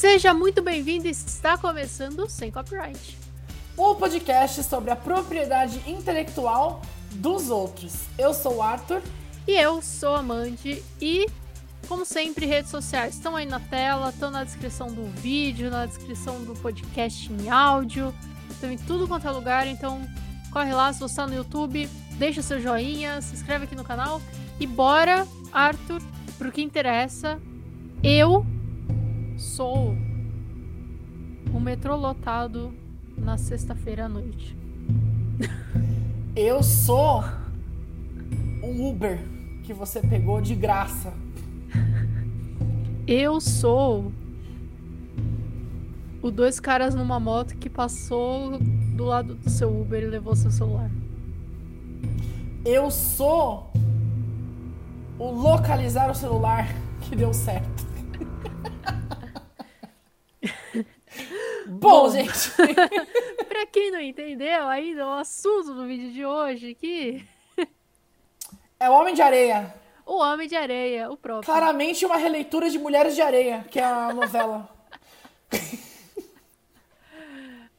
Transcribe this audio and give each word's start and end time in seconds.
Seja 0.00 0.32
muito 0.32 0.62
bem-vindo 0.62 1.06
e 1.06 1.10
está 1.10 1.58
começando 1.58 2.26
Sem 2.26 2.50
Copyright. 2.50 3.18
O 3.76 3.94
podcast 3.94 4.62
sobre 4.62 4.90
a 4.90 4.96
propriedade 4.96 5.78
intelectual 5.86 6.80
dos 7.16 7.50
outros. 7.50 8.06
Eu 8.16 8.32
sou 8.32 8.56
o 8.56 8.62
Arthur. 8.62 9.02
E 9.46 9.52
eu 9.52 9.82
sou 9.82 10.14
a 10.14 10.22
Mandy. 10.22 10.82
E, 11.02 11.26
como 11.86 12.06
sempre, 12.06 12.46
redes 12.46 12.70
sociais 12.70 13.16
estão 13.16 13.36
aí 13.36 13.44
na 13.44 13.60
tela, 13.60 14.08
estão 14.08 14.30
na 14.30 14.42
descrição 14.42 14.90
do 14.90 15.04
vídeo, 15.20 15.70
na 15.70 15.84
descrição 15.84 16.42
do 16.44 16.54
podcast 16.54 17.30
em 17.30 17.50
áudio, 17.50 18.14
estão 18.48 18.72
em 18.72 18.78
tudo 18.78 19.06
quanto 19.06 19.28
é 19.28 19.30
lugar. 19.30 19.66
Então, 19.66 20.00
corre 20.50 20.72
lá, 20.72 20.90
se 20.94 21.00
você 21.00 21.12
está 21.12 21.26
no 21.26 21.34
YouTube, 21.34 21.86
deixa 22.12 22.40
seu 22.40 22.58
joinha, 22.58 23.20
se 23.20 23.34
inscreve 23.34 23.66
aqui 23.66 23.76
no 23.76 23.84
canal. 23.84 24.22
E 24.58 24.66
bora, 24.66 25.28
Arthur, 25.52 26.00
pro 26.38 26.50
que 26.50 26.62
interessa. 26.62 27.38
Eu 28.02 28.46
sou 29.40 29.96
o 31.52 31.58
metrô 31.58 31.96
lotado 31.96 32.74
na 33.16 33.38
sexta-feira 33.38 34.04
à 34.04 34.08
noite. 34.08 34.54
Eu 36.36 36.62
sou 36.62 37.24
o 38.62 38.90
Uber 38.90 39.18
que 39.62 39.72
você 39.72 40.00
pegou 40.00 40.42
de 40.42 40.54
graça. 40.54 41.14
Eu 43.06 43.40
sou 43.40 44.12
o 46.22 46.30
dois 46.30 46.60
caras 46.60 46.94
numa 46.94 47.18
moto 47.18 47.56
que 47.56 47.70
passou 47.70 48.58
do 48.94 49.04
lado 49.04 49.36
do 49.36 49.48
seu 49.48 49.70
Uber 49.80 50.02
e 50.02 50.06
levou 50.06 50.36
seu 50.36 50.50
celular. 50.50 50.90
Eu 52.62 52.90
sou 52.90 53.72
o 55.18 55.30
localizar 55.30 56.10
o 56.10 56.14
celular 56.14 56.68
que 57.00 57.16
deu 57.16 57.32
certo. 57.32 57.89
Bom, 61.66 62.04
Bom. 62.04 62.10
gente. 62.10 62.50
pra 63.48 63.66
quem 63.66 63.90
não 63.90 64.00
entendeu 64.00 64.66
ainda, 64.68 65.06
o 65.06 65.12
assunto 65.12 65.74
do 65.74 65.86
vídeo 65.86 66.12
de 66.12 66.24
hoje 66.24 66.70
aqui, 66.70 67.26
É 68.78 68.88
o 68.88 68.92
Homem 68.94 69.14
de 69.14 69.20
Areia. 69.22 69.74
o 70.06 70.16
Homem 70.18 70.48
de 70.48 70.56
Areia, 70.56 71.10
o 71.10 71.16
próprio. 71.16 71.44
Claramente 71.44 72.06
uma 72.06 72.16
releitura 72.16 72.70
de 72.70 72.78
Mulheres 72.78 73.14
de 73.14 73.20
Areia, 73.22 73.64
que 73.70 73.78
é 73.78 73.84
a 73.84 74.12
novela. 74.14 74.68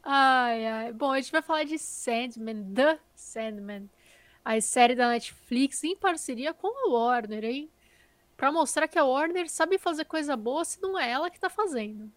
Ai, 0.04 0.66
ai. 0.66 0.94
Bom, 0.94 1.12
a 1.12 1.20
gente 1.20 1.32
vai 1.32 1.42
falar 1.42 1.64
de 1.64 1.78
Sandman, 1.78 2.74
The 2.74 3.00
Sandman, 3.16 3.90
a 4.44 4.60
série 4.60 4.96
da 4.96 5.10
Netflix 5.10 5.84
em 5.84 5.96
parceria 5.96 6.54
com 6.54 6.68
a 6.68 6.92
Warner, 6.92 7.44
hein? 7.44 7.70
Pra 8.36 8.52
mostrar 8.52 8.88
que 8.88 8.98
a 8.98 9.06
Warner 9.06 9.48
sabe 9.50 9.78
fazer 9.78 10.06
coisa 10.06 10.36
boa 10.36 10.66
se 10.66 10.82
não 10.82 10.98
é 10.98 11.10
ela 11.12 11.30
que 11.30 11.40
tá 11.40 11.50
fazendo. 11.50 12.12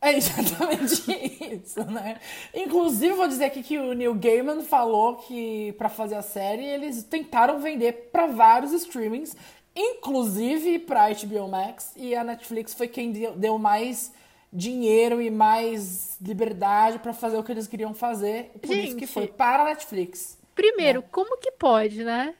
É 0.00 0.16
exatamente 0.16 1.02
isso, 1.62 1.84
né? 1.84 2.20
Inclusive, 2.54 3.14
vou 3.14 3.26
dizer 3.26 3.46
aqui 3.46 3.62
que 3.62 3.78
o 3.78 3.94
Neil 3.94 4.14
Gaiman 4.14 4.62
falou 4.62 5.16
que 5.16 5.72
para 5.72 5.88
fazer 5.88 6.14
a 6.14 6.22
série 6.22 6.64
eles 6.64 7.02
tentaram 7.02 7.58
vender 7.58 8.10
para 8.12 8.26
vários 8.26 8.72
streamings, 8.72 9.36
inclusive 9.74 10.78
para 10.80 11.08
HBO 11.10 11.48
Max, 11.48 11.92
e 11.96 12.14
a 12.14 12.22
Netflix 12.22 12.74
foi 12.74 12.86
quem 12.86 13.10
deu, 13.10 13.58
mais 13.58 14.12
dinheiro 14.52 15.20
e 15.20 15.30
mais 15.30 16.16
liberdade 16.20 17.00
para 17.00 17.12
fazer 17.12 17.36
o 17.36 17.42
que 17.42 17.52
eles 17.52 17.66
queriam 17.66 17.92
fazer. 17.92 18.50
Por 18.62 18.74
isso 18.74 18.94
que 18.94 19.00
Gente. 19.00 19.12
foi 19.12 19.26
para 19.26 19.62
a 19.62 19.66
Netflix. 19.66 20.38
Primeiro, 20.54 21.02
como 21.10 21.38
que 21.38 21.52
pode, 21.52 22.02
né? 22.04 22.34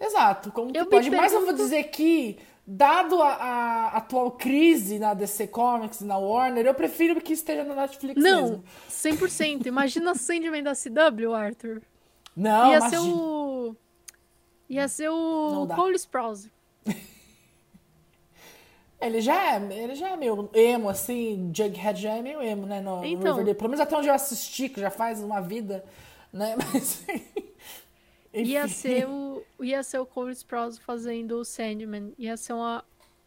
Exato, 0.00 0.50
como 0.52 0.72
que 0.72 0.78
Eu 0.78 0.84
me 0.84 0.90
pode. 0.90 1.10
Mas 1.10 1.32
eu 1.32 1.44
vou 1.44 1.54
dizer 1.54 1.84
que, 1.84 2.38
dado 2.66 3.20
a, 3.22 3.28
a 3.34 3.86
atual 3.96 4.30
crise 4.32 4.98
na 4.98 5.12
DC 5.14 5.48
Comics 5.48 6.00
e 6.00 6.04
na 6.04 6.16
Warner, 6.16 6.66
eu 6.66 6.74
prefiro 6.74 7.20
que 7.20 7.32
esteja 7.32 7.64
na 7.64 7.74
Netflix 7.74 8.22
Não, 8.22 8.42
mesmo. 8.42 8.64
100%. 8.90 9.66
Imagina 9.66 10.14
Sandman 10.14 10.62
da 10.62 10.72
CW, 10.74 11.34
Arthur. 11.34 11.82
Não, 12.36 12.70
Ia 12.70 12.78
imagina. 12.78 13.02
ser 13.02 13.08
o. 13.08 13.76
Ia 14.68 14.88
ser 14.88 15.08
o. 15.10 15.66
Cole 15.74 15.96
Sprouse. 15.96 16.50
Ele 19.00 19.20
já 19.20 19.54
é, 19.54 19.62
ele 19.70 19.94
já 19.94 20.10
é 20.10 20.16
meio 20.16 20.48
emo, 20.54 20.88
assim, 20.88 21.52
Jughead 21.54 22.00
já 22.00 22.14
é 22.14 22.22
meio 22.22 22.40
emo, 22.40 22.64
né? 22.66 22.80
No, 22.80 23.00
no 23.00 23.04
Então. 23.04 23.32
Riverdale. 23.32 23.54
Pelo 23.54 23.68
menos 23.68 23.80
até 23.80 23.94
onde 23.96 24.08
eu 24.08 24.14
assisti, 24.14 24.68
que 24.70 24.80
já 24.80 24.88
faz 24.90 25.22
uma 25.22 25.40
vida, 25.42 25.84
né? 26.32 26.56
Mas. 26.72 27.04
Ia 28.34 28.68
ser 28.68 29.08
o. 29.08 29.42
Ia 29.60 29.82
ser 29.82 29.98
o 29.98 30.06
Cole 30.06 30.32
Sprouse 30.32 30.80
fazendo 30.80 31.38
o 31.38 31.44
Sandman. 31.44 32.12
Ia 32.18 32.36
ser 32.36 32.52
uma 32.52 32.84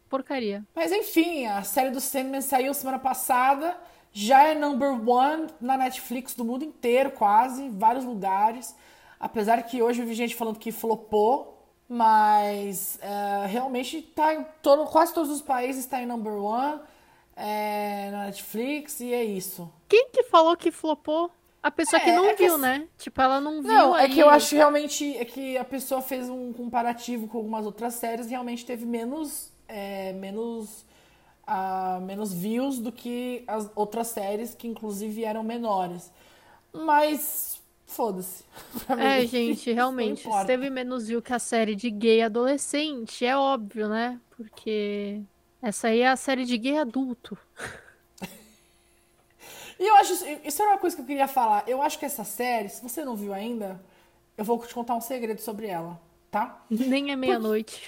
porcaria. 0.08 0.64
Mas 0.74 0.92
enfim, 0.92 1.46
a 1.46 1.62
série 1.62 1.90
do 1.90 2.00
Sandman 2.00 2.40
saiu 2.40 2.72
semana 2.74 2.98
passada, 2.98 3.76
já 4.12 4.44
é 4.44 4.54
number 4.54 4.90
one 5.08 5.46
na 5.60 5.76
Netflix 5.76 6.34
do 6.34 6.44
mundo 6.44 6.64
inteiro, 6.64 7.10
quase, 7.10 7.62
em 7.62 7.78
vários 7.78 8.04
lugares. 8.04 8.74
Apesar 9.20 9.62
que 9.62 9.82
hoje 9.82 10.00
eu 10.00 10.06
vi 10.06 10.14
gente 10.14 10.34
falando 10.34 10.58
que 10.58 10.72
flopou, 10.72 11.58
mas 11.88 12.98
é, 13.02 13.46
realmente 13.46 14.02
tá 14.02 14.34
em 14.34 14.46
todo, 14.62 14.84
quase 14.90 15.12
todos 15.12 15.30
os 15.30 15.42
países 15.42 15.84
está 15.84 16.00
em 16.00 16.06
number 16.06 16.34
one 16.34 16.80
é, 17.36 18.10
na 18.10 18.26
Netflix 18.26 19.00
e 19.00 19.12
é 19.12 19.24
isso. 19.24 19.70
Quem 19.88 20.08
que 20.10 20.24
falou 20.24 20.56
que 20.56 20.70
flopou? 20.70 21.30
A 21.62 21.70
pessoa 21.70 22.00
que 22.00 22.08
É, 22.10 22.14
não 22.16 22.24
é 22.26 22.34
que 22.34 22.44
viu, 22.44 22.52
assim- 22.54 22.62
né? 22.62 22.88
Tipo, 22.98 23.20
ela 23.20 23.40
não 23.40 23.62
viu 23.62 23.72
Não, 23.72 23.96
é 23.96 24.02
aí. 24.04 24.12
que 24.14 24.20
eu 24.20 24.28
acho 24.30 24.54
realmente 24.54 25.16
é 25.16 25.24
que 25.24 25.56
a 25.58 25.64
pessoa 25.64 26.00
fez 26.00 26.28
um 26.28 26.52
comparativo 26.52 27.26
com 27.26 27.38
algumas 27.38 27.66
outras 27.66 27.94
séries 27.94 28.26
e 28.26 28.30
realmente 28.30 28.64
teve 28.64 28.86
menos 28.86 29.50
é, 29.66 30.12
menos 30.14 30.86
ah, 31.46 31.98
menos 32.02 32.32
views 32.32 32.78
do 32.78 32.92
que 32.92 33.42
as 33.46 33.70
outras 33.74 34.06
séries 34.08 34.54
que 34.54 34.66
inclusive 34.68 35.24
eram 35.24 35.42
menores. 35.42 36.10
Mas 36.72 37.60
foda-se. 37.86 38.44
É, 38.98 39.26
gente, 39.26 39.72
realmente, 39.72 40.22
se 40.22 40.46
teve 40.46 40.70
menos 40.70 41.08
view 41.08 41.20
que 41.22 41.32
a 41.32 41.38
série 41.38 41.74
de 41.74 41.90
gay 41.90 42.22
adolescente, 42.22 43.24
é 43.26 43.36
óbvio, 43.36 43.88
né? 43.88 44.20
Porque 44.36 45.20
essa 45.62 45.88
aí 45.88 46.00
é 46.00 46.08
a 46.08 46.16
série 46.16 46.44
de 46.44 46.56
gay 46.56 46.78
adulto. 46.78 47.36
E 49.78 49.86
eu 49.86 49.94
acho 49.96 50.12
isso, 50.14 50.24
isso 50.44 50.62
era 50.62 50.72
uma 50.72 50.78
coisa 50.78 50.96
que 50.96 51.02
eu 51.02 51.06
queria 51.06 51.28
falar. 51.28 51.64
Eu 51.68 51.80
acho 51.82 51.98
que 51.98 52.04
essa 52.04 52.24
série, 52.24 52.68
se 52.68 52.82
você 52.82 53.04
não 53.04 53.14
viu 53.16 53.32
ainda, 53.32 53.80
eu 54.36 54.44
vou 54.44 54.58
te 54.66 54.74
contar 54.74 54.94
um 54.96 55.00
segredo 55.00 55.40
sobre 55.40 55.66
ela, 55.68 56.00
tá? 56.30 56.62
Nem 56.70 57.10
é 57.12 57.16
meia-noite. 57.16 57.82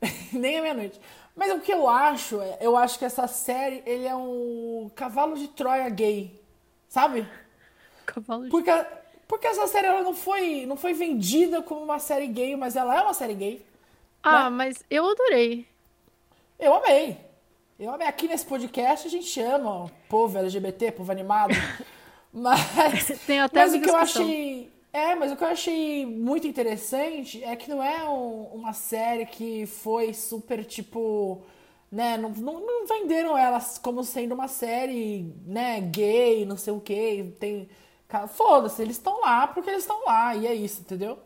Nem 0.32 0.56
é 0.56 0.60
meia-noite. 0.60 1.00
Mas 1.36 1.52
o 1.52 1.60
que 1.60 1.72
eu 1.72 1.88
acho, 1.88 2.40
é- 2.40 2.58
eu 2.60 2.76
acho 2.76 2.98
que 2.98 3.04
essa 3.04 3.26
série, 3.26 3.82
ele 3.86 4.06
é 4.06 4.14
um 4.14 4.90
cavalo 4.94 5.36
de 5.36 5.48
Troia 5.48 5.88
gay, 5.88 6.40
sabe? 6.88 7.26
Cavalo 8.06 8.44
de... 8.44 8.50
Porque, 8.50 8.70
porque 9.26 9.46
essa 9.46 9.66
série 9.66 9.86
ela 9.86 10.02
não 10.02 10.14
foi, 10.14 10.66
não 10.66 10.76
foi 10.76 10.94
vendida 10.94 11.62
como 11.62 11.82
uma 11.82 11.98
série 11.98 12.26
gay, 12.26 12.56
mas 12.56 12.74
ela 12.74 12.96
é 12.96 13.02
uma 13.02 13.14
série 13.14 13.34
gay. 13.34 13.66
Ah, 14.22 14.50
mas 14.50 14.82
eu 14.90 15.08
adorei. 15.08 15.66
Eu 16.58 16.74
amei. 16.74 17.16
Eu. 17.78 17.92
Aqui 17.92 18.26
nesse 18.26 18.44
podcast 18.44 19.06
a 19.06 19.10
gente 19.10 19.40
ama 19.40 19.84
o 19.84 19.90
povo 20.08 20.36
LGBT, 20.38 20.92
povo 20.92 21.12
animado. 21.12 21.54
Mas, 22.32 23.06
Tem 23.26 23.40
até 23.40 23.60
mas 23.60 23.72
o 23.74 23.80
que 23.80 23.88
eu 23.88 23.96
achei. 23.96 24.70
É, 24.92 25.14
mas 25.14 25.32
o 25.32 25.36
que 25.36 25.42
eu 25.44 25.48
achei 25.48 26.04
muito 26.04 26.46
interessante 26.46 27.42
é 27.42 27.56
que 27.56 27.70
não 27.70 27.82
é 27.82 28.04
um- 28.08 28.44
uma 28.54 28.72
série 28.74 29.24
que 29.24 29.64
foi 29.66 30.12
super, 30.12 30.62
tipo, 30.64 31.42
né? 31.90 32.18
Não, 32.18 32.28
não, 32.30 32.60
não 32.60 32.86
venderam 32.86 33.36
elas 33.36 33.78
como 33.78 34.04
sendo 34.04 34.34
uma 34.34 34.46
série, 34.46 35.32
né, 35.46 35.80
gay, 35.80 36.44
não 36.44 36.56
sei 36.58 36.72
o 36.74 36.80
quê. 36.80 37.32
Tem. 37.40 37.68
Foda-se, 38.28 38.82
eles 38.82 38.96
estão 38.96 39.20
lá 39.20 39.46
porque 39.46 39.70
eles 39.70 39.82
estão 39.82 40.04
lá, 40.04 40.34
e 40.36 40.46
é 40.46 40.54
isso, 40.54 40.82
entendeu? 40.82 41.18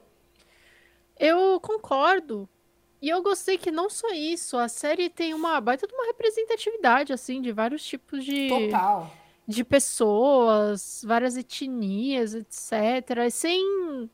Eu 1.18 1.58
concordo. 1.60 2.48
E 3.02 3.08
eu 3.08 3.20
gostei 3.20 3.58
que 3.58 3.72
não 3.72 3.90
só 3.90 4.08
isso, 4.12 4.56
a 4.56 4.68
série 4.68 5.10
tem 5.10 5.34
uma 5.34 5.60
baita 5.60 5.88
de 5.88 5.92
uma 5.92 6.06
representatividade, 6.06 7.12
assim, 7.12 7.42
de 7.42 7.50
vários 7.50 7.84
tipos 7.84 8.24
de, 8.24 8.48
Total. 8.48 9.10
de 9.46 9.64
pessoas, 9.64 11.02
várias 11.04 11.36
etnias, 11.36 12.32
etc. 12.32 13.28
Sem, 13.30 14.08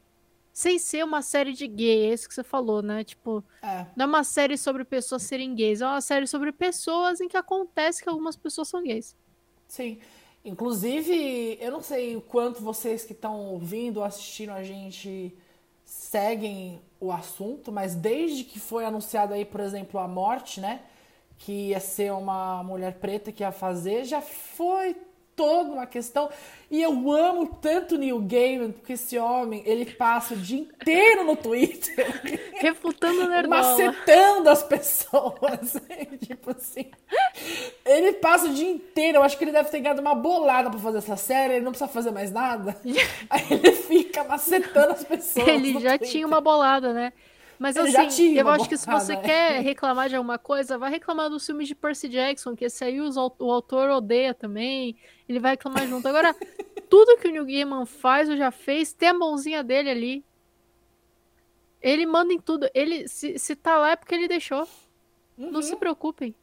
sem 0.54 0.78
ser 0.78 1.04
uma 1.04 1.20
série 1.20 1.52
de 1.52 1.66
gay, 1.68 2.06
é 2.10 2.14
isso 2.14 2.26
que 2.26 2.34
você 2.34 2.42
falou, 2.42 2.80
né? 2.80 3.04
Tipo, 3.04 3.44
É. 3.62 3.84
não 3.94 4.04
é 4.06 4.08
uma 4.08 4.24
série 4.24 4.56
sobre 4.56 4.84
pessoas 4.86 5.22
serem 5.22 5.54
gays, 5.54 5.82
é 5.82 5.86
uma 5.86 6.00
série 6.00 6.26
sobre 6.26 6.50
pessoas 6.50 7.20
em 7.20 7.28
que 7.28 7.36
acontece 7.36 8.02
que 8.02 8.08
algumas 8.08 8.36
pessoas 8.36 8.68
são 8.68 8.82
gays. 8.82 9.14
Sim. 9.68 9.98
Inclusive, 10.42 11.58
eu 11.60 11.70
não 11.70 11.82
sei 11.82 12.16
o 12.16 12.22
quanto 12.22 12.62
vocês 12.62 13.04
que 13.04 13.12
estão 13.12 13.38
ouvindo, 13.48 14.02
assistindo 14.02 14.50
a 14.52 14.62
gente 14.62 15.36
seguem 16.10 16.80
o 16.98 17.12
assunto, 17.12 17.70
mas 17.70 17.94
desde 17.94 18.42
que 18.42 18.58
foi 18.58 18.84
anunciado 18.84 19.34
aí, 19.34 19.44
por 19.44 19.60
exemplo, 19.60 20.00
a 20.00 20.08
morte, 20.08 20.60
né? 20.60 20.80
Que 21.36 21.68
ia 21.68 21.80
ser 21.80 22.12
uma 22.12 22.62
mulher 22.64 22.94
preta 22.94 23.30
que 23.30 23.42
ia 23.42 23.52
fazer, 23.52 24.04
já 24.04 24.20
foi 24.20 24.96
toda 25.38 25.70
uma 25.70 25.86
questão. 25.86 26.28
E 26.68 26.82
eu 26.82 27.12
amo 27.12 27.46
tanto 27.46 27.94
o 27.94 27.98
Neil 27.98 28.20
Gaiman, 28.20 28.72
porque 28.72 28.94
esse 28.94 29.16
homem, 29.16 29.62
ele 29.64 29.86
passa 29.86 30.34
o 30.34 30.36
dia 30.36 30.58
inteiro 30.58 31.24
no 31.24 31.36
Twitter. 31.36 32.06
Refutando 32.60 33.22
o 33.22 33.28
nerdola. 33.28 33.62
Macetando 33.62 34.50
as 34.50 34.62
pessoas. 34.64 35.76
tipo 36.26 36.50
assim. 36.50 36.90
Ele 37.86 38.14
passa 38.14 38.46
o 38.46 38.52
dia 38.52 38.68
inteiro. 38.68 39.18
Eu 39.18 39.22
acho 39.22 39.38
que 39.38 39.44
ele 39.44 39.52
deve 39.52 39.70
ter 39.70 39.78
ganhado 39.80 40.00
uma 40.02 40.14
bolada 40.14 40.68
pra 40.68 40.78
fazer 40.80 40.98
essa 40.98 41.16
série. 41.16 41.54
Ele 41.54 41.64
não 41.64 41.70
precisa 41.70 41.88
fazer 41.88 42.10
mais 42.10 42.32
nada. 42.32 42.76
Aí 43.30 43.46
ele 43.48 43.72
fica 43.72 44.24
macetando 44.24 44.92
as 44.92 45.04
pessoas. 45.04 45.46
Ele 45.46 45.74
já 45.74 45.96
Twitter. 45.96 46.08
tinha 46.08 46.26
uma 46.26 46.40
bolada, 46.40 46.92
né? 46.92 47.12
Mas 47.58 47.76
assim, 47.76 47.90
já 47.90 48.06
tinha 48.06 48.40
eu 48.40 48.48
acho 48.48 48.68
que 48.68 48.76
se 48.76 48.86
você 48.86 49.14
é. 49.14 49.16
quer 49.16 49.60
reclamar 49.62 50.08
de 50.08 50.16
alguma 50.16 50.38
coisa, 50.38 50.78
vai 50.78 50.90
reclamar 50.90 51.28
dos 51.28 51.44
filmes 51.44 51.66
de 51.66 51.74
Percy 51.74 52.08
Jackson, 52.08 52.54
que 52.54 52.64
esse 52.66 52.84
aí 52.84 52.98
au- 52.98 53.36
o 53.38 53.50
autor 53.52 53.90
odeia 53.90 54.32
também. 54.32 54.96
Ele 55.28 55.40
vai 55.40 55.52
reclamar 55.52 55.86
junto. 55.86 56.06
Agora, 56.06 56.34
tudo 56.88 57.18
que 57.18 57.28
o 57.28 57.32
Neil 57.32 57.44
Gaiman 57.44 57.84
faz 57.84 58.28
ou 58.28 58.36
já 58.36 58.50
fez, 58.50 58.92
tem 58.92 59.08
a 59.08 59.14
mãozinha 59.14 59.64
dele 59.64 59.90
ali. 59.90 60.24
Ele 61.80 62.06
manda 62.06 62.32
em 62.32 62.40
tudo. 62.40 62.68
Ele, 62.74 63.08
se, 63.08 63.38
se 63.38 63.56
tá 63.56 63.78
lá 63.78 63.90
é 63.90 63.96
porque 63.96 64.14
ele 64.14 64.28
deixou. 64.28 64.66
Não 65.36 65.54
Uhum. 65.56 65.62
se 65.62 65.76
preocupem. 65.76 66.34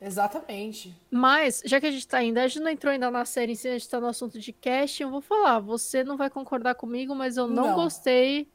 Exatamente. 0.00 0.94
Mas, 1.10 1.62
já 1.64 1.80
que 1.80 1.86
a 1.86 1.90
gente 1.90 2.06
tá 2.06 2.18
ainda, 2.18 2.42
a 2.42 2.48
gente 2.48 2.60
não 2.62 2.70
entrou 2.70 2.92
ainda 2.92 3.10
na 3.10 3.24
série 3.24 3.52
em 3.52 3.54
si, 3.54 3.68
a 3.68 3.72
gente 3.78 3.88
tá 3.88 3.98
no 4.00 4.06
assunto 4.06 4.38
de 4.38 4.52
casting, 4.52 5.04
eu 5.04 5.10
vou 5.10 5.22
falar. 5.22 5.60
Você 5.60 6.04
não 6.04 6.16
vai 6.16 6.28
concordar 6.28 6.74
comigo, 6.74 7.14
mas 7.14 7.36
eu 7.36 7.46
não, 7.46 7.68
Não. 7.68 7.74
gostei. 7.74 8.52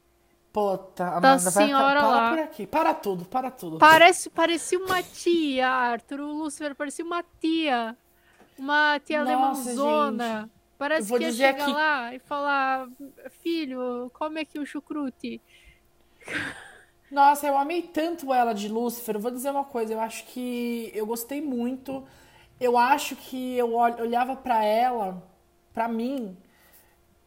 Puta, 0.52 1.06
Amanda, 1.06 1.50
vai, 1.50 1.64
senhora 1.66 2.00
para 2.00 2.08
lá. 2.08 2.30
por 2.30 2.38
aqui. 2.40 2.66
Para 2.66 2.92
tudo, 2.94 3.24
para 3.24 3.50
tudo. 3.50 3.78
Parece, 3.78 4.28
parecia 4.30 4.78
uma 4.78 5.00
tia, 5.02 5.68
Arthur. 5.68 6.20
O 6.20 6.32
Lúcifer 6.32 6.74
parecia 6.74 7.04
uma 7.04 7.22
tia. 7.40 7.96
Uma 8.58 8.98
tia 8.98 9.22
Nossa, 9.24 9.32
alemãzona. 9.32 10.42
Eu 10.44 10.50
Parece 10.76 11.12
que 11.12 11.22
ia 11.22 11.32
chegar 11.32 11.62
aqui- 11.62 11.72
lá 11.72 12.14
e 12.14 12.18
falar: 12.18 12.88
Filho, 13.42 14.10
come 14.12 14.40
aqui 14.40 14.58
o 14.58 14.66
chucrute. 14.66 15.40
Nossa, 17.10 17.46
eu 17.46 17.56
amei 17.58 17.82
tanto 17.82 18.32
ela 18.32 18.52
de 18.52 18.68
Lúcifer. 18.68 19.18
Vou 19.18 19.30
dizer 19.30 19.50
uma 19.50 19.64
coisa, 19.64 19.92
eu 19.92 20.00
acho 20.00 20.24
que 20.26 20.90
eu 20.94 21.04
gostei 21.06 21.40
muito. 21.40 22.04
Eu 22.58 22.76
acho 22.76 23.16
que 23.16 23.56
eu 23.56 23.72
ol- 23.74 24.00
olhava 24.00 24.36
pra 24.36 24.64
ela, 24.64 25.22
pra 25.72 25.88
mim, 25.88 26.36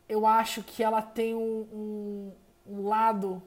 eu 0.08 0.26
acho 0.26 0.62
que 0.64 0.82
ela 0.84 1.02
tem 1.02 1.34
um- 1.36 1.68
um 1.74 2.32
lado 2.68 3.42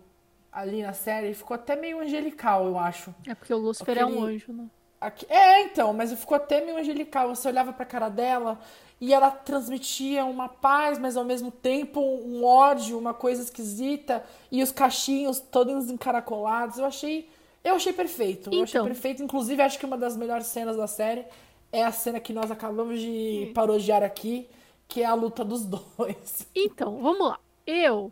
ali 0.53 0.83
na 0.83 0.93
série, 0.93 1.35
ficou 1.35 1.55
até 1.55 1.77
meio 1.77 2.01
angelical, 2.01 2.67
eu 2.67 2.79
acho. 2.79 3.15
É 3.27 3.35
porque 3.35 3.53
o 3.53 3.59
Lúcifer 3.59 3.99
é 3.99 4.05
um 4.07 4.09
Aquele- 4.25 4.35
anjo, 4.37 4.53
né? 4.53 4.67
Aqui- 4.99 5.27
É, 5.29 5.63
então, 5.63 5.93
mas 5.93 6.11
ficou 6.13 6.37
até 6.37 6.65
meio 6.65 6.79
angelical. 6.79 7.29
Você 7.35 7.47
olhava 7.49 7.71
pra 7.73 7.85
cara 7.85 8.09
dela 8.09 8.59
e 8.99 9.13
ela 9.13 9.31
transmitia 9.31 10.25
uma 10.25 10.49
paz, 10.49 10.99
mas 10.99 11.17
ao 11.19 11.25
mesmo 11.25 11.51
tempo 11.51 12.01
um 12.01 12.43
ódio, 12.43 12.99
uma 12.99 13.13
coisa 13.13 13.43
esquisita, 13.43 14.25
e 14.51 14.63
os 14.63 14.73
cachinhos 14.73 15.39
todos 15.39 15.91
encaracolados. 15.91 16.79
Eu 16.79 16.87
achei, 16.87 17.29
eu 17.63 17.75
achei 17.75 17.93
perfeito. 17.93 18.49
Eu 18.51 18.63
achei 18.63 18.79
Então. 18.81 18.87
perfeito. 18.87 19.23
Inclusive, 19.23 19.61
acho 19.63 19.79
que 19.79 19.85
uma 19.85 19.99
das 19.99 20.17
melhores 20.17 20.47
cenas 20.47 20.79
da 20.79 20.87
série 20.87 21.27
é 21.71 21.85
a 21.85 21.93
cena 21.93 22.19
que 22.19 22.33
nós 22.33 22.51
acabamos 22.51 22.99
de 22.99 23.53
parodiar 23.55 24.03
aqui, 24.03 24.49
que 24.89 25.03
é 25.03 25.05
a 25.05 25.13
luta 25.13 25.45
dos 25.45 25.67
dois. 25.69 26.47
Então, 26.55 26.97
vamos 27.03 27.29
lá. 27.29 27.39
Eu 27.67 28.11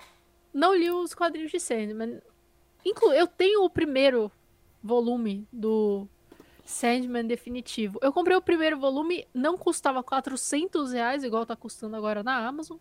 não 0.54 0.74
li 0.74 0.90
os 0.90 1.12
quadrinhos 1.12 1.50
de 1.50 1.58
Sandman. 1.58 2.22
Inclu 2.84 3.12
eu 3.12 3.26
tenho 3.26 3.64
o 3.64 3.70
primeiro 3.70 4.30
volume 4.82 5.46
do 5.52 6.06
Sandman 6.64 7.26
definitivo. 7.26 7.98
Eu 8.00 8.12
comprei 8.12 8.36
o 8.36 8.42
primeiro 8.42 8.78
volume, 8.78 9.26
não 9.34 9.58
custava 9.58 10.02
400 10.02 10.92
reais, 10.92 11.24
igual 11.24 11.44
tá 11.44 11.56
custando 11.56 11.96
agora 11.96 12.22
na 12.22 12.46
Amazon. 12.46 12.78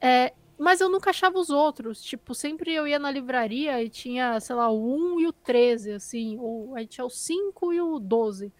É, 0.00 0.34
mas 0.58 0.80
eu 0.80 0.88
nunca 0.88 1.10
achava 1.10 1.38
os 1.38 1.50
outros. 1.50 2.02
Tipo, 2.02 2.34
sempre 2.34 2.72
eu 2.72 2.86
ia 2.86 2.98
na 2.98 3.10
livraria 3.10 3.82
e 3.82 3.88
tinha, 3.88 4.38
sei 4.40 4.54
lá, 4.54 4.68
o 4.68 5.14
1 5.16 5.20
e 5.20 5.26
o 5.26 5.32
13, 5.32 5.92
assim. 5.92 6.38
Ou 6.38 6.74
aí 6.74 6.86
tinha 6.86 7.04
o 7.04 7.10
5 7.10 7.72
e 7.72 7.80
o 7.80 7.98
12. 7.98 8.52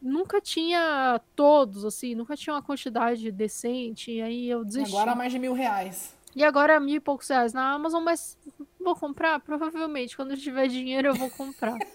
Nunca 0.00 0.40
tinha 0.40 1.20
todos, 1.34 1.84
assim. 1.84 2.14
Nunca 2.14 2.36
tinha 2.36 2.54
uma 2.54 2.62
quantidade 2.62 3.30
decente. 3.32 4.12
E 4.12 4.22
aí 4.22 4.48
eu 4.48 4.64
desisti. 4.64 4.94
Agora 4.94 5.14
mais 5.14 5.32
de 5.32 5.38
mil 5.38 5.52
reais. 5.52 6.15
E 6.36 6.44
agora 6.44 6.78
mil 6.78 6.96
e 6.96 7.00
poucos 7.00 7.26
reais 7.28 7.52
na 7.54 7.72
Amazon, 7.72 8.04
mas 8.04 8.38
vou 8.78 8.94
comprar? 8.94 9.40
Provavelmente. 9.40 10.14
Quando 10.14 10.32
eu 10.32 10.36
tiver 10.36 10.68
dinheiro, 10.68 11.08
eu 11.08 11.14
vou 11.14 11.30
comprar. 11.30 11.76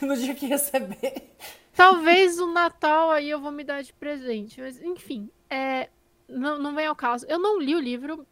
No 0.00 0.14
dia 0.14 0.34
que 0.34 0.46
receber. 0.46 1.30
Talvez 1.74 2.38
o 2.38 2.46
Natal 2.52 3.10
aí 3.10 3.30
eu 3.30 3.40
vou 3.40 3.50
me 3.50 3.64
dar 3.64 3.82
de 3.82 3.92
presente. 3.94 4.60
Mas, 4.60 4.80
enfim, 4.80 5.28
é, 5.50 5.88
não, 6.28 6.58
não 6.58 6.74
vem 6.74 6.86
ao 6.86 6.94
caso. 6.94 7.26
Eu 7.28 7.38
não 7.38 7.58
li 7.58 7.74
o 7.74 7.80
livro, 7.80 8.26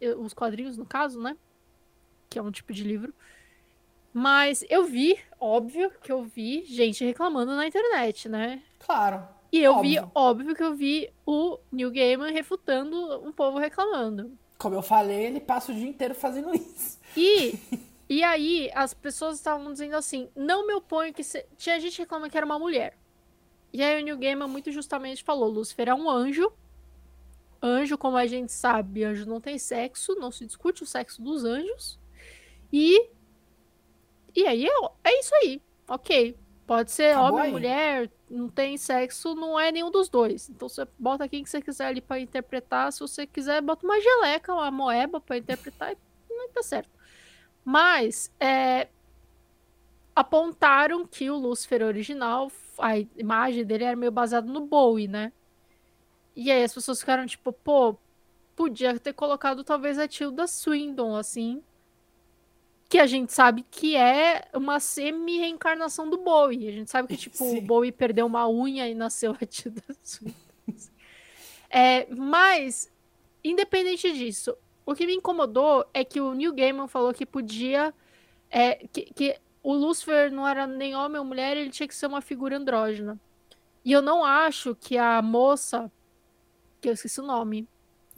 eu- 0.00 0.20
os 0.20 0.34
quadrinhos, 0.34 0.76
no 0.76 0.84
caso, 0.84 1.22
né? 1.22 1.36
Que 2.28 2.38
é 2.38 2.42
um 2.42 2.50
tipo 2.50 2.72
de 2.72 2.82
livro. 2.82 3.14
Mas 4.12 4.64
eu 4.68 4.84
vi, 4.84 5.16
óbvio 5.40 5.90
que 6.02 6.10
eu 6.12 6.22
vi 6.24 6.64
gente 6.64 7.04
reclamando 7.04 7.54
na 7.54 7.66
internet, 7.66 8.28
né? 8.28 8.62
Claro. 8.80 9.26
E 9.52 9.60
eu 9.62 9.80
vi, 9.80 9.98
Óbvio. 9.98 10.10
óbvio 10.14 10.54
que 10.56 10.62
eu 10.64 10.74
vi 10.74 11.10
o 11.24 11.58
Neil 11.70 11.92
Gaiman 11.92 12.32
refutando 12.32 13.22
um 13.26 13.32
povo 13.32 13.56
reclamando. 13.58 14.36
Como 14.58 14.74
eu 14.74 14.82
falei, 14.82 15.26
ele 15.26 15.40
passa 15.40 15.72
o 15.72 15.74
dia 15.74 15.88
inteiro 15.88 16.14
fazendo 16.14 16.54
isso. 16.54 16.98
E, 17.16 17.58
e 18.08 18.22
aí, 18.22 18.70
as 18.74 18.94
pessoas 18.94 19.36
estavam 19.36 19.72
dizendo 19.72 19.96
assim: 19.96 20.28
não 20.34 20.66
me 20.66 20.74
oponho 20.74 21.12
que. 21.12 21.24
Se... 21.24 21.44
Tinha 21.56 21.78
gente 21.80 21.96
que 21.96 22.02
reclama 22.02 22.28
que 22.28 22.36
era 22.36 22.46
uma 22.46 22.58
mulher. 22.58 22.96
E 23.72 23.82
aí, 23.82 24.00
o 24.00 24.04
Neil 24.04 24.18
Gaiman 24.18 24.48
muito 24.48 24.70
justamente 24.70 25.24
falou: 25.24 25.48
Lúcifer 25.48 25.88
é 25.88 25.94
um 25.94 26.08
anjo. 26.08 26.52
Anjo, 27.62 27.96
como 27.96 28.16
a 28.16 28.26
gente 28.26 28.52
sabe, 28.52 29.04
anjo 29.04 29.26
não 29.26 29.40
tem 29.40 29.58
sexo, 29.58 30.14
não 30.16 30.30
se 30.30 30.44
discute 30.44 30.82
o 30.82 30.86
sexo 30.86 31.22
dos 31.22 31.44
anjos. 31.44 31.98
E. 32.72 33.08
E 34.36 34.46
aí, 34.46 34.66
é, 34.66 34.70
é 35.04 35.20
isso 35.20 35.34
aí. 35.36 35.62
Ok. 35.88 36.36
Pode 36.66 36.90
ser 36.90 37.12
Acabou 37.12 37.32
homem 37.32 37.42
aí. 37.42 37.48
ou 37.48 37.52
mulher, 37.52 38.10
não 38.34 38.48
tem 38.48 38.76
sexo, 38.76 39.34
não 39.34 39.58
é 39.58 39.70
nenhum 39.70 39.90
dos 39.90 40.08
dois. 40.08 40.48
Então 40.48 40.68
você 40.68 40.86
bota 40.98 41.28
quem 41.28 41.42
que 41.42 41.50
você 41.50 41.62
quiser 41.62 41.86
ali 41.86 42.00
pra 42.00 42.18
interpretar. 42.18 42.92
Se 42.92 43.00
você 43.00 43.26
quiser, 43.26 43.60
bota 43.62 43.86
uma 43.86 44.00
geleca, 44.00 44.52
uma 44.52 44.70
moeba 44.70 45.20
pra 45.20 45.38
interpretar 45.38 45.92
e 45.92 45.96
não 46.28 46.48
tá 46.50 46.62
certo. 46.62 46.90
Mas 47.64 48.30
é, 48.38 48.88
apontaram 50.14 51.06
que 51.06 51.30
o 51.30 51.36
Lúcifer 51.36 51.82
original, 51.82 52.50
a 52.78 52.98
imagem 53.16 53.64
dele 53.64 53.84
era 53.84 53.96
meio 53.96 54.12
baseada 54.12 54.50
no 54.50 54.66
Bowie, 54.66 55.08
né? 55.08 55.32
E 56.36 56.50
aí 56.50 56.64
as 56.64 56.74
pessoas 56.74 57.00
ficaram 57.00 57.26
tipo, 57.26 57.52
pô, 57.52 57.96
podia 58.56 58.98
ter 58.98 59.12
colocado 59.12 59.64
talvez 59.64 59.98
a 59.98 60.08
Tilda 60.08 60.46
Swindon, 60.46 61.16
assim. 61.16 61.62
Que 62.88 62.98
a 62.98 63.06
gente 63.06 63.32
sabe 63.32 63.64
que 63.70 63.96
é 63.96 64.46
uma 64.52 64.78
semi-reencarnação 64.78 66.08
do 66.08 66.18
Bowie. 66.18 66.68
A 66.68 66.72
gente 66.72 66.90
sabe 66.90 67.08
que, 67.08 67.16
tipo, 67.28 67.44
o 67.44 67.50
Sim. 67.50 67.60
Bowie 67.60 67.92
perdeu 67.92 68.26
uma 68.26 68.48
unha 68.48 68.88
e 68.88 68.94
nasceu 68.94 69.36
a 69.40 69.46
Tilda. 69.46 69.82
É, 71.70 72.06
mas, 72.14 72.90
independente 73.42 74.12
disso, 74.12 74.56
o 74.86 74.94
que 74.94 75.06
me 75.06 75.14
incomodou 75.14 75.84
é 75.92 76.04
que 76.04 76.20
o 76.20 76.32
Neil 76.34 76.54
Gaiman 76.54 76.86
falou 76.86 77.12
que 77.12 77.26
podia. 77.26 77.92
é, 78.50 78.76
que, 78.92 79.02
que 79.12 79.40
o 79.62 79.72
Lucifer 79.72 80.30
não 80.30 80.46
era 80.46 80.66
nem 80.66 80.94
homem 80.94 81.18
ou 81.18 81.24
mulher, 81.24 81.56
ele 81.56 81.70
tinha 81.70 81.88
que 81.88 81.94
ser 81.94 82.06
uma 82.06 82.20
figura 82.20 82.58
andrógena. 82.58 83.18
E 83.84 83.90
eu 83.90 84.02
não 84.02 84.22
acho 84.22 84.74
que 84.74 84.96
a 84.98 85.20
moça. 85.22 85.90
Que 86.80 86.90
eu 86.90 86.92
esqueci 86.92 87.20
o 87.20 87.24
nome. 87.26 87.66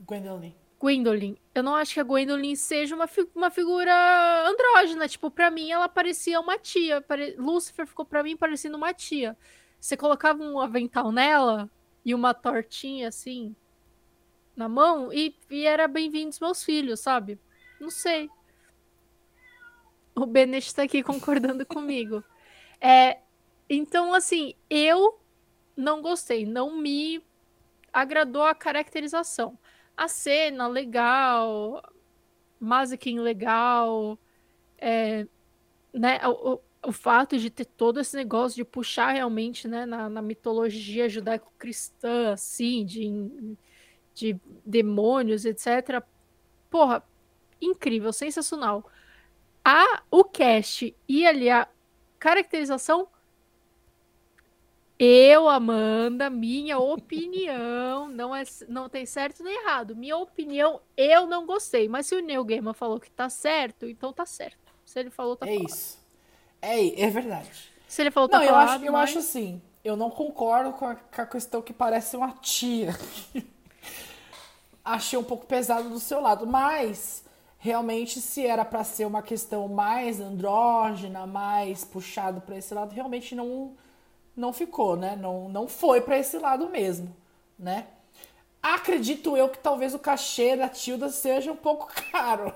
Gwendolyn. 0.01 0.53
Gwendolyn. 0.79 1.37
Eu 1.55 1.63
não 1.63 1.75
acho 1.75 1.95
que 1.95 2.01
a 2.01 2.05
Gwendolyn 2.05 2.55
seja 2.55 2.95
uma, 2.95 3.07
fi- 3.07 3.29
uma 3.35 3.51
figura 3.51 3.93
andrógena. 4.47 5.09
Tipo, 5.09 5.31
pra 5.31 5.51
mim 5.51 5.71
ela 5.71 5.89
parecia 5.89 6.41
uma 6.41 6.59
tia. 6.59 7.01
Pare... 7.01 7.35
Lucifer 7.39 7.87
ficou 7.87 8.05
pra 8.05 8.23
mim 8.23 8.37
parecendo 8.37 8.77
uma 8.77 8.93
tia. 8.93 9.37
Você 9.81 9.97
colocava 9.97 10.43
um 10.43 10.61
avental 10.61 11.11
nela 11.11 11.71
e 12.05 12.15
uma 12.15 12.35
tortinha 12.35 13.09
assim 13.09 13.55
na 14.57 14.69
mão 14.69 15.13
e, 15.13 15.35
e 15.51 15.67
era 15.67 15.87
bem-vindos 15.87 16.41
meus 16.41 16.65
filhos, 16.65 17.01
sabe? 17.01 17.39
Não 17.81 17.91
sei. 17.91 18.31
O 20.15 20.25
Bennett 20.25 20.75
tá 20.75 20.83
aqui 20.83 21.03
concordando 21.05 21.65
comigo. 21.67 22.23
É, 22.81 23.19
então, 23.69 24.15
assim, 24.15 24.55
eu 24.69 25.19
não 25.77 26.01
gostei. 26.01 26.47
Não 26.47 26.77
me 26.77 27.23
agradou 27.93 28.43
a 28.45 28.55
caracterização 28.55 29.59
a 29.97 30.09
cena 30.09 30.69
legal, 30.69 31.83
Mazikin 32.61 33.21
legal, 33.21 34.19
é, 34.79 35.27
né, 35.93 36.21
o, 36.29 36.61
o, 36.85 36.93
fato 36.93 37.39
de 37.39 37.51
ter 37.51 37.65
todo 37.65 38.01
esse 38.01 38.17
negócio 38.17 38.57
de 38.57 38.65
puxar 38.65 39.13
realmente, 39.13 39.67
né, 39.67 39.87
na, 39.87 40.09
na 40.09 40.23
mitologia 40.23 41.09
judaico-cristã, 41.09 42.33
assim, 42.33 42.85
de, 42.85 43.57
de 44.15 44.41
demônios, 44.65 45.45
etc. 45.45 46.03
Porra, 46.71 47.03
incrível, 47.61 48.13
sensacional. 48.13 48.91
A, 49.65 50.03
o 50.11 50.25
cast 50.25 50.95
e 51.09 51.27
ali 51.27 51.51
a 51.51 51.69
caracterização 52.19 53.09
Eu, 54.99 55.47
Amanda, 55.49 56.31
minha 56.31 56.79
opinião, 56.79 58.09
não 58.09 58.35
é 58.35 58.45
não 58.69 58.89
tem 58.89 59.05
certo 59.05 59.43
nem 59.43 59.55
errado. 59.63 59.95
Minha 59.95 60.17
opinião, 60.17 60.81
eu 60.97 61.27
não 61.27 61.45
gostei. 61.45 61.87
Mas 61.89 62.07
se 62.07 62.15
o 62.15 62.21
Neil 62.23 62.45
Gaiman 62.45 62.73
falou 62.73 62.99
que 62.99 63.11
tá 63.11 63.29
certo, 63.29 63.87
então 63.87 64.13
tá 64.13 64.25
certo. 64.25 64.57
Se 64.87 64.99
ele 64.99 65.11
falou, 65.11 65.37
tá 65.37 65.47
É 65.47 65.53
falado. 65.55 65.69
isso. 65.69 65.99
É, 66.63 67.03
é 67.03 67.11
verdade. 67.11 67.71
Se 67.87 68.01
ele 68.03 68.11
falou, 68.11 68.29
tá 68.29 68.39
Não, 68.39 68.45
eu 68.45 68.51
falado, 68.51 68.71
acho, 68.77 68.85
eu 68.87 68.93
mas- 68.93 69.11
acho 69.11 69.19
assim. 69.19 69.61
Eu 69.85 69.97
não 69.97 70.11
concordo 70.11 70.73
com 70.73 70.87
a, 70.87 70.97
com 70.97 71.23
a 71.23 71.27
questão 71.27 71.63
que 71.63 71.73
parece 71.73 72.17
uma 72.17 72.33
tia. 72.33 72.97
Achei 74.85 75.19
um 75.19 75.23
pouco 75.25 75.47
pesado 75.47 75.89
do 75.89 75.99
seu 76.01 76.21
lado, 76.21 76.47
mas 76.47 77.25
realmente 77.59 78.21
se 78.21 78.47
era 78.47 78.65
pra 78.65 78.83
ser 78.85 79.05
uma 79.05 79.21
questão 79.23 79.69
mais 79.69 80.21
andrógena, 80.21 81.27
mais 81.27 81.85
puxado 81.85 82.41
pra 82.41 82.57
esse 82.57 82.73
lado, 82.73 82.93
realmente 82.95 83.35
não 83.35 83.75
não 84.37 84.53
ficou, 84.53 84.97
né? 84.97 85.17
Não 85.17 85.49
não 85.49 85.67
foi 85.67 86.01
pra 86.01 86.19
esse 86.19 86.39
lado 86.39 86.69
mesmo, 86.69 87.15
né? 87.59 87.87
Acredito 88.63 89.37
eu 89.37 89.49
que 89.49 89.59
talvez 89.59 89.95
o 89.95 89.99
cachê 89.99 90.57
da 90.57 90.69
Tilda 90.69 91.09
seja 91.09 91.53
um 91.53 91.57
pouco 91.57 91.89
caro. 92.11 92.53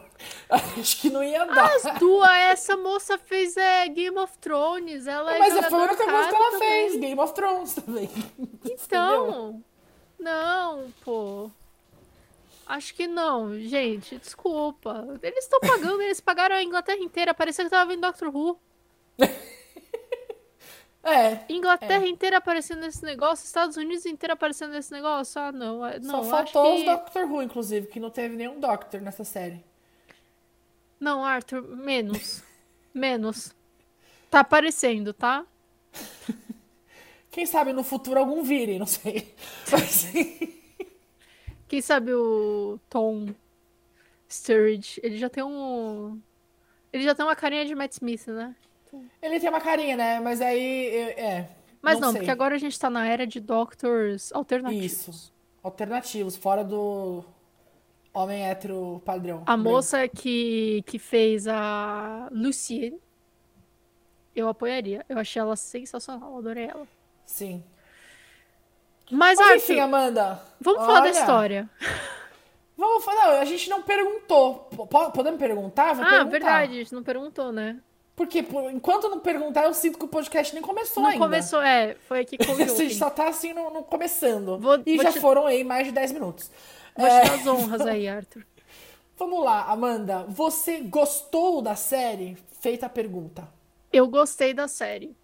Acho 0.48 1.00
que 1.00 1.08
não 1.08 1.22
ia 1.22 1.44
dar. 1.44 1.72
As 1.72 1.98
duas, 2.00 2.28
essa 2.28 2.76
moça 2.76 3.16
fez 3.16 3.56
é, 3.56 3.86
Game 3.88 4.18
of 4.18 4.36
Thrones. 4.38 5.06
Ela 5.06 5.36
é 5.36 5.38
Mas 5.38 5.54
foi 5.54 5.78
a 5.78 5.82
única 5.84 5.96
coisa 6.04 6.28
que 6.28 6.34
ela 6.34 6.50
cara 6.50 6.58
fez, 6.58 6.92
também. 6.92 7.08
Game 7.08 7.20
of 7.20 7.32
Thrones 7.32 7.74
também. 7.74 8.10
Então, 8.82 9.62
não, 10.18 10.92
pô. 11.04 11.50
Acho 12.66 12.94
que 12.94 13.06
não, 13.06 13.58
gente. 13.58 14.18
Desculpa. 14.18 15.18
Eles 15.22 15.44
estão 15.44 15.60
pagando, 15.60 16.02
eles 16.02 16.20
pagaram 16.20 16.56
a 16.56 16.62
Inglaterra 16.62 16.98
inteira. 16.98 17.32
Parecia 17.32 17.64
que 17.64 17.70
tava 17.70 17.88
vendo 17.88 18.02
Doctor 18.02 18.34
Who. 18.34 18.58
É, 21.02 21.40
Inglaterra 21.48 22.06
inteira 22.06 22.36
aparecendo 22.36 22.80
nesse 22.80 23.02
negócio, 23.02 23.44
Estados 23.46 23.76
Unidos 23.76 24.04
inteiro 24.04 24.34
aparecendo 24.34 24.72
nesse 24.72 24.92
negócio. 24.92 25.40
Ah, 25.40 25.50
não. 25.50 25.84
é- 25.86 25.98
Não, 25.98 26.22
só 26.24 26.30
faltou 26.30 26.64
que... 26.74 26.80
os 26.80 26.84
Doctor 26.84 27.24
Who, 27.24 27.42
inclusive, 27.42 27.86
que 27.86 27.98
não 27.98 28.10
teve 28.10 28.36
nenhum 28.36 28.60
Doctor 28.60 29.00
nessa 29.00 29.24
série. 29.24 29.64
Não, 30.98 31.24
Arthur, 31.24 31.62
menos. 31.62 32.42
menos. 32.92 33.54
Tá 34.30 34.40
aparecendo, 34.40 35.14
tá? 35.14 35.46
Quem 37.30 37.46
sabe 37.46 37.72
no 37.72 37.82
futuro 37.82 38.18
algum 38.20 38.42
vire, 38.42 38.78
não 38.78 38.86
sei. 38.86 39.34
Mas, 39.72 40.06
Quem 41.66 41.80
sabe 41.80 42.12
o 42.12 42.78
Tom 42.90 43.28
Sturridge, 44.28 45.00
ele 45.02 45.16
já 45.16 45.30
tem 45.30 45.42
um... 45.42 46.20
Ele 46.92 47.04
já 47.04 47.14
tem 47.14 47.24
uma 47.24 47.36
carinha 47.36 47.64
de 47.64 47.74
Matt 47.74 47.92
Smith, 47.92 48.26
né? 48.26 48.54
Ele 49.22 49.40
tem 49.40 49.48
uma 49.48 49.60
carinha, 49.60 49.96
né? 49.96 50.20
Mas 50.20 50.40
aí, 50.40 50.86
é. 51.16 51.48
Mas 51.82 51.98
não, 51.98 52.10
sei. 52.10 52.20
porque 52.20 52.30
agora 52.30 52.54
a 52.54 52.58
gente 52.58 52.78
tá 52.78 52.90
na 52.90 53.06
era 53.06 53.26
de 53.26 53.40
Doctors 53.40 54.32
alternativos. 54.32 54.84
Isso. 54.84 55.32
Alternativos, 55.62 56.36
fora 56.36 56.62
do 56.62 57.24
homem 58.12 58.44
hétero 58.46 59.00
padrão. 59.04 59.42
A 59.46 59.56
branco. 59.56 59.70
moça 59.70 60.08
que, 60.08 60.82
que 60.86 60.98
fez 60.98 61.46
a 61.46 62.28
Lucienne, 62.30 63.00
eu 64.34 64.48
apoiaria. 64.48 65.04
Eu 65.08 65.18
achei 65.18 65.40
ela 65.40 65.56
sensacional, 65.56 66.38
adorei 66.38 66.66
ela. 66.66 66.86
Sim. 67.24 67.62
Mas, 69.10 69.38
Mas 69.38 69.40
Arthur, 69.40 69.56
enfim, 69.56 69.80
Amanda. 69.80 70.42
vamos 70.60 70.80
falar 70.84 71.00
da 71.00 71.06
olha, 71.06 71.10
história. 71.10 71.70
Vamos 72.76 73.04
falar. 73.04 73.26
Não, 73.26 73.40
a 73.40 73.44
gente 73.44 73.68
não 73.68 73.82
perguntou. 73.82 74.70
Podemos 75.12 75.38
perguntar? 75.38 75.94
Vou 75.94 76.04
ah, 76.04 76.08
perguntar. 76.08 76.30
verdade, 76.30 76.72
a 76.72 76.76
gente 76.76 76.94
não 76.94 77.02
perguntou, 77.02 77.52
né? 77.52 77.80
Porque 78.20 78.42
por- 78.42 78.70
enquanto 78.70 79.08
não 79.08 79.18
perguntar, 79.18 79.64
eu 79.64 79.72
sinto 79.72 79.96
que 79.98 80.04
o 80.04 80.08
podcast 80.08 80.52
nem 80.52 80.62
começou 80.62 81.02
Não 81.02 81.08
ainda. 81.08 81.24
começou, 81.24 81.62
é, 81.62 81.94
foi 82.06 82.20
aqui 82.20 82.36
com 82.36 82.44
o 82.52 82.62
A 82.62 82.66
gente 82.66 82.94
só 82.94 83.08
tá 83.08 83.28
assim 83.28 83.54
no, 83.54 83.70
no 83.70 83.82
começando. 83.82 84.58
Vou- 84.58 84.82
e 84.84 84.96
vou 84.96 85.04
já 85.06 85.10
te- 85.12 85.20
foram 85.20 85.46
aí 85.46 85.64
mais 85.64 85.86
de 85.86 85.92
10 85.92 86.12
minutos. 86.12 86.50
Vou 86.94 87.06
É, 87.06 87.22
te 87.22 87.28
dar 87.28 87.34
as 87.36 87.46
honras 87.46 87.80
aí, 87.86 88.06
Arthur. 88.12 88.44
Vamos 89.16 89.42
lá, 89.42 89.64
Amanda. 89.64 90.24
Você 90.28 90.80
gostou 90.80 91.62
da 91.62 91.74
série? 91.74 92.36
Feita 92.60 92.84
a 92.84 92.88
pergunta. 92.90 93.48
Eu 93.90 94.06
gostei 94.06 94.52
da 94.52 94.68
série. 94.68 95.16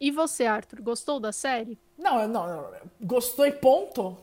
E 0.00 0.10
você, 0.10 0.44
Arthur, 0.44 0.82
gostou 0.82 1.20
da 1.20 1.30
série? 1.30 1.78
Não, 1.96 2.26
não, 2.26 2.46
não. 2.48 2.70
Gostou 3.00 3.46
e 3.46 3.52
ponto? 3.52 4.16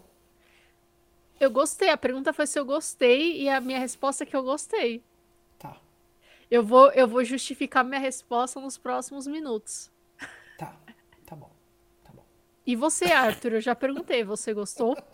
Eu 1.39 1.49
gostei. 1.49 1.87
A 1.89 1.97
pergunta 1.97 2.33
foi 2.33 2.45
se 2.45 2.59
eu 2.59 2.65
gostei 2.65 3.41
e 3.41 3.47
a 3.47 3.61
minha 3.61 3.79
resposta 3.79 4.25
é 4.25 4.27
que 4.27 4.35
eu 4.35 4.43
gostei. 4.43 5.01
Eu 6.49 6.63
vou, 6.63 6.89
eu 6.91 7.07
vou 7.07 7.23
justificar 7.23 7.83
minha 7.83 7.99
resposta 7.99 8.59
nos 8.59 8.77
próximos 8.77 9.27
minutos. 9.27 9.91
tá. 10.57 10.75
Tá 11.25 11.35
bom. 11.35 11.51
Tá 12.03 12.11
bom. 12.11 12.23
E 12.65 12.75
você, 12.75 13.05
Arthur? 13.05 13.53
Eu 13.53 13.61
já 13.61 13.75
perguntei. 13.75 14.23
Você 14.23 14.53
gostou? 14.53 14.97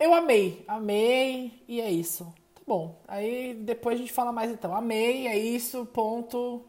Eu 0.00 0.14
amei, 0.14 0.64
amei, 0.68 1.60
e 1.66 1.80
é 1.80 1.90
isso. 1.90 2.32
Tá 2.54 2.62
bom. 2.64 3.02
Aí 3.08 3.54
depois 3.54 3.96
a 3.96 3.98
gente 3.98 4.12
fala 4.12 4.30
mais 4.30 4.48
então. 4.50 4.72
Amei, 4.72 5.26
é 5.26 5.36
isso, 5.36 5.84
ponto. 5.86 6.64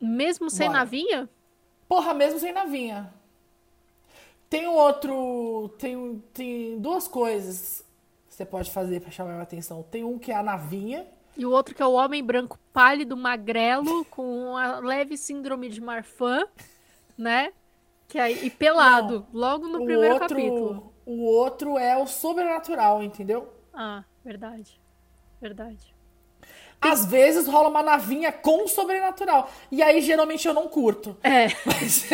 Mesmo 0.00 0.48
sem 0.48 0.66
Bora. 0.68 0.78
navinha? 0.78 1.28
Porra, 1.86 2.14
mesmo 2.14 2.40
sem 2.40 2.52
navinha. 2.52 3.12
Tem 4.48 4.66
outro. 4.66 5.68
Tem, 5.78 6.22
tem 6.32 6.78
duas 6.78 7.06
coisas 7.06 7.84
você 8.36 8.44
pode 8.44 8.70
fazer 8.70 9.00
pra 9.00 9.10
chamar 9.10 9.38
a 9.38 9.42
atenção. 9.42 9.82
Tem 9.82 10.04
um 10.04 10.18
que 10.18 10.30
é 10.30 10.36
a 10.36 10.42
navinha. 10.42 11.06
E 11.38 11.46
o 11.46 11.50
outro 11.50 11.74
que 11.74 11.82
é 11.82 11.86
o 11.86 11.92
homem 11.94 12.22
branco 12.22 12.58
pálido, 12.70 13.16
magrelo, 13.16 14.04
com 14.10 14.50
uma 14.50 14.78
leve 14.80 15.16
síndrome 15.16 15.70
de 15.70 15.80
Marfan, 15.80 16.46
né? 17.16 17.50
Que 18.06 18.18
aí, 18.18 18.44
e 18.44 18.50
pelado, 18.50 19.26
logo 19.32 19.66
no 19.66 19.80
o 19.82 19.84
primeiro 19.86 20.14
outro, 20.14 20.28
capítulo. 20.28 20.92
O 21.06 21.22
outro 21.24 21.78
é 21.78 21.96
o 21.96 22.06
sobrenatural, 22.06 23.02
entendeu? 23.02 23.48
Ah, 23.72 24.04
verdade. 24.22 24.78
Verdade. 25.40 25.94
Às 26.78 27.06
vezes 27.06 27.46
rola 27.48 27.70
uma 27.70 27.82
navinha 27.82 28.30
com 28.30 28.68
sobrenatural. 28.68 29.50
E 29.72 29.82
aí 29.82 30.02
geralmente 30.02 30.46
eu 30.46 30.52
não 30.52 30.68
curto. 30.68 31.16
É, 31.22 31.46
Mas- 31.64 32.06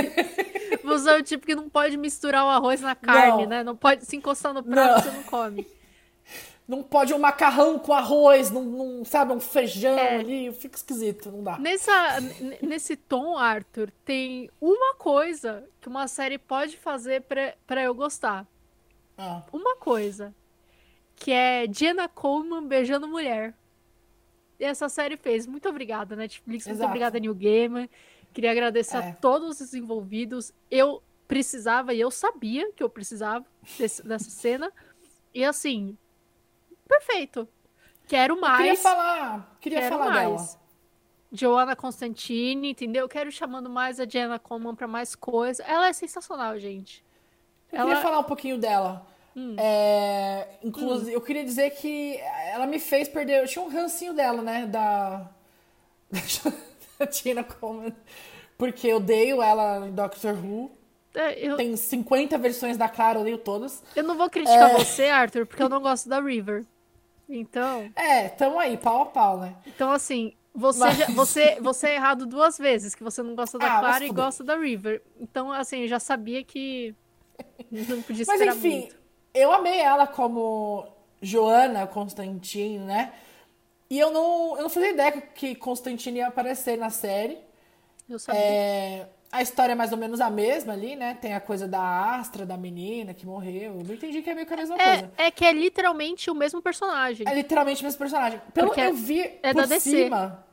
você 0.84 1.10
é 1.10 1.16
o 1.16 1.22
tipo 1.22 1.44
que 1.44 1.54
não 1.56 1.68
pode 1.68 1.96
misturar 1.96 2.44
o 2.44 2.48
arroz 2.48 2.80
na 2.80 2.94
carne, 2.94 3.42
Não. 3.42 3.48
né? 3.48 3.64
Não 3.64 3.74
pode 3.76 4.04
se 4.04 4.14
encostar 4.16 4.54
no 4.54 4.62
prato, 4.62 5.04
Não. 5.04 5.12
você 5.12 5.16
não 5.16 5.22
come. 5.24 5.66
Não 6.66 6.82
pode 6.82 7.12
um 7.12 7.18
macarrão 7.18 7.78
com 7.78 7.92
arroz, 7.92 8.50
não, 8.50 8.62
não- 8.64 9.04
sabe, 9.04 9.32
um 9.32 9.40
feijão 9.40 9.98
É. 9.98 10.16
ali, 10.16 10.52
fica 10.52 10.76
esquisito, 10.76 11.30
não 11.30 11.42
dá. 11.42 11.58
Nessa, 11.58 11.92
nesse 12.62 12.96
tom, 12.96 13.36
Arthur, 13.36 13.90
tem 14.04 14.48
uma 14.60 14.94
coisa 14.94 15.68
que 15.80 15.88
uma 15.88 16.06
série 16.08 16.38
pode 16.38 16.76
fazer 16.76 17.22
pra, 17.22 17.54
pra 17.66 17.82
eu 17.82 17.94
gostar. 17.94 18.46
Ah, 19.18 19.42
Uma 19.52 19.76
coisa. 19.76 20.34
Que 21.16 21.30
é 21.32 21.66
Jenna 21.70 22.08
Coleman 22.08 22.66
beijando 22.66 23.06
mulher. 23.06 23.54
E 24.58 24.64
essa 24.64 24.88
série 24.88 25.16
fez. 25.16 25.46
Muito 25.46 25.68
obrigada, 25.68 26.16
Netflix. 26.16 26.66
Muito 26.66 26.76
Exato. 26.76 26.88
obrigada, 26.88 27.18
New 27.20 27.34
Gamer. 27.34 27.88
Queria 28.32 28.50
agradecer 28.50 28.96
É. 28.96 29.10
a 29.10 29.12
todos 29.14 29.60
os 29.60 29.74
envolvidos. 29.74 30.52
Eu 30.70 31.02
precisava 31.28 31.92
e 31.92 32.00
eu 32.00 32.10
sabia 32.10 32.72
que 32.72 32.82
eu 32.82 32.88
precisava 32.88 33.44
desse- 33.78 34.02
dessa 34.02 34.30
cena. 34.30 34.72
E 35.34 35.44
assim, 35.44 35.96
perfeito. 36.88 37.48
Quero 38.06 38.34
eu 38.36 38.40
mais. 38.40 38.58
queria 38.58 38.76
falar, 38.76 39.56
queria 39.60 39.80
Quero 39.80 39.92
falar 39.98 40.10
mais. 40.10 40.28
dela. 40.28 40.62
Joanna 41.34 41.74
Constantine, 41.74 42.70
entendeu? 42.70 43.08
Quero 43.08 43.32
chamando 43.32 43.70
mais 43.70 43.98
a 43.98 44.04
Jenna 44.06 44.38
Coleman 44.38 44.74
pra 44.74 44.86
mais 44.86 45.14
coisas. 45.14 45.66
Ela 45.66 45.88
é 45.88 45.92
sensacional, 45.92 46.58
gente. 46.58 47.02
Eu 47.72 47.78
Ela- 47.80 47.88
queria 47.88 48.02
falar 48.02 48.18
um 48.18 48.24
pouquinho 48.24 48.58
dela. 48.58 49.06
Hum. 49.34 49.56
É, 49.58 50.46
inclusive, 50.62 51.10
eu 51.10 51.20
queria 51.22 51.42
dizer 51.42 51.70
que 51.70 52.18
ela 52.52 52.66
me 52.66 52.78
fez 52.78 53.08
perder. 53.08 53.42
Eu 53.42 53.48
tinha 53.48 53.64
um 53.64 53.68
rancinho 53.70 54.12
dela, 54.12 54.42
né? 54.42 54.66
Da. 54.66 55.26
da 56.98 57.06
Tina 57.10 57.42
Coleman. 57.42 57.94
Porque 58.58 58.88
eu 58.88 58.96
odeio 58.98 59.40
ela 59.42 59.86
em 59.88 59.92
Doctor 59.92 60.34
Who. 60.34 60.70
É, 61.14 61.46
Eu, 61.46 61.56
Tem 61.56 61.74
50 61.74 62.36
versões 62.38 62.76
da 62.76 62.88
Clara, 62.88 63.18
eu 63.18 63.22
odeio 63.22 63.38
todas. 63.38 63.82
eu 63.96 64.02
não 64.04 64.16
vou 64.16 64.28
criticar 64.30 64.70
É. 64.70 64.74
você, 64.78 65.06
Arthur, 65.08 65.46
porque 65.46 65.62
eu 65.62 65.68
não 65.68 65.80
gosto 65.80 66.08
da 66.08 66.20
River. 66.20 66.64
Então, 67.28 67.90
É, 67.96 68.28
tamo 68.28 68.58
aí, 68.58 68.76
pau 68.76 69.02
a 69.02 69.06
pau, 69.06 69.38
né? 69.38 69.56
então 69.66 69.90
assim, 69.90 70.34
você, 70.54 70.78
Mas- 70.80 70.98
já- 70.98 71.06
você, 71.06 71.60
você 71.60 71.88
é 71.88 71.94
errado 71.94 72.26
duas 72.26 72.58
vezes, 72.58 72.94
que 72.94 73.02
você 73.02 73.22
não 73.22 73.34
gosta 73.34 73.58
da 73.58 73.76
Ah, 73.76 73.80
Clara 73.80 74.04
e 74.04 74.08
gosta 74.10 74.44
da 74.44 74.56
River. 74.56 75.02
Então, 75.18 75.50
assim, 75.50 75.80
eu 75.82 75.88
já 75.88 75.98
sabia 75.98 76.44
que 76.44 76.94
não 77.70 78.02
podia 78.02 78.24
Mas 78.26 78.40
esperar 78.40 78.56
enfim, 78.56 78.80
muito. 78.80 78.96
eu 79.32 79.52
amei 79.52 79.78
ela 79.80 80.06
como 80.06 80.86
Joana 81.22 81.86
Constantine, 81.86 82.80
né? 82.80 83.12
E 83.88 83.98
eu 83.98 84.10
não, 84.10 84.56
eu 84.56 84.62
não 84.62 84.70
fazia 84.70 84.90
ideia 84.90 85.12
que 85.20 85.54
Constantine 85.54 86.18
ia 86.18 86.28
aparecer 86.28 86.76
na 86.78 86.90
série. 86.90 87.38
Eu 88.08 88.18
sabia. 88.18 88.40
É, 88.40 89.06
a 89.32 89.40
história 89.40 89.72
é 89.72 89.74
mais 89.74 89.90
ou 89.92 89.96
menos 89.96 90.20
a 90.20 90.28
mesma 90.28 90.74
ali, 90.74 90.94
né? 90.94 91.14
Tem 91.14 91.32
a 91.32 91.40
coisa 91.40 91.66
da 91.66 92.16
Astra, 92.16 92.44
da 92.44 92.58
menina 92.58 93.14
que 93.14 93.24
morreu. 93.24 93.80
Eu 93.88 93.94
entendi 93.94 94.20
que 94.20 94.28
é 94.28 94.34
meio 94.34 94.46
que 94.46 94.52
a 94.52 94.56
mesma 94.58 94.76
coisa. 94.76 95.10
É, 95.16 95.26
é 95.26 95.30
que 95.30 95.42
é 95.42 95.52
literalmente 95.52 96.30
o 96.30 96.34
mesmo 96.34 96.60
personagem. 96.60 97.26
É 97.26 97.34
literalmente 97.34 97.80
o 97.80 97.84
mesmo 97.86 97.98
personagem. 97.98 98.42
Pelo 98.52 98.68
Porque 98.68 98.82
que 98.82 98.86
eu 98.86 98.92
vi 98.92 99.20
é 99.42 99.54
por 99.54 99.66
cima, 99.80 100.44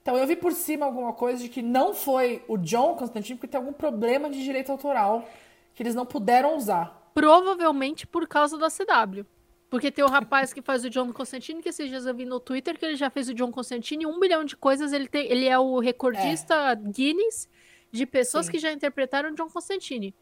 Então 0.00 0.16
eu 0.16 0.26
vi 0.26 0.36
por 0.36 0.52
cima 0.52 0.86
alguma 0.86 1.12
coisa 1.12 1.42
de 1.42 1.50
que 1.50 1.60
não 1.60 1.92
foi 1.92 2.42
o 2.48 2.56
John 2.56 2.94
Constantine 2.94 3.36
porque 3.36 3.46
tem 3.46 3.58
algum 3.58 3.74
problema 3.74 4.30
de 4.30 4.42
direito 4.42 4.72
autoral 4.72 5.28
que 5.74 5.82
eles 5.82 5.94
não 5.94 6.06
puderam 6.06 6.56
usar. 6.56 7.10
Provavelmente 7.12 8.06
por 8.06 8.26
causa 8.26 8.56
da 8.56 8.68
CW. 8.70 9.26
Porque 9.68 9.90
tem 9.90 10.04
o 10.04 10.08
rapaz 10.08 10.50
que 10.50 10.62
faz 10.62 10.82
o 10.82 10.88
John 10.88 11.12
Constantine, 11.12 11.60
que 11.60 11.68
esses 11.68 11.90
dias 11.90 12.06
eu 12.06 12.14
vi 12.14 12.24
no 12.24 12.40
Twitter 12.40 12.78
que 12.78 12.86
ele 12.86 12.96
já 12.96 13.10
fez 13.10 13.28
o 13.28 13.34
John 13.34 13.50
Constantine, 13.50 14.06
um 14.06 14.18
bilhão 14.18 14.44
de 14.44 14.56
coisas. 14.56 14.94
Ele, 14.94 15.08
tem, 15.08 15.30
ele 15.30 15.46
é 15.46 15.58
o 15.58 15.78
recordista 15.78 16.54
é. 16.54 16.76
Guinness 16.76 17.48
de 17.94 18.06
pessoas 18.06 18.46
Sim. 18.46 18.52
que 18.52 18.58
já 18.58 18.72
interpretaram 18.72 19.32
John 19.34 19.48
Constantine. 19.48 20.14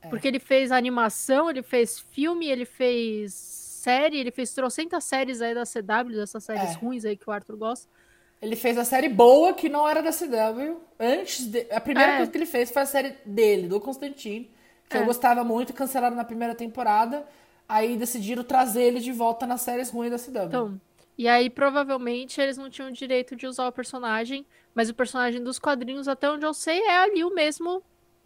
É. 0.00 0.08
Porque 0.08 0.28
ele 0.28 0.38
fez 0.38 0.70
animação, 0.70 1.50
ele 1.50 1.62
fez 1.62 1.98
filme, 1.98 2.48
ele 2.48 2.64
fez 2.64 3.34
série, 3.34 4.18
ele 4.18 4.30
fez 4.30 4.54
trocentas 4.54 5.04
séries 5.04 5.42
aí 5.42 5.54
da 5.54 5.64
CW, 5.64 6.14
dessas 6.14 6.44
séries 6.44 6.70
é. 6.70 6.74
ruins 6.74 7.04
aí 7.04 7.16
que 7.16 7.28
o 7.28 7.32
Arthur 7.32 7.56
gosta. 7.56 7.88
Ele 8.40 8.56
fez 8.56 8.78
a 8.78 8.84
série 8.84 9.08
boa 9.08 9.52
que 9.52 9.68
não 9.68 9.88
era 9.88 10.00
da 10.00 10.10
CW. 10.10 10.80
Antes 10.98 11.46
de... 11.46 11.66
A 11.70 11.80
primeira 11.80 12.12
é. 12.12 12.16
coisa 12.18 12.30
que 12.30 12.38
ele 12.38 12.46
fez 12.46 12.70
foi 12.70 12.82
a 12.82 12.86
série 12.86 13.16
dele, 13.24 13.68
do 13.68 13.80
Constantine, 13.80 14.50
que 14.88 14.96
eu 14.96 15.02
é. 15.02 15.04
gostava 15.04 15.44
muito, 15.44 15.72
cancelaram 15.72 16.16
na 16.16 16.24
primeira 16.24 16.54
temporada. 16.54 17.26
Aí 17.68 17.96
decidiram 17.96 18.44
trazer 18.44 18.82
ele 18.82 19.00
de 19.00 19.12
volta 19.12 19.46
nas 19.46 19.60
séries 19.60 19.90
ruins 19.90 20.10
da 20.10 20.18
CW. 20.18 20.46
Então, 20.46 20.80
e 21.22 21.28
aí 21.28 21.48
provavelmente 21.48 22.40
eles 22.40 22.58
não 22.58 22.68
tinham 22.68 22.90
direito 22.90 23.36
de 23.36 23.46
usar 23.46 23.68
o 23.68 23.72
personagem, 23.72 24.44
mas 24.74 24.90
o 24.90 24.94
personagem 24.94 25.40
dos 25.40 25.56
quadrinhos, 25.56 26.08
até 26.08 26.28
onde 26.28 26.44
eu 26.44 26.52
sei, 26.52 26.80
é 26.80 26.98
ali 26.98 27.22
o 27.22 27.32
mesmo, 27.32 27.80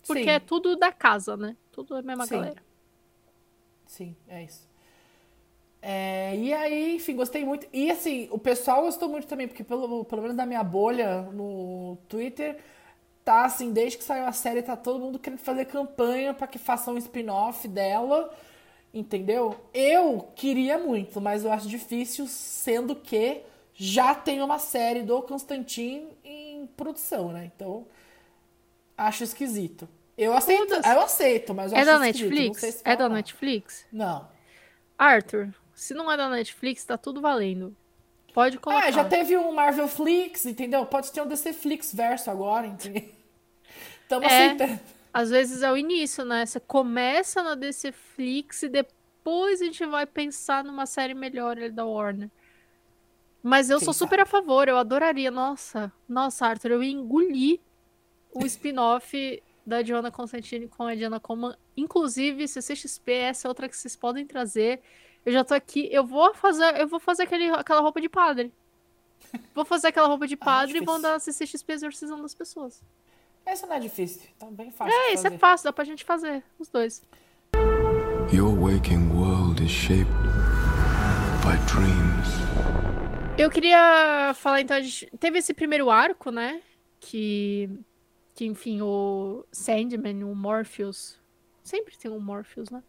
porque 0.07 0.25
Sim. 0.25 0.31
é 0.31 0.41
tudo 0.41 0.75
da 0.77 0.91
casa, 0.91 1.37
né? 1.37 1.55
Tudo 1.71 1.95
a 1.95 2.01
mesma 2.01 2.25
Sim. 2.25 2.37
galera. 2.37 2.63
Sim, 3.87 4.17
é 4.27 4.45
isso. 4.45 4.67
É, 5.83 6.35
e 6.37 6.55
aí, 6.55 6.97
enfim, 6.97 7.15
gostei 7.15 7.45
muito. 7.45 7.67
E 7.71 7.91
assim, 7.91 8.29
o 8.31 8.39
pessoal 8.39 8.81
gostou 8.81 9.11
muito 9.11 9.27
também, 9.27 9.47
porque 9.47 9.63
pelo, 9.63 10.03
pelo 10.07 10.23
menos 10.23 10.35
na 10.35 10.47
minha 10.47 10.65
bolha 10.65 11.21
no 11.33 11.99
Twitter, 12.09 12.57
tá 13.23 13.45
assim, 13.45 13.75
desde 13.75 13.99
que 13.99 14.05
saiu 14.05 14.25
a 14.25 14.33
série, 14.33 14.63
tá 14.63 14.75
todo 14.75 14.99
mundo 14.99 15.19
querendo 15.19 15.41
fazer 15.41 15.67
campanha 15.67 16.33
para 16.33 16.47
que 16.47 16.59
façam 16.59 16.95
um 16.95 16.99
spin-off 16.99 17.69
dela. 17.69 18.35
Entendeu? 18.97 19.55
Eu 19.75 20.33
queria 20.35 20.79
muito, 20.79 21.21
mas 21.21 21.45
eu 21.45 21.53
acho 21.53 21.69
difícil, 21.69 22.27
sendo 22.27 22.97
que 22.97 23.43
já 23.75 24.15
tem 24.15 24.41
uma 24.41 24.59
série 24.59 25.03
do 25.03 25.21
Constantine 25.21 26.09
em 26.25 26.67
produção, 26.69 27.31
né? 27.31 27.51
Então, 27.55 27.87
acho 28.97 29.23
esquisito. 29.23 29.87
Eu 30.17 30.33
aceito, 30.33 30.73
eu 30.73 31.01
aceito, 31.03 31.55
mas 31.55 31.73
eu 31.73 31.77
é 31.77 31.83
acho 31.83 31.91
da 31.91 31.99
Netflix? 31.99 32.59
Se 32.59 32.81
é 32.83 32.97
da 32.97 33.07
Netflix? 33.07 33.85
Não. 33.93 34.27
Arthur, 34.97 35.53
se 35.75 35.93
não 35.93 36.11
é 36.11 36.17
da 36.17 36.31
Netflix, 36.31 36.83
tá 36.83 36.97
tudo 36.97 37.21
valendo. 37.21 37.77
Pode 38.33 38.59
colocar. 38.59 38.89
É, 38.89 38.93
já 38.93 39.05
teve 39.05 39.37
um 39.37 39.53
Marvel 39.53 39.89
Flix, 39.89 40.47
entendeu? 40.47 40.87
Pode 40.87 41.13
ter 41.13 41.21
um 41.21 41.29
DC 41.29 41.53
Flix 41.53 41.93
verso 41.93 42.31
agora, 42.31 42.67
entendeu? 42.67 43.05
Estamos 44.01 44.33
é. 44.33 44.47
aceitando 44.47 44.81
às 45.17 45.31
vezes 45.31 45.63
é 45.63 45.73
o 45.73 45.79
início, 45.79 46.27
né? 46.27 46.45
Você 46.45 46.61
começa 46.61 47.43
na 47.43 47.55
DC 47.55 47.91
Flix 47.91 48.65
e 48.65 48.69
depois 48.69 49.63
a 49.63 49.65
gente 49.65 49.83
vai 49.87 50.05
pensar 50.05 50.63
numa 50.63 50.85
série 50.85 51.15
melhor 51.15 51.57
ali 51.57 51.71
da 51.71 51.87
Warner. 51.87 52.31
Mas 53.43 53.71
eu 53.71 53.81
sou 53.81 53.95
super 53.95 54.21
a 54.21 54.27
favor, 54.27 54.69
eu 54.69 54.77
adoraria. 54.77 55.31
Nossa, 55.31 55.91
nossa, 56.07 56.47
Arthur, 56.47 56.73
eu 56.73 56.83
engoli 56.83 57.63
o 58.31 58.45
spin-off 58.45 59.43
da 59.65 59.81
Diana 59.81 60.11
Constantine 60.11 60.69
com 60.69 60.83
a 60.83 60.95
Diana 60.95 61.19
Coleman. 61.19 61.57
Inclusive, 61.75 62.47
CCXP, 62.47 63.13
essa 63.13 63.49
é 63.49 63.49
outra 63.49 63.71
que 63.71 63.77
vocês 63.77 63.97
podem 63.97 64.27
trazer. 64.27 64.83
Eu 65.25 65.33
já 65.33 65.43
tô 65.43 65.55
aqui, 65.55 65.89
eu 65.91 66.05
vou 66.05 66.35
fazer, 66.35 66.79
eu 66.79 66.87
vou 66.87 67.01
fazer 67.01 67.23
aquele, 67.23 67.49
aquela 67.49 67.81
roupa 67.81 68.03
de 68.03 68.09
padre. 68.11 68.53
Vou 69.55 69.65
fazer 69.65 69.89
aquela 69.89 70.09
roupa 70.09 70.27
de 70.27 70.35
ah, 70.39 70.45
padre 70.45 70.81
ah, 70.81 70.83
e 70.83 70.85
vou 70.85 71.01
dar 71.01 71.19
CCXP 71.19 71.73
exorcizando 71.73 72.23
as 72.23 72.35
pessoas. 72.35 72.85
Essa 73.47 73.65
não 73.65 73.77
é 73.77 73.79
difícil, 73.79 74.23
tá 74.37 74.47
bem 74.51 74.73
fácil. 74.73 74.93
É, 74.93 75.13
isso 75.15 75.25
é 75.25 75.39
fácil, 75.39 75.67
dá 75.67 75.73
pra 75.73 75.85
gente 75.85 76.05
fazer, 76.05 76.43
os 76.59 76.69
dois. 76.69 77.01
Your 78.33 78.53
waking 78.59 79.09
world 79.13 79.63
is 79.63 79.71
shaped 79.71 80.11
by 81.45 81.57
dreams. 81.71 82.27
Eu 83.39 83.49
queria 83.49 84.33
falar 84.35 84.63
então, 84.63 84.77
a 84.77 84.81
gente 84.81 85.09
teve 85.21 85.39
esse 85.39 85.55
primeiro 85.55 85.89
arco, 85.91 86.33
né? 86.33 86.61
Que, 86.99 87.71
que 88.35 88.47
enfim, 88.47 88.81
o 88.83 89.45
Sandman, 89.53 90.25
o 90.25 90.35
Morpheus, 90.35 91.21
sempre 91.63 91.97
tem 91.97 92.11
um 92.11 92.19
Morpheus, 92.19 92.69
né? 92.69 92.83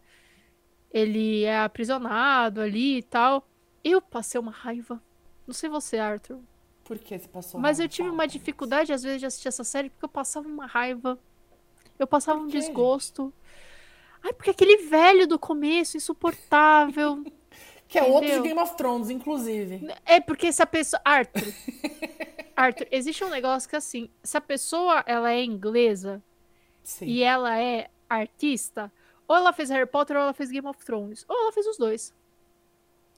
Ele 0.90 1.44
é 1.44 1.60
aprisionado 1.60 2.60
ali 2.60 2.98
e 2.98 3.02
tal. 3.04 3.46
Eu 3.84 4.02
passei 4.02 4.40
uma 4.40 4.50
raiva. 4.50 5.00
Não 5.46 5.54
sei 5.54 5.68
você, 5.68 5.98
Arthur. 5.98 6.40
Por 6.88 6.98
que 6.98 7.18
você 7.18 7.28
passou 7.28 7.60
Mas 7.60 7.78
eu 7.78 7.86
tive 7.86 8.08
uma 8.08 8.26
dificuldade, 8.26 8.94
às 8.94 9.02
vezes, 9.02 9.20
de 9.20 9.26
assistir 9.26 9.48
essa 9.48 9.62
série, 9.62 9.90
porque 9.90 10.06
eu 10.06 10.08
passava 10.08 10.48
uma 10.48 10.64
raiva. 10.64 11.18
Eu 11.98 12.06
passava 12.06 12.40
um 12.40 12.46
desgosto. 12.46 13.30
Ai, 14.22 14.32
porque 14.32 14.48
aquele 14.48 14.78
velho 14.78 15.26
do 15.26 15.38
começo, 15.38 15.98
insuportável. 15.98 17.22
que 17.86 17.98
é 17.98 18.00
entendeu? 18.00 18.14
outro 18.14 18.42
de 18.42 18.48
Game 18.48 18.58
of 18.58 18.74
Thrones, 18.74 19.10
inclusive. 19.10 19.86
É, 20.06 20.18
porque 20.18 20.46
essa 20.46 20.66
pessoa. 20.66 20.98
Arthur. 21.04 21.52
Arthur, 22.56 22.88
existe 22.90 23.22
um 23.22 23.28
negócio 23.28 23.68
que 23.68 23.76
assim, 23.76 24.08
se 24.22 24.38
a 24.38 24.40
pessoa 24.40 25.04
ela 25.06 25.30
é 25.30 25.44
inglesa 25.44 26.22
Sim. 26.82 27.04
e 27.04 27.22
ela 27.22 27.56
é 27.60 27.90
artista, 28.08 28.90
ou 29.28 29.36
ela 29.36 29.52
fez 29.52 29.68
Harry 29.68 29.86
Potter 29.86 30.16
ou 30.16 30.22
ela 30.22 30.32
fez 30.32 30.50
Game 30.50 30.66
of 30.66 30.82
Thrones. 30.82 31.26
Ou 31.28 31.38
ela 31.38 31.52
fez 31.52 31.66
os 31.66 31.76
dois. 31.76 32.14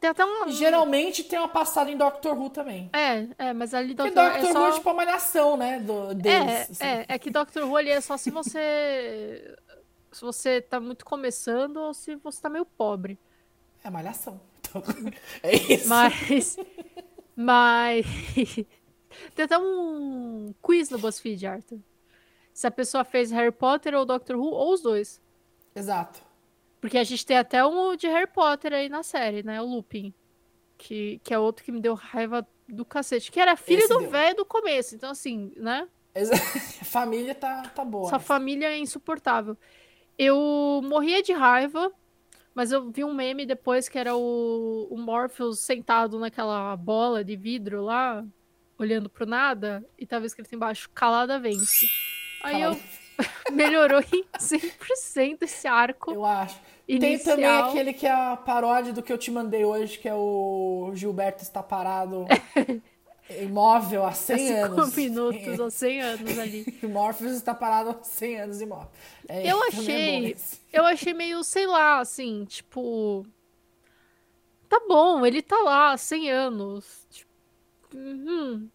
Tem 0.01 0.09
até 0.09 0.25
um. 0.25 0.49
Geralmente 0.49 1.23
tem 1.23 1.39
uma 1.39 1.49
passada 1.49 1.91
em 1.91 1.97
Doctor 1.97 2.37
Who 2.37 2.49
também. 2.49 2.89
É, 2.91 3.29
é, 3.37 3.53
mas 3.53 3.75
ali 3.75 3.93
Doctor, 3.93 4.15
Doctor 4.15 4.49
é 4.49 4.53
só... 4.53 4.61
Who 4.61 4.69
é 4.69 4.73
tipo 4.73 4.89
uma 4.89 4.95
malhação, 4.95 5.57
né? 5.59 5.79
Do, 5.79 6.15
deles, 6.15 6.51
é, 6.51 6.63
assim. 6.63 6.85
é, 6.85 7.05
é 7.07 7.19
que 7.19 7.31
Doctor 7.31 7.65
Who 7.65 7.77
ali 7.77 7.91
é 7.91 8.01
só 8.01 8.17
se 8.17 8.31
você. 8.31 9.57
se 10.11 10.23
você 10.23 10.63
tá 10.63 10.81
muito 10.81 11.05
começando 11.05 11.77
ou 11.77 11.93
se 11.93 12.17
você 12.17 12.41
tá 12.41 12.49
meio 12.49 12.65
pobre. 12.65 13.19
É 13.85 13.91
malhação. 13.91 14.41
Então, 14.59 14.83
é 15.43 15.55
isso. 15.55 15.87
Mas. 15.87 16.57
Mas. 17.37 18.07
tem 19.35 19.45
até 19.45 19.59
um 19.59 20.55
quiz 20.63 20.89
no 20.89 20.99
BuzzFeed, 20.99 21.47
Arthur. 21.47 21.79
Se 22.55 22.67
a 22.67 22.71
pessoa 22.71 23.05
fez 23.05 23.31
Harry 23.31 23.53
Potter 23.53 23.95
ou 23.95 24.07
Doctor 24.07 24.37
Who, 24.37 24.49
ou 24.49 24.73
os 24.73 24.81
dois. 24.81 25.21
Exato. 25.75 26.30
Porque 26.81 26.97
a 26.97 27.05
gente 27.05 27.27
tem 27.27 27.37
até 27.37 27.65
um 27.65 27.95
de 27.95 28.07
Harry 28.09 28.27
Potter 28.27 28.73
aí 28.73 28.89
na 28.89 29.03
série, 29.03 29.43
né? 29.43 29.61
O 29.61 29.67
Lupin. 29.67 30.15
Que, 30.79 31.21
que 31.23 31.35
é 31.35 31.39
outro 31.39 31.63
que 31.63 31.71
me 31.71 31.81
deu 31.81 31.95
raiva 31.95 32.47
do 32.67 32.85
cacete. 32.85 33.31
Que 33.31 33.39
era 33.39 33.55
filho 33.57 33.81
Esse 33.81 33.89
do 33.89 34.09
velho 34.09 34.37
do 34.37 34.47
começo. 34.47 34.95
Então, 34.95 35.11
assim, 35.11 35.53
né? 35.57 35.87
Família 36.85 37.35
tá, 37.35 37.63
tá 37.75 37.85
boa. 37.85 38.07
Essa 38.07 38.19
família 38.19 38.69
é 38.69 38.79
insuportável. 38.79 39.57
Eu 40.19 40.81
morria 40.85 41.23
de 41.23 41.33
raiva, 41.33 41.93
mas 42.55 42.73
eu 42.73 42.91
vi 42.91 43.05
um 43.05 43.15
meme 43.15 43.47
depois 43.47 43.89
que 43.89 43.99
era 43.99 44.17
o, 44.17 44.89
o 44.91 44.99
Morpheus 44.99 45.61
sentado 45.61 46.19
naquela 46.19 46.77
bola 46.77 47.25
de 47.25 47.37
vidro 47.37 47.83
lá, 47.83 48.25
olhando 48.79 49.09
pro 49.09 49.25
nada, 49.25 49.85
e 49.99 50.05
tava 50.07 50.27
escrito 50.27 50.55
embaixo, 50.55 50.91
calada 50.93 51.39
vence. 51.39 51.87
Aí 52.43 52.61
Calada. 52.61 52.77
eu 52.77 52.83
melhorou 53.53 54.01
em 54.01 54.25
100% 54.39 55.43
esse 55.43 55.67
arco. 55.67 56.13
Eu 56.13 56.25
acho. 56.25 56.59
Inicial. 56.89 57.11
Tem 57.11 57.19
também 57.19 57.47
aquele 57.47 57.93
que 57.93 58.07
é 58.07 58.13
a 58.13 58.37
paródia 58.37 58.93
do 58.93 59.03
que 59.03 59.13
eu 59.13 59.19
te 59.19 59.31
mandei 59.31 59.65
hoje, 59.65 59.99
que 59.99 60.09
é 60.09 60.15
o 60.15 60.91
Gilberto 60.95 61.43
está 61.43 61.63
parado 61.63 62.27
imóvel 63.41 64.05
há 64.05 64.13
100 64.13 64.61
há 64.61 64.67
anos. 64.67 64.97
minutos, 64.97 65.61
há 65.61 65.71
100 65.71 66.01
anos 66.01 66.39
ali. 66.39 66.79
Morpheus 66.83 67.33
está 67.33 67.55
parado 67.55 67.91
há 67.91 68.03
100 68.03 68.41
anos 68.41 68.61
imóvel. 68.61 68.91
É, 69.29 69.51
eu 69.51 69.63
é 69.63 69.69
achei, 69.69 70.37
eu 70.73 70.85
achei 70.85 71.15
meio, 71.15 71.45
sei 71.45 71.67
lá, 71.67 72.01
assim, 72.01 72.45
tipo... 72.45 73.25
Tá 74.69 74.81
bom, 74.87 75.25
ele 75.27 75.43
tá 75.43 75.59
lá 75.61 75.93
há 75.93 75.97
100 75.97 76.31
anos. 76.31 77.07
Tipo, 77.11 77.31
hum, 77.95 78.69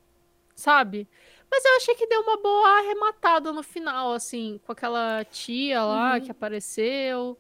sabe? 0.55 1.07
Mas 1.55 1.63
eu 1.63 1.77
achei 1.77 1.95
que 1.95 2.05
deu 2.05 2.19
uma 2.19 2.35
boa 2.35 2.67
arrematada 2.79 3.53
no 3.53 3.63
final, 3.63 4.11
assim, 4.11 4.59
com 4.65 4.73
aquela 4.73 5.23
tia 5.23 5.81
lá 5.81 6.15
uhum. 6.15 6.19
que 6.19 6.29
apareceu 6.29 7.37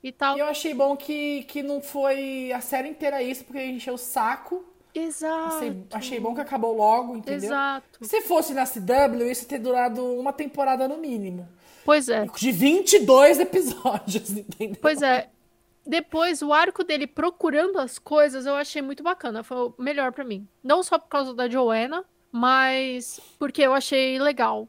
e 0.00 0.12
tal. 0.12 0.36
E 0.36 0.40
eu 0.40 0.46
achei 0.46 0.72
bom 0.72 0.96
que, 0.96 1.42
que 1.48 1.64
não 1.64 1.82
foi 1.82 2.52
a 2.52 2.60
série 2.60 2.90
inteira 2.90 3.20
isso, 3.20 3.44
porque 3.44 3.60
encheu 3.64 3.94
o 3.94 3.98
saco. 3.98 4.64
Exato. 4.94 5.56
Achei, 5.56 5.84
achei, 5.90 6.20
bom 6.20 6.32
que 6.32 6.40
acabou 6.40 6.76
logo, 6.76 7.16
entendeu? 7.16 7.48
Exato. 7.48 8.04
Se 8.04 8.20
fosse 8.20 8.54
na 8.54 8.64
CW, 8.64 9.28
isso 9.28 9.48
ter 9.48 9.58
durado 9.58 10.00
uma 10.14 10.32
temporada 10.32 10.86
no 10.86 10.96
mínimo. 10.96 11.48
Pois 11.84 12.08
é. 12.08 12.24
De 12.24 12.52
22 12.52 13.40
episódios, 13.40 14.30
entendeu? 14.30 14.78
Pois 14.80 15.02
é. 15.02 15.28
Depois, 15.84 16.40
o 16.40 16.52
arco 16.52 16.84
dele 16.84 17.08
procurando 17.08 17.80
as 17.80 17.98
coisas, 17.98 18.46
eu 18.46 18.54
achei 18.54 18.80
muito 18.80 19.02
bacana. 19.02 19.42
Foi 19.42 19.56
o 19.56 19.74
melhor 19.76 20.12
para 20.12 20.22
mim. 20.22 20.46
Não 20.62 20.84
só 20.84 21.00
por 21.00 21.08
causa 21.08 21.34
da 21.34 21.48
Joanna, 21.48 22.04
mas 22.36 23.18
porque 23.38 23.62
eu 23.62 23.72
achei 23.72 24.18
legal. 24.18 24.68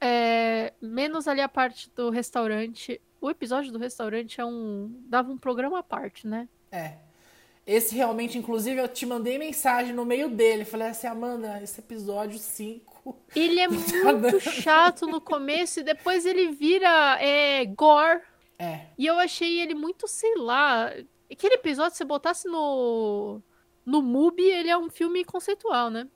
É, 0.00 0.72
menos 0.80 1.28
ali 1.28 1.42
a 1.42 1.48
parte 1.48 1.90
do 1.94 2.08
restaurante. 2.08 2.98
O 3.20 3.28
episódio 3.28 3.70
do 3.70 3.78
restaurante 3.78 4.40
é 4.40 4.44
um. 4.46 4.90
dava 5.04 5.30
um 5.30 5.36
programa 5.36 5.80
à 5.80 5.82
parte, 5.82 6.26
né? 6.26 6.48
É. 6.72 6.94
Esse 7.66 7.94
realmente, 7.94 8.38
inclusive, 8.38 8.80
eu 8.80 8.88
te 8.88 9.04
mandei 9.04 9.36
mensagem 9.36 9.92
no 9.92 10.06
meio 10.06 10.30
dele. 10.30 10.64
Falei 10.64 10.88
assim, 10.88 11.06
Amanda, 11.06 11.62
esse 11.62 11.80
episódio 11.80 12.38
5. 12.38 13.14
Ele 13.36 13.60
é 13.60 13.68
muito 13.68 14.40
chato 14.40 15.06
no 15.06 15.20
começo 15.20 15.80
e 15.80 15.84
depois 15.84 16.24
ele 16.24 16.50
vira 16.50 17.18
é, 17.20 17.66
gore. 17.66 18.22
É. 18.58 18.86
E 18.96 19.04
eu 19.04 19.18
achei 19.18 19.60
ele 19.60 19.74
muito, 19.74 20.08
sei 20.08 20.34
lá. 20.36 20.90
Aquele 21.30 21.56
episódio, 21.56 21.92
se 21.92 21.98
você 21.98 22.04
botasse 22.06 22.48
no. 22.48 23.42
No 23.84 24.00
MUBI, 24.00 24.44
ele 24.44 24.70
é 24.70 24.78
um 24.78 24.88
filme 24.88 25.24
conceitual, 25.24 25.90
né? 25.90 26.08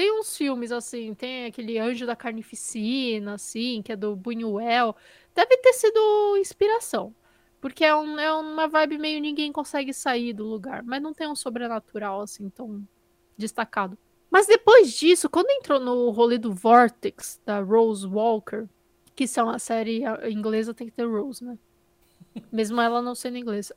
Tem 0.00 0.18
uns 0.18 0.34
filmes 0.34 0.72
assim, 0.72 1.12
tem 1.12 1.44
aquele 1.44 1.78
Anjo 1.78 2.06
da 2.06 2.16
Carnificina, 2.16 3.34
assim, 3.34 3.82
que 3.82 3.92
é 3.92 3.96
do 3.96 4.16
Buñuel. 4.16 4.96
Deve 5.34 5.58
ter 5.58 5.74
sido 5.74 6.38
inspiração. 6.38 7.14
Porque 7.60 7.84
é, 7.84 7.94
um, 7.94 8.18
é 8.18 8.32
uma 8.32 8.66
vibe 8.66 8.96
meio 8.96 9.20
ninguém 9.20 9.52
consegue 9.52 9.92
sair 9.92 10.32
do 10.32 10.42
lugar. 10.42 10.82
Mas 10.82 11.02
não 11.02 11.12
tem 11.12 11.28
um 11.28 11.36
sobrenatural 11.36 12.22
assim 12.22 12.48
tão 12.48 12.82
destacado. 13.36 13.98
Mas 14.30 14.46
depois 14.46 14.90
disso, 14.90 15.28
quando 15.28 15.50
entrou 15.50 15.78
no 15.78 16.08
rolê 16.08 16.38
do 16.38 16.54
Vortex, 16.54 17.38
da 17.44 17.60
Rose 17.60 18.06
Walker, 18.06 18.64
que 19.14 19.28
são 19.28 19.50
a 19.50 19.58
série 19.58 20.04
inglesa, 20.30 20.72
tem 20.72 20.86
que 20.86 20.94
ter 20.94 21.04
Rose, 21.04 21.44
né? 21.44 21.58
Mesmo 22.50 22.80
ela 22.80 23.02
não 23.02 23.14
sendo 23.14 23.36
inglesa. 23.36 23.76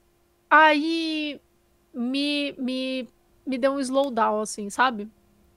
Aí 0.49 1.41
me, 1.93 2.55
me, 2.57 3.09
me 3.45 3.57
deu 3.57 3.73
um 3.73 3.79
slowdown, 3.81 4.39
assim, 4.39 4.69
sabe? 4.69 5.11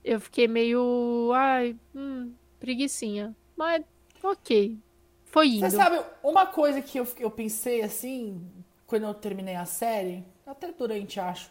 Eu 0.07 0.21
fiquei 0.21 0.47
meio. 0.47 1.33
Ai, 1.35 1.77
hum, 1.95 2.33
preguiçinha. 2.61 3.35
Mas, 3.57 3.83
ok. 4.23 4.79
Foi 5.25 5.49
indo. 5.49 5.69
Você 5.69 5.77
sabe, 5.77 6.01
uma 6.23 6.47
coisa 6.47 6.81
que 6.81 6.99
eu, 6.99 7.07
eu 7.19 7.31
pensei 7.31 7.83
assim, 7.83 8.40
quando 8.87 9.03
eu 9.05 9.12
terminei 9.14 9.57
a 9.57 9.64
série, 9.66 10.25
até 10.47 10.71
durante, 10.73 11.19
acho, 11.19 11.51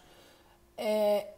é. 0.76 1.28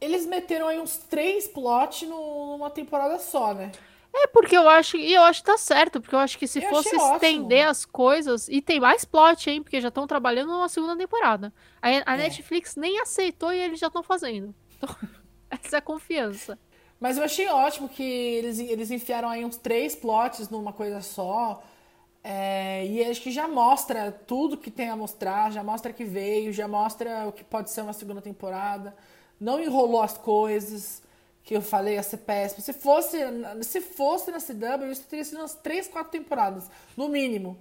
Eles 0.00 0.26
meteram 0.26 0.66
aí 0.68 0.78
uns 0.78 0.98
três 0.98 1.48
plots 1.48 2.02
numa 2.06 2.68
temporada 2.70 3.18
só, 3.18 3.54
né? 3.54 3.72
É, 4.12 4.26
porque 4.26 4.56
eu 4.56 4.68
acho. 4.68 4.96
E 4.96 5.12
eu 5.14 5.22
acho 5.22 5.40
que 5.40 5.46
tá 5.46 5.56
certo, 5.58 6.00
porque 6.00 6.14
eu 6.14 6.18
acho 6.18 6.38
que 6.38 6.46
se 6.46 6.62
Eu 6.62 6.68
fosse 6.68 6.88
achei 6.88 6.98
ótimo. 6.98 7.14
estender 7.16 7.66
as 7.66 7.84
coisas. 7.84 8.48
E 8.48 8.60
tem 8.60 8.78
mais 8.80 9.04
plot, 9.04 9.48
hein? 9.50 9.62
Porque 9.62 9.80
já 9.80 9.88
estão 9.88 10.06
trabalhando 10.06 10.52
numa 10.52 10.68
segunda 10.68 10.96
temporada. 10.96 11.52
A, 11.80 11.88
a 12.12 12.14
É. 12.14 12.16
Netflix 12.16 12.76
nem 12.76 13.00
aceitou 13.00 13.52
e 13.52 13.58
eles 13.58 13.78
já 13.80 13.86
estão 13.88 14.02
fazendo. 14.02 14.54
Então, 14.76 14.94
essa 15.64 15.76
é 15.76 15.78
a 15.78 15.82
confiança. 15.82 16.58
Mas 16.98 17.18
eu 17.18 17.24
achei 17.24 17.46
ótimo 17.48 17.88
que 17.88 18.02
eles, 18.02 18.58
eles 18.58 18.90
enfiaram 18.90 19.28
aí 19.28 19.44
uns 19.44 19.56
três 19.56 19.94
plots 19.94 20.48
numa 20.48 20.72
coisa 20.72 21.00
só. 21.02 21.62
É, 22.24 22.84
e 22.86 23.04
acho 23.04 23.20
que 23.22 23.30
já 23.30 23.46
mostra 23.46 24.10
tudo 24.10 24.56
que 24.56 24.70
tem 24.70 24.88
a 24.88 24.96
mostrar, 24.96 25.52
já 25.52 25.62
mostra 25.62 25.92
que 25.92 26.04
veio, 26.04 26.52
já 26.52 26.66
mostra 26.66 27.28
o 27.28 27.32
que 27.32 27.44
pode 27.44 27.70
ser 27.70 27.82
uma 27.82 27.92
segunda 27.92 28.20
temporada. 28.20 28.96
Não 29.38 29.62
enrolou 29.62 30.02
as 30.02 30.16
coisas 30.16 31.02
que 31.44 31.54
eu 31.54 31.62
falei 31.62 31.96
a 31.96 32.02
ser 32.02 32.16
péssimo. 32.18 32.62
Se 32.62 32.72
fosse, 32.72 33.18
se 33.62 33.80
fosse 33.80 34.32
na 34.32 34.38
CW, 34.38 34.90
isso 34.90 35.04
teria 35.04 35.24
sido 35.24 35.38
umas 35.38 35.54
três, 35.54 35.86
quatro 35.86 36.10
temporadas, 36.10 36.68
no 36.96 37.08
mínimo. 37.08 37.56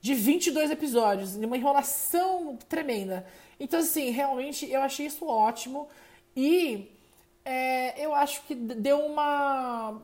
De 0.00 0.14
22 0.14 0.70
episódios, 0.72 1.36
uma 1.36 1.56
enrolação 1.56 2.58
tremenda. 2.68 3.24
Então, 3.60 3.78
assim, 3.78 4.10
realmente 4.10 4.68
eu 4.68 4.80
achei 4.80 5.06
isso 5.06 5.26
ótimo. 5.26 5.88
E 6.36 6.97
é, 7.50 8.04
eu 8.04 8.14
acho 8.14 8.42
que 8.44 8.54
deu 8.54 8.98
uma. 9.00 10.00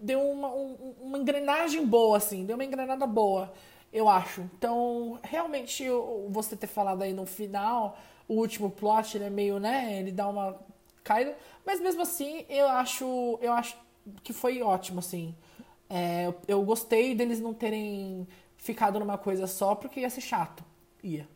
Deu 0.00 0.20
uma, 0.20 0.48
um- 0.48 0.94
uma 1.02 1.18
engrenagem 1.18 1.86
boa, 1.86 2.16
assim. 2.18 2.44
Deu 2.46 2.56
uma 2.56 2.64
engrenada 2.64 3.06
boa, 3.06 3.52
eu 3.92 4.08
acho. 4.08 4.42
Então, 4.42 5.18
realmente, 5.22 5.84
você 6.30 6.56
ter 6.56 6.66
falado 6.66 7.02
aí 7.02 7.12
no 7.12 7.26
final, 7.26 7.98
o 8.28 8.34
último 8.34 8.70
plot, 8.70 9.16
ele 9.16 9.24
é 9.24 9.30
meio, 9.30 9.58
né? 9.60 9.98
Ele 10.00 10.12
dá 10.12 10.28
uma 10.28 10.58
caída. 11.04 11.36
Mas 11.64 11.80
mesmo 11.80 12.02
assim, 12.02 12.44
eu 12.48 12.68
acho, 12.68 13.38
eu 13.42 13.52
acho 13.52 13.76
que 14.22 14.32
foi 14.32 14.62
ótimo, 14.62 15.00
assim. 15.00 15.34
É, 15.90 16.32
eu 16.48 16.62
gostei 16.64 17.14
deles 17.14 17.40
não 17.40 17.54
terem 17.54 18.26
ficado 18.56 18.98
numa 18.98 19.18
coisa 19.18 19.46
só, 19.46 19.74
porque 19.74 20.00
ia 20.00 20.10
ser 20.10 20.20
chato. 20.22 20.64
Ia. 21.02 21.28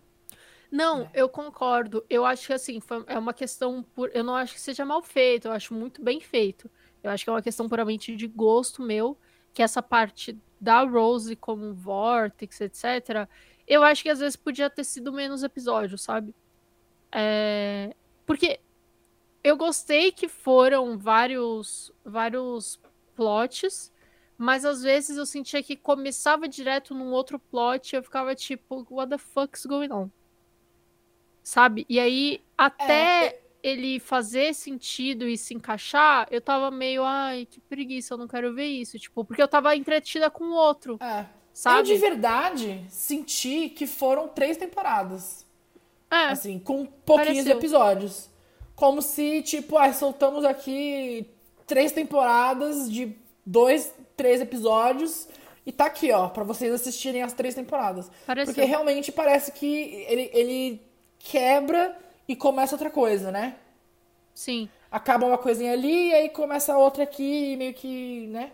Não, 0.71 1.09
eu 1.13 1.29
concordo. 1.29 2.05
Eu 2.09 2.25
acho 2.25 2.47
que 2.47 2.53
assim, 2.53 2.81
foi- 2.81 3.05
é 3.07 3.19
uma 3.19 3.35
questão 3.35 3.83
por. 3.83 4.11
Eu 4.15 4.23
não 4.23 4.35
acho 4.37 4.55
que 4.55 4.61
seja 4.61 4.85
mal 4.85 5.03
feito, 5.03 5.49
eu 5.49 5.53
acho 5.53 5.75
muito 5.75 6.03
bem 6.03 6.21
feito. 6.21 6.71
Eu 7.03 7.11
acho 7.11 7.25
que 7.25 7.31
é 7.31 7.33
uma 7.33 7.43
questão 7.43 7.69
puramente 7.69 8.15
de 8.15 8.27
gosto 8.29 8.83
meu, 8.83 9.19
que 9.53 9.63
essa 9.63 9.83
parte 9.83 10.39
da 10.61 10.83
Rose 10.83 11.35
como 11.37 11.75
Vortex, 11.75 12.61
etc. 12.61 13.29
Eu 13.67 13.83
acho 13.83 14.03
que 14.03 14.11
às 14.11 14.21
vezes 14.21 14.37
podia 14.37 14.71
ter 14.71 14.85
sido 14.85 15.13
menos 15.13 15.43
episódios, 15.43 16.03
sabe? 16.03 16.35
É, 17.13 17.95
Porque 18.27 18.61
eu 19.45 19.57
gostei 19.57 20.13
que 20.13 20.29
foram 20.29 20.99
vários, 20.99 21.93
vários 22.05 22.81
plots, 23.17 23.93
mas 24.39 24.65
às 24.65 24.83
vezes 24.83 25.17
eu 25.17 25.27
sentia 25.27 25.63
que 25.63 25.77
começava 25.77 26.49
direto 26.49 26.95
num 26.95 27.13
outro 27.13 27.39
plot 27.39 27.93
e 27.95 27.97
eu 27.99 28.03
ficava 28.03 28.35
tipo, 28.35 28.87
what 28.91 29.11
the 29.11 29.19
fuck's 29.19 29.67
going 29.67 29.93
on? 29.93 30.11
Sabe? 31.43 31.87
E 31.89 31.99
aí, 31.99 32.41
até 32.57 33.41
ele 33.63 33.99
fazer 34.01 34.55
sentido 34.55 35.29
e 35.29 35.37
se 35.37 35.55
encaixar, 35.55 36.27
eu 36.31 36.41
tava 36.41 36.71
meio, 36.71 37.03
ai, 37.05 37.47
que 37.51 37.61
preguiça, 37.61 38.15
eu 38.15 38.19
não 38.19 38.27
quero 38.29 38.55
ver 38.55 38.67
isso. 38.67 38.99
Tipo, 38.99 39.25
porque 39.25 39.43
eu 39.43 39.49
tava 39.49 39.75
entretida 39.77 40.31
com 40.31 40.45
o 40.45 40.53
outro, 40.55 40.99
É. 41.01 41.21
Eu 41.21 41.53
sabe? 41.53 41.89
de 41.89 41.97
verdade 41.97 42.85
senti 42.89 43.69
que 43.69 43.87
foram 43.87 44.29
três 44.29 44.57
temporadas. 44.57 45.45
É, 46.11 46.27
Assim, 46.27 46.59
com 46.59 46.87
pouquinhos 46.87 47.39
Pareceu. 47.45 47.57
episódios. 47.59 48.31
Como 48.75 49.03
se, 49.03 49.43
tipo, 49.43 49.77
ah, 49.77 49.93
soltamos 49.93 50.45
aqui 50.45 51.27
três 51.67 51.93
temporadas 51.93 52.91
de 52.91 53.15
dois, 53.45 53.93
três 54.17 54.41
episódios 54.41 55.29
e 55.67 55.71
tá 55.73 55.87
aqui, 55.87 56.11
ó, 56.13 56.29
pra 56.29 56.43
vocês 56.45 56.73
assistirem 56.73 57.23
as 57.23 57.33
três 57.33 57.55
temporadas. 57.55 58.11
Pareceu. 58.27 58.55
Porque 58.55 58.67
realmente 58.67 59.13
parece 59.13 59.53
que 59.53 59.67
ele, 60.09 60.31
ele 60.33 60.83
quebra 61.21 61.97
e 62.29 62.37
começa 62.37 62.75
outra 62.77 62.91
coisa, 62.91 63.33
né? 63.33 63.57
sim. 64.35 64.71
acaba 64.91 65.27
uma 65.27 65.39
coisinha 65.39 65.73
ali 65.73 66.09
e 66.11 66.15
aí 66.15 66.29
começa 66.31 66.77
outra 66.77 67.05
aqui, 67.05 67.57
meio 67.57 67.75
que, 67.75 68.27
né? 68.29 68.53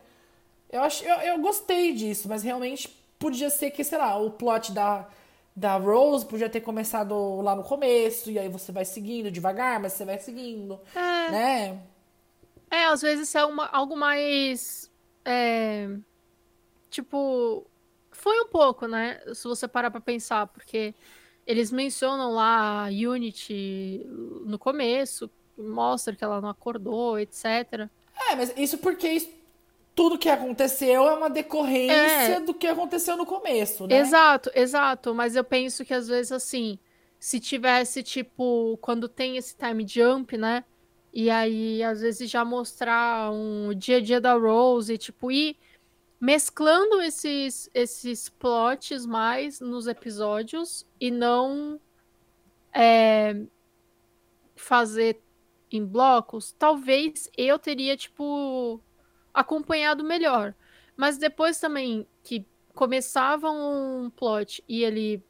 Eu, 0.70 0.82
acho, 0.82 1.04
eu, 1.04 1.16
eu 1.20 1.40
gostei 1.40 1.92
disso, 1.94 2.28
mas 2.28 2.42
realmente 2.44 2.88
podia 3.18 3.50
ser 3.50 3.70
que, 3.72 3.84
sei 3.84 3.98
lá, 3.98 4.18
o 4.18 4.30
plot 4.32 4.72
da, 4.72 5.08
da 5.56 5.76
Rose 5.78 6.26
podia 6.26 6.50
ter 6.50 6.60
começado 6.62 7.40
lá 7.42 7.56
no 7.56 7.64
começo, 7.64 8.30
e 8.30 8.38
aí 8.38 8.48
você 8.48 8.72
vai 8.72 8.84
seguindo 8.84 9.30
devagar, 9.30 9.80
mas 9.80 9.94
você 9.94 10.04
vai 10.04 10.18
seguindo, 10.18 10.80
É, 10.94 11.00
né? 11.28 11.80
é 12.70 12.84
às 12.86 13.02
vezes 13.02 13.34
é 13.34 13.44
uma, 13.44 13.66
algo 13.68 13.96
mais. 13.96 14.90
é, 15.24 15.88
tipo. 16.90 17.66
Foi 18.12 18.40
um 18.40 18.48
pouco, 18.48 18.86
né? 18.86 19.20
Se 19.34 19.44
você 19.46 19.68
parar 19.68 19.90
pra 19.90 20.00
pensar, 20.00 20.46
porque 20.48 20.94
eles 21.46 21.70
mencionam 21.70 22.32
lá 22.32 22.86
a 22.86 22.88
Unity 22.88 24.04
no 24.44 24.58
começo, 24.58 25.30
mostra 25.56 26.14
que 26.14 26.24
ela 26.24 26.40
não 26.40 26.48
acordou, 26.48 27.18
etc. 27.18 27.88
É, 28.30 28.34
mas 28.36 28.52
isso 28.56 28.78
porque 28.78 29.08
isso- 29.08 29.30
tudo 29.94 30.18
que 30.18 30.28
aconteceu 30.28 31.06
é 31.08 31.14
uma 31.14 31.30
decorrência 31.30 31.94
É. 32.36 32.40
do 32.40 32.52
que 32.52 32.66
aconteceu 32.66 33.16
no 33.16 33.24
começo, 33.24 33.86
né? 33.86 33.98
Exato, 33.98 34.50
exato. 34.54 35.14
Mas 35.14 35.34
eu 35.36 35.44
penso 35.44 35.84
que 35.84 35.94
às 35.94 36.06
vezes 36.08 36.32
assim, 36.32 36.78
se 37.18 37.40
tivesse, 37.40 38.02
tipo, 38.02 38.76
quando 38.82 39.08
tem 39.08 39.36
esse 39.38 39.56
time 39.56 39.86
jump, 39.88 40.36
né? 40.36 40.64
E 41.14 41.30
aí, 41.30 41.82
às 41.82 42.02
vezes, 42.02 42.30
já 42.30 42.44
mostrar 42.44 43.30
um 43.32 43.72
dia 43.74 43.96
a 43.96 44.00
dia 44.00 44.20
da 44.20 44.34
Rose, 44.34 44.98
tipo, 44.98 45.32
ir 45.32 45.56
mesclando 46.20 47.00
esses, 47.00 47.70
esses 47.74 48.28
plots 48.28 49.04
mais 49.06 49.60
nos 49.60 49.86
episódios 49.86 50.86
e 51.00 51.10
não 51.10 51.80
é, 52.72 53.44
fazer 54.54 55.20
em 55.70 55.84
blocos, 55.84 56.52
talvez 56.52 57.30
eu 57.36 57.58
teria, 57.58 57.96
tipo, 57.96 58.80
acompanhado 59.32 60.04
melhor. 60.04 60.54
Mas 60.96 61.18
depois 61.18 61.60
também 61.60 62.06
que 62.22 62.46
começava 62.74 63.50
um 63.50 64.10
plot 64.10 64.62
e 64.68 64.82
ele 64.84 65.22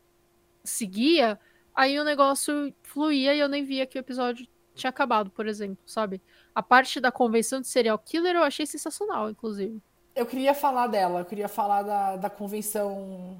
seguia, 0.62 1.38
aí 1.74 1.98
o 1.98 2.04
negócio 2.04 2.72
fluía 2.82 3.34
e 3.34 3.40
eu 3.40 3.48
nem 3.48 3.64
via 3.64 3.86
que 3.86 3.98
o 3.98 4.00
episódio 4.00 4.46
tinha 4.74 4.90
acabado, 4.90 5.30
por 5.30 5.46
exemplo, 5.46 5.82
sabe? 5.86 6.20
A 6.54 6.62
parte 6.62 7.00
da 7.00 7.10
convenção 7.10 7.60
de 7.60 7.66
serial 7.66 7.98
killer 7.98 8.36
eu 8.36 8.42
achei 8.42 8.66
sensacional, 8.66 9.30
inclusive. 9.30 9.82
Eu 10.16 10.24
queria 10.24 10.54
falar 10.54 10.86
dela, 10.86 11.20
eu 11.20 11.24
queria 11.26 11.46
falar 11.46 11.82
da, 11.82 12.16
da 12.16 12.30
convenção. 12.30 13.38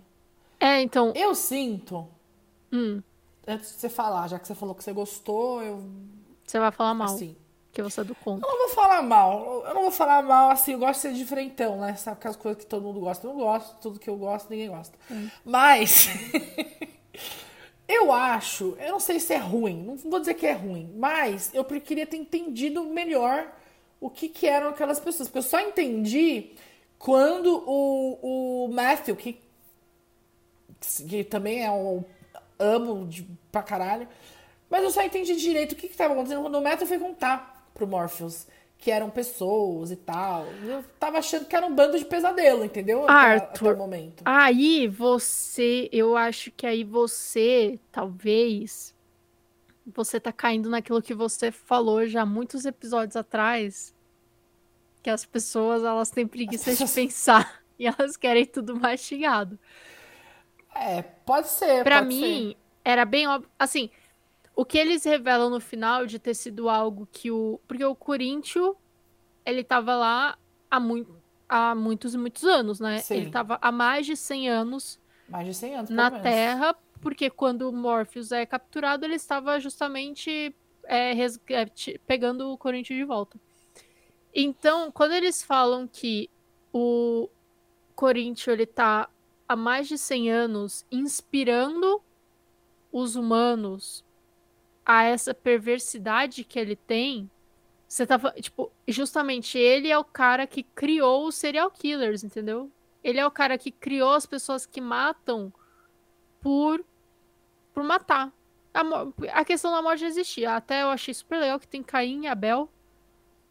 É, 0.60 0.82
então. 0.82 1.12
Eu 1.16 1.34
sinto, 1.34 2.06
hum, 2.70 3.02
antes 3.46 3.72
de 3.72 3.80
você 3.80 3.88
falar, 3.88 4.28
já 4.28 4.38
que 4.38 4.46
você 4.46 4.54
falou 4.54 4.74
que 4.74 4.84
você 4.84 4.92
gostou, 4.92 5.62
eu. 5.62 5.82
você 6.46 6.58
vai 6.58 6.70
falar 6.70 6.92
mal, 6.92 7.06
Assim. 7.06 7.34
que 7.72 7.82
você 7.82 8.02
é 8.02 8.04
do 8.04 8.14
contra. 8.14 8.46
Eu 8.46 8.52
não 8.52 8.66
vou 8.66 8.74
falar 8.76 9.02
mal. 9.02 9.64
Eu 9.66 9.74
não 9.74 9.82
vou 9.82 9.90
falar 9.90 10.22
mal, 10.22 10.50
assim, 10.50 10.72
eu 10.74 10.78
gosto 10.78 10.96
de 10.96 11.08
ser 11.08 11.14
diferentão, 11.14 11.80
né? 11.80 11.94
Sabe 11.96 12.18
aquelas 12.18 12.36
coisas 12.36 12.62
que 12.62 12.68
todo 12.68 12.82
mundo 12.82 13.00
gosta? 13.00 13.26
Eu 13.26 13.32
não 13.32 13.40
gosto, 13.40 13.80
tudo 13.80 13.98
que 13.98 14.10
eu 14.10 14.16
gosto, 14.16 14.50
ninguém 14.50 14.68
gosta. 14.68 14.98
Mas. 15.44 16.08
eu 16.28 16.86
Eu 17.88 18.12
acho, 18.12 18.76
eu 18.80 18.90
não 18.92 19.00
sei 19.00 19.20
se 19.20 19.32
é 19.32 19.36
ruim, 19.36 19.82
não 19.82 19.96
vou 19.96 20.18
dizer 20.18 20.34
que 20.34 20.44
é 20.44 20.52
ruim, 20.52 20.92
mas 20.96 21.54
eu 21.54 21.64
queria 21.64 22.04
ter 22.06 22.16
entendido 22.16 22.84
melhor 22.84 23.46
o 24.00 24.10
que, 24.10 24.28
que 24.28 24.46
eram 24.46 24.68
aquelas 24.68 25.00
pessoas. 25.00 25.28
Porque 25.28 25.38
eu 25.38 25.42
só 25.42 25.60
entendi 25.60 26.52
quando 26.98 27.62
o, 27.66 28.66
o 28.66 28.68
Matthew, 28.72 29.16
que, 29.16 29.40
que 31.08 31.24
também 31.24 31.64
é 31.64 31.70
um 31.70 32.04
amo 32.58 33.06
de, 33.06 33.26
pra 33.52 33.62
caralho, 33.62 34.08
mas 34.68 34.82
eu 34.82 34.90
só 34.90 35.02
entendi 35.02 35.36
direito 35.36 35.72
o 35.72 35.76
que, 35.76 35.88
que 35.88 35.96
tava 35.96 36.14
acontecendo 36.14 36.42
quando 36.42 36.56
o 36.56 36.62
Matthew 36.62 36.86
foi 36.86 36.98
contar 36.98 37.68
pro 37.74 37.86
Morpheus 37.86 38.46
que 38.78 38.90
eram 38.90 39.10
pessoas 39.10 39.90
e 39.90 39.96
tal. 39.96 40.46
Eu 40.64 40.84
tava 40.98 41.18
achando 41.18 41.46
que 41.46 41.56
era 41.56 41.66
um 41.66 41.74
bando 41.74 41.98
de 41.98 42.04
pesadelo, 42.04 42.64
entendeu? 42.64 43.08
Arthur, 43.08 43.68
até, 43.68 43.68
até 43.70 43.78
momento. 43.78 44.22
Aí 44.24 44.86
você, 44.86 45.88
eu 45.92 46.16
acho 46.16 46.50
que 46.50 46.66
aí 46.66 46.84
você, 46.84 47.78
talvez, 47.90 48.94
você 49.86 50.18
tá 50.18 50.32
caindo 50.32 50.68
naquilo 50.68 51.02
que 51.02 51.14
você 51.14 51.50
falou 51.52 52.06
já 52.06 52.26
muitos 52.26 52.64
episódios 52.64 53.16
atrás, 53.16 53.94
que 55.02 55.10
as 55.10 55.24
pessoas 55.24 55.84
elas 55.84 56.10
têm 56.10 56.26
preguiça 56.26 56.70
pessoas... 56.70 56.90
de 56.90 56.94
pensar 57.00 57.62
e 57.78 57.86
elas 57.86 58.16
querem 58.16 58.44
tudo 58.44 58.78
mastigado. 58.78 59.58
É, 60.74 61.02
pode 61.02 61.48
ser. 61.48 61.84
Para 61.84 62.02
mim 62.02 62.50
ser. 62.50 62.56
era 62.84 63.04
bem 63.04 63.26
óbvio, 63.26 63.50
assim, 63.58 63.90
o 64.54 64.64
que 64.64 64.76
eles 64.76 65.04
revelam 65.04 65.50
no 65.50 65.60
final 65.60 66.06
de 66.06 66.18
ter 66.18 66.34
sido 66.34 66.68
algo 66.68 67.08
que 67.10 67.30
o. 67.30 67.60
Porque 67.68 67.84
o 67.84 67.94
Corinthians, 67.94 68.74
ele 69.44 69.62
tava 69.62 69.94
lá 69.94 70.38
há, 70.70 70.80
muito, 70.80 71.14
há 71.48 71.74
muitos 71.74 72.14
e 72.14 72.18
muitos 72.18 72.44
anos, 72.44 72.80
né? 72.80 72.98
Sim. 72.98 73.14
Ele 73.16 73.30
tava 73.30 73.58
há 73.60 73.70
mais 73.70 74.06
de 74.06 74.16
100 74.16 74.48
anos. 74.48 75.00
Mais 75.28 75.46
de 75.46 75.54
100 75.54 75.74
anos, 75.74 75.90
Na 75.90 76.10
Terra, 76.10 76.76
porque 77.00 77.30
quando 77.30 77.68
o 77.68 77.72
Morpheus 77.72 78.32
é 78.32 78.44
capturado, 78.46 79.04
ele 79.04 79.14
estava 79.14 79.58
justamente 79.60 80.54
é, 80.84 81.12
é 81.12 81.66
pegando 82.06 82.50
o 82.50 82.58
Corinthians 82.58 82.98
de 82.98 83.04
volta. 83.04 83.38
Então, 84.34 84.90
quando 84.92 85.12
eles 85.12 85.42
falam 85.42 85.88
que 85.88 86.28
o 86.72 87.28
Corinthians 87.94 88.48
ele 88.48 88.66
tá 88.66 89.08
há 89.48 89.56
mais 89.56 89.88
de 89.88 89.96
100 89.96 90.30
anos 90.30 90.86
inspirando 90.90 92.02
os 92.92 93.16
humanos 93.16 94.04
a 94.84 95.04
essa 95.04 95.34
perversidade 95.34 96.44
que 96.44 96.58
ele 96.58 96.76
tem, 96.76 97.30
você 97.88 98.06
tá 98.06 98.18
tipo, 98.32 98.70
justamente 98.86 99.58
ele 99.58 99.88
é 99.88 99.98
o 99.98 100.04
cara 100.04 100.46
que 100.46 100.62
criou 100.62 101.26
os 101.26 101.34
serial 101.34 101.70
killers, 101.70 102.22
entendeu? 102.22 102.70
Ele 103.02 103.20
é 103.20 103.26
o 103.26 103.30
cara 103.30 103.56
que 103.56 103.70
criou 103.70 104.12
as 104.12 104.26
pessoas 104.26 104.66
que 104.66 104.80
matam 104.80 105.52
por 106.40 106.84
por 107.76 107.84
matar. 107.84 108.32
A, 108.72 109.40
a 109.40 109.44
questão 109.44 109.70
da 109.70 109.82
morte 109.82 110.04
existia. 110.04 110.56
Até 110.56 110.82
eu 110.82 110.88
achei 110.88 111.12
super 111.12 111.38
legal 111.38 111.60
que 111.60 111.68
tem 111.68 111.82
Caim 111.82 112.24
e 112.24 112.26
Abel. 112.26 112.70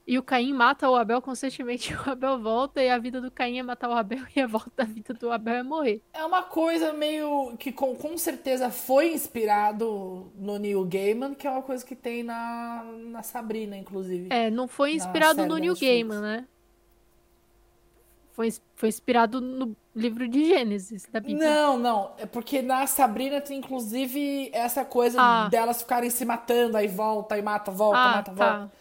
E 0.07 0.19
o 0.19 0.23
Caim 0.23 0.53
mata 0.53 0.87
o 0.87 0.95
Abel 0.95 1.19
constantemente, 1.19 1.93
o 1.97 2.09
Abel 2.11 2.39
volta, 2.39 2.81
e 2.81 2.89
a 2.89 2.97
vida 2.97 3.19
do 3.19 3.31
Caim 3.31 3.57
é 3.57 3.63
matar 3.63 3.89
o 3.89 3.93
Abel, 3.93 4.23
e 4.35 4.39
a 4.39 4.45
volta 4.45 4.71
da 4.75 4.83
vida 4.83 5.15
do 5.15 5.31
Abel 5.31 5.55
é 5.55 5.63
morrer. 5.63 6.01
É 6.13 6.23
uma 6.23 6.43
coisa 6.43 6.93
meio 6.93 7.55
que 7.57 7.71
com, 7.71 7.95
com 7.95 8.15
certeza 8.17 8.69
foi 8.69 9.13
inspirado 9.13 10.31
no 10.35 10.59
Neil 10.59 10.85
Gaiman, 10.85 11.33
que 11.33 11.47
é 11.47 11.49
uma 11.49 11.63
coisa 11.63 11.83
que 11.83 11.95
tem 11.95 12.21
na, 12.21 12.83
na 13.07 13.23
Sabrina, 13.23 13.75
inclusive. 13.75 14.27
É, 14.29 14.51
não 14.51 14.67
foi 14.67 14.93
inspirado 14.93 15.43
no 15.47 15.57
Neil 15.57 15.75
Gaiman, 15.75 16.21
né? 16.21 16.47
Foi, 18.33 18.53
foi 18.75 18.89
inspirado 18.89 19.41
no 19.41 19.75
livro 19.95 20.27
de 20.27 20.45
Gênesis 20.45 21.07
da 21.11 21.19
Bíblia. 21.19 21.49
Não, 21.49 21.77
não. 21.77 22.11
É 22.17 22.25
porque 22.25 22.61
na 22.61 22.85
Sabrina 22.85 23.39
tem 23.39 23.59
inclusive 23.59 24.49
essa 24.53 24.83
coisa 24.83 25.17
ah. 25.21 25.47
delas 25.47 25.81
ficarem 25.81 26.09
se 26.09 26.25
matando, 26.25 26.75
aí 26.75 26.87
volta, 26.87 27.35
aí 27.35 27.41
mata, 27.41 27.71
volta, 27.71 27.99
ah, 27.99 28.15
mata, 28.17 28.31
tá. 28.33 28.57
volta. 28.57 28.71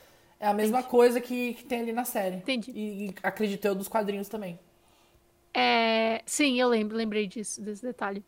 É 0.40 0.48
a 0.48 0.52
mesma 0.52 0.78
Entendi. 0.80 0.90
coisa 0.90 1.20
que, 1.20 1.54
que 1.54 1.64
tem 1.64 1.80
ali 1.80 1.92
na 1.92 2.04
série. 2.04 2.36
Entendi. 2.36 2.70
E, 2.72 3.06
e 3.06 3.14
acredito 3.22 3.64
eu 3.64 3.74
dos 3.74 3.88
quadrinhos 3.88 4.28
também. 4.28 4.58
É, 5.54 6.20
sim, 6.26 6.60
eu 6.60 6.68
lembro, 6.68 6.96
lembrei 6.96 7.26
disso, 7.28 7.62
desse 7.62 7.82
detalhe. 7.82 8.22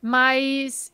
Mas, 0.00 0.92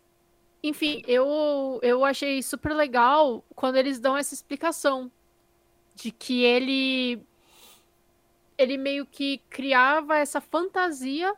enfim, 0.63 1.03
eu, 1.07 1.79
eu 1.83 2.05
achei 2.05 2.43
super 2.43 2.73
legal 2.75 3.45
quando 3.55 3.77
eles 3.77 4.01
dão 4.01 4.17
essa 4.17 4.35
explicação 4.35 5.11
de 5.95 6.11
que 6.11 6.43
ele 6.43 7.23
ele 8.59 8.77
meio 8.77 9.05
que 9.07 9.39
criava 9.51 10.17
essa 10.17 10.41
fantasia 10.41 11.35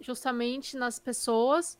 justamente 0.00 0.76
nas 0.76 0.98
pessoas 0.98 1.78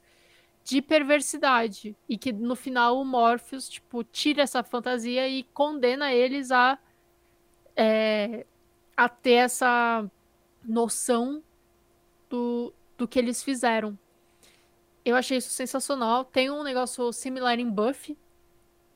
de 0.64 0.80
perversidade. 0.80 1.96
E 2.08 2.16
que 2.16 2.32
no 2.32 2.54
final 2.54 2.98
o 2.98 3.04
Morpheus, 3.04 3.68
tipo, 3.68 4.04
tira 4.04 4.42
essa 4.42 4.62
fantasia 4.62 5.28
e 5.28 5.42
condena 5.42 6.12
eles 6.12 6.50
a, 6.50 6.78
é, 7.76 8.46
a 8.96 9.08
ter 9.08 9.32
essa 9.32 10.08
noção 10.64 11.42
do, 12.30 12.72
do 12.96 13.08
que 13.08 13.18
eles 13.18 13.42
fizeram. 13.42 13.98
Eu 15.04 15.16
achei 15.16 15.38
isso 15.38 15.50
sensacional. 15.50 16.24
Tem 16.24 16.50
um 16.50 16.62
negócio 16.62 17.12
similar 17.12 17.58
em 17.58 17.68
Buffy. 17.68 18.16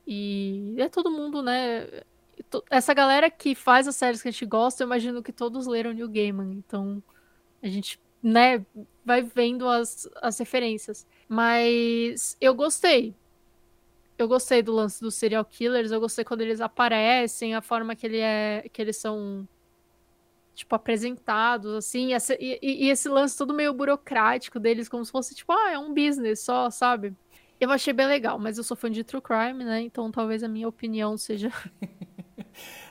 E 0.06 0.76
é 0.78 0.88
todo 0.88 1.10
mundo, 1.10 1.42
né? 1.42 2.04
Essa 2.70 2.94
galera 2.94 3.30
que 3.30 3.54
faz 3.54 3.88
as 3.88 3.96
séries 3.96 4.22
que 4.22 4.28
a 4.28 4.30
gente 4.30 4.46
gosta, 4.46 4.82
eu 4.82 4.86
imagino 4.86 5.22
que 5.22 5.32
todos 5.32 5.66
leram 5.66 5.92
New 5.92 6.08
Gaiman. 6.08 6.52
Então, 6.52 7.02
a 7.62 7.68
gente, 7.68 8.00
né, 8.22 8.64
vai 9.04 9.22
vendo 9.22 9.68
as, 9.68 10.08
as 10.20 10.38
referências. 10.38 11.06
Mas 11.28 12.36
eu 12.40 12.54
gostei. 12.54 13.14
Eu 14.18 14.26
gostei 14.28 14.62
do 14.62 14.72
lance 14.72 15.00
dos 15.00 15.14
serial 15.14 15.44
killers, 15.44 15.90
eu 15.90 16.00
gostei 16.00 16.24
quando 16.24 16.40
eles 16.40 16.60
aparecem, 16.60 17.54
a 17.54 17.60
forma 17.60 17.94
que, 17.94 18.06
ele 18.06 18.18
é, 18.18 18.66
que 18.72 18.80
eles 18.80 18.96
são 18.96 19.46
tipo, 20.54 20.74
apresentados, 20.74 21.74
assim, 21.74 22.14
e, 22.14 22.58
e, 22.62 22.86
e, 22.86 22.88
esse 22.88 23.10
lance 23.10 23.36
todo 23.36 23.52
meio 23.52 23.74
burocrático 23.74 24.58
deles, 24.58 24.88
como 24.88 25.04
se 25.04 25.12
fosse, 25.12 25.34
tipo, 25.34 25.52
ah, 25.52 25.72
é 25.72 25.78
um 25.78 25.92
business 25.92 26.40
só, 26.40 26.70
sabe? 26.70 27.14
Eu 27.60 27.70
achei 27.70 27.92
bem 27.92 28.06
legal, 28.06 28.38
mas 28.38 28.58
eu 28.58 28.64
sou 28.64 28.76
fã 28.76 28.90
de 28.90 29.04
True 29.04 29.22
Crime, 29.22 29.64
né? 29.64 29.80
Então 29.80 30.10
talvez 30.10 30.42
a 30.42 30.48
minha 30.48 30.68
opinião 30.68 31.16
seja. 31.16 31.50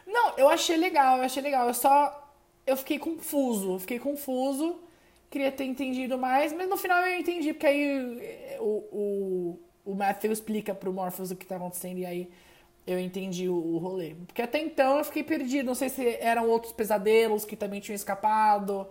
Não, 0.06 0.38
eu 0.38 0.50
achei 0.50 0.78
legal, 0.78 1.18
eu 1.18 1.24
achei 1.24 1.42
legal. 1.42 1.68
Eu 1.68 1.74
só. 1.74 2.22
Eu 2.66 2.76
fiquei 2.78 2.98
confuso, 2.98 3.74
eu 3.74 3.80
fiquei 3.80 4.00
confuso 4.00 4.80
queria 5.36 5.52
ter 5.52 5.66
entendido 5.66 6.18
mais, 6.18 6.54
mas 6.54 6.70
no 6.70 6.78
final 6.78 7.06
eu 7.06 7.20
entendi, 7.20 7.52
porque 7.52 7.68
aí 7.68 8.20
eh, 8.22 8.58
o, 8.62 8.64
o, 8.66 9.60
o 9.84 9.94
Matthew 9.94 10.32
explica 10.32 10.74
pro 10.74 10.94
Morpheus 10.94 11.30
o 11.30 11.36
que 11.36 11.46
tá 11.46 11.58
acontecendo 11.58 11.98
e 11.98 12.06
aí 12.06 12.32
eu 12.88 12.98
entendi 12.98 13.50
o, 13.50 13.56
o 13.56 13.78
rolê. 13.78 14.16
Porque 14.28 14.42
até 14.42 14.62
então 14.62 14.98
eu 14.98 15.04
fiquei 15.04 15.24
perdido, 15.24 15.66
não 15.66 15.76
sei 15.76 15.90
se 15.90 16.18
eram 16.22 16.48
outros 16.48 16.72
pesadelos 16.72 17.44
que 17.44 17.58
também 17.58 17.82
tinham 17.82 17.96
escapado. 17.96 18.88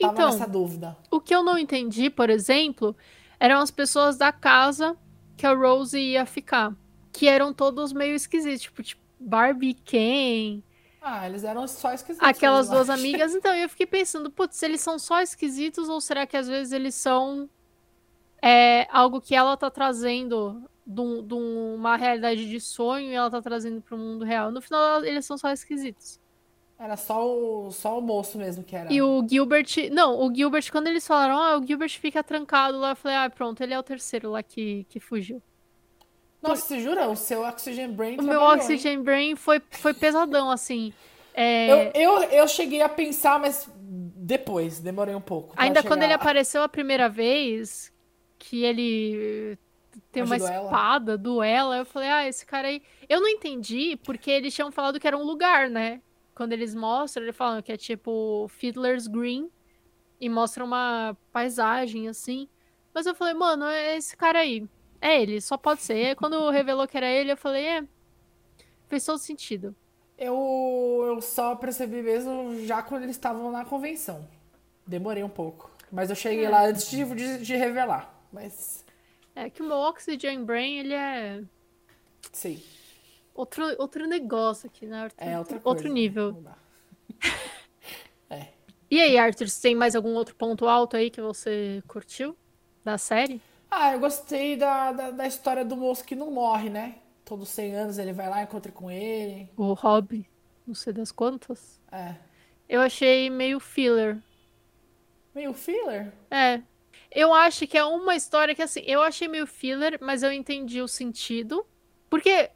Tava 0.00 0.12
então, 0.12 0.30
nessa 0.32 0.48
dúvida. 0.48 0.96
O 1.12 1.20
que 1.20 1.32
eu 1.32 1.44
não 1.44 1.56
entendi, 1.56 2.10
por 2.10 2.28
exemplo, 2.28 2.96
eram 3.38 3.60
as 3.60 3.70
pessoas 3.70 4.16
da 4.16 4.32
casa 4.32 4.96
que 5.36 5.46
a 5.46 5.54
Rose 5.54 5.96
ia 5.96 6.26
ficar. 6.26 6.74
Que 7.12 7.28
eram 7.28 7.54
todos 7.54 7.92
meio 7.92 8.16
esquisitos, 8.16 8.62
tipo, 8.62 8.82
tipo 8.82 9.03
Barbie 9.24 9.74
Ken, 9.74 10.62
ah, 11.06 11.26
eles 11.26 11.44
eram 11.44 11.68
só 11.68 11.92
esquisitos. 11.92 12.26
Aquelas 12.26 12.70
duas 12.70 12.88
amigas, 12.88 13.34
então 13.34 13.54
eu 13.54 13.68
fiquei 13.68 13.84
pensando, 13.84 14.30
putz, 14.30 14.62
eles 14.62 14.80
são 14.80 14.98
só 14.98 15.20
esquisitos 15.20 15.86
ou 15.86 16.00
será 16.00 16.26
que 16.26 16.34
às 16.34 16.48
vezes 16.48 16.72
eles 16.72 16.94
são 16.94 17.46
é, 18.40 18.88
algo 18.90 19.20
que 19.20 19.34
ela 19.34 19.54
tá 19.54 19.70
trazendo 19.70 20.62
de, 20.86 21.34
uma 21.34 21.96
realidade 21.96 22.48
de 22.48 22.58
sonho 22.58 23.10
e 23.10 23.14
ela 23.14 23.30
tá 23.30 23.42
trazendo 23.42 23.82
pro 23.82 23.98
mundo 23.98 24.24
real? 24.24 24.50
No 24.50 24.62
final, 24.62 25.04
eles 25.04 25.26
são 25.26 25.36
só 25.36 25.50
esquisitos. 25.50 26.18
Era 26.78 26.96
só 26.96 27.22
o, 27.22 27.70
só 27.70 27.98
o 27.98 28.02
moço 28.02 28.38
mesmo 28.38 28.64
que 28.64 28.74
era. 28.74 28.90
E 28.90 29.02
o 29.02 29.26
Gilbert. 29.28 29.90
Não, 29.92 30.26
o 30.26 30.34
Gilbert, 30.34 30.72
quando 30.72 30.86
eles 30.86 31.06
falaram, 31.06 31.36
ah, 31.36 31.58
o 31.58 31.66
Gilbert 31.66 32.00
fica 32.00 32.24
trancado 32.24 32.78
lá, 32.78 32.92
eu 32.92 32.96
falei, 32.96 33.18
ah, 33.18 33.28
pronto, 33.28 33.62
ele 33.62 33.74
é 33.74 33.78
o 33.78 33.82
terceiro 33.82 34.30
lá 34.30 34.42
que, 34.42 34.84
que 34.88 34.98
fugiu. 34.98 35.42
Nossa, 36.48 36.66
você 36.66 36.80
jura? 36.80 37.08
O 37.08 37.16
seu 37.16 37.42
Oxygen 37.42 37.92
Brain 37.92 38.18
O 38.18 38.22
meu 38.22 38.40
Oxygen? 38.40 39.02
Brain 39.02 39.34
foi, 39.34 39.62
foi 39.70 39.94
pesadão, 39.94 40.50
assim. 40.50 40.92
É... 41.32 41.70
Eu, 41.70 41.92
eu, 41.94 42.22
eu 42.24 42.48
cheguei 42.48 42.82
a 42.82 42.88
pensar, 42.88 43.40
mas 43.40 43.68
depois, 43.76 44.78
demorei 44.78 45.14
um 45.14 45.20
pouco. 45.20 45.54
Ainda 45.56 45.80
chegar... 45.80 45.88
quando 45.88 46.02
ele 46.02 46.12
apareceu 46.12 46.62
a 46.62 46.68
primeira 46.68 47.08
vez, 47.08 47.92
que 48.38 48.62
ele 48.62 49.58
tem 50.12 50.22
uma 50.22 50.36
espada, 50.36 51.12
ela. 51.12 51.18
duela, 51.18 51.76
eu 51.78 51.86
falei, 51.86 52.10
ah, 52.10 52.28
esse 52.28 52.44
cara 52.44 52.68
aí. 52.68 52.82
Eu 53.08 53.20
não 53.20 53.28
entendi, 53.28 53.98
porque 54.04 54.30
eles 54.30 54.54
tinham 54.54 54.70
falado 54.70 55.00
que 55.00 55.06
era 55.06 55.16
um 55.16 55.24
lugar, 55.24 55.70
né? 55.70 56.00
Quando 56.34 56.52
eles 56.52 56.74
mostram, 56.74 57.24
eles 57.24 57.36
falam 57.36 57.62
que 57.62 57.72
é 57.72 57.76
tipo 57.76 58.46
Fiddler's 58.48 59.06
Green 59.06 59.48
e 60.20 60.28
mostra 60.28 60.64
uma 60.64 61.16
paisagem 61.32 62.08
assim. 62.08 62.48
Mas 62.92 63.06
eu 63.06 63.14
falei, 63.14 63.34
mano, 63.34 63.64
é 63.64 63.96
esse 63.96 64.16
cara 64.16 64.40
aí. 64.40 64.68
É 65.04 65.20
ele, 65.20 65.38
só 65.38 65.58
pode 65.58 65.82
ser. 65.82 66.12
E 66.12 66.14
quando 66.14 66.48
revelou 66.48 66.88
que 66.88 66.96
era 66.96 67.06
ele, 67.06 67.30
eu 67.30 67.36
falei, 67.36 67.66
é. 67.66 67.84
Fez 68.88 69.04
todo 69.04 69.18
sentido. 69.18 69.76
Eu, 70.16 71.02
eu 71.04 71.20
só 71.20 71.54
percebi 71.54 72.00
mesmo 72.00 72.64
já 72.64 72.82
quando 72.82 73.02
eles 73.02 73.14
estavam 73.14 73.52
na 73.52 73.66
convenção. 73.66 74.26
Demorei 74.86 75.22
um 75.22 75.28
pouco. 75.28 75.70
Mas 75.92 76.08
eu 76.08 76.16
cheguei 76.16 76.46
é. 76.46 76.48
lá 76.48 76.64
antes 76.64 76.90
de, 76.90 77.04
de, 77.04 77.44
de, 77.44 77.54
revelar. 77.54 78.18
Mas. 78.32 78.82
É 79.36 79.50
que 79.50 79.60
o 79.60 79.66
meu 79.66 79.76
Oxygen 79.76 80.42
Brain, 80.42 80.78
ele 80.78 80.94
é 80.94 81.42
Sim. 82.32 82.62
outro, 83.34 83.62
outro 83.78 84.06
negócio 84.06 84.70
aqui, 84.70 84.86
né, 84.86 85.02
Arthur? 85.02 85.22
É 85.22 85.38
outra 85.38 85.60
coisa. 85.60 85.68
Outro 85.68 85.92
nível. 85.92 86.32
Não 86.32 86.42
dá. 86.44 86.56
é. 88.30 88.48
E 88.90 89.02
aí, 89.02 89.18
Arthur, 89.18 89.50
você 89.50 89.60
tem 89.60 89.74
mais 89.74 89.94
algum 89.94 90.14
outro 90.14 90.34
ponto 90.34 90.66
alto 90.66 90.96
aí 90.96 91.10
que 91.10 91.20
você 91.20 91.82
curtiu 91.86 92.34
da 92.82 92.96
série? 92.96 93.38
Ah, 93.76 93.92
eu 93.92 93.98
gostei 93.98 94.56
da, 94.56 94.92
da, 94.92 95.10
da 95.10 95.26
história 95.26 95.64
do 95.64 95.76
moço 95.76 96.04
que 96.04 96.14
não 96.14 96.30
morre, 96.30 96.70
né? 96.70 96.94
Todos 97.24 97.48
100 97.48 97.74
anos 97.74 97.98
ele 97.98 98.12
vai 98.12 98.30
lá, 98.30 98.40
encontra 98.40 98.70
com 98.70 98.88
ele. 98.88 99.50
O 99.56 99.72
Hobby, 99.72 100.30
não 100.64 100.76
sei 100.76 100.92
das 100.92 101.10
quantas. 101.10 101.80
É. 101.90 102.14
Eu 102.68 102.80
achei 102.80 103.28
meio 103.28 103.58
filler. 103.58 104.22
Meio 105.34 105.52
filler? 105.52 106.12
É. 106.30 106.62
Eu 107.10 107.34
acho 107.34 107.66
que 107.66 107.76
é 107.76 107.84
uma 107.84 108.14
história 108.14 108.54
que, 108.54 108.62
assim, 108.62 108.80
eu 108.86 109.02
achei 109.02 109.26
meio 109.26 109.46
filler, 109.46 109.98
mas 110.00 110.22
eu 110.22 110.30
entendi 110.30 110.80
o 110.80 110.86
sentido. 110.86 111.66
Porque 112.08 112.50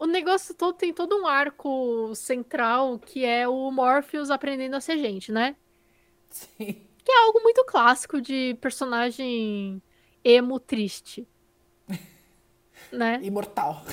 o 0.00 0.06
negócio 0.06 0.56
todo 0.56 0.74
tem 0.76 0.92
todo 0.92 1.16
um 1.16 1.26
arco 1.26 2.12
central 2.16 2.98
que 2.98 3.24
é 3.24 3.46
o 3.46 3.70
Morpheus 3.70 4.28
aprendendo 4.28 4.74
a 4.74 4.80
ser 4.80 4.98
gente, 4.98 5.30
né? 5.30 5.54
Sim. 6.30 6.84
Que 7.04 7.12
é 7.12 7.22
algo 7.26 7.40
muito 7.42 7.64
clássico 7.64 8.20
de 8.20 8.58
personagem 8.60 9.80
emo 10.24 10.58
triste. 10.58 11.28
né? 12.90 13.20
Imortal. 13.22 13.84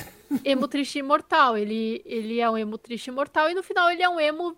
Emo 0.44 0.66
triste 0.68 0.98
imortal. 0.98 1.56
Ele, 1.56 2.02
ele 2.04 2.40
é 2.40 2.50
um 2.50 2.56
emo 2.56 2.78
triste 2.78 3.08
imortal 3.08 3.50
e 3.50 3.54
no 3.54 3.62
final 3.62 3.90
ele 3.90 4.02
é 4.02 4.08
um 4.08 4.18
emo 4.20 4.56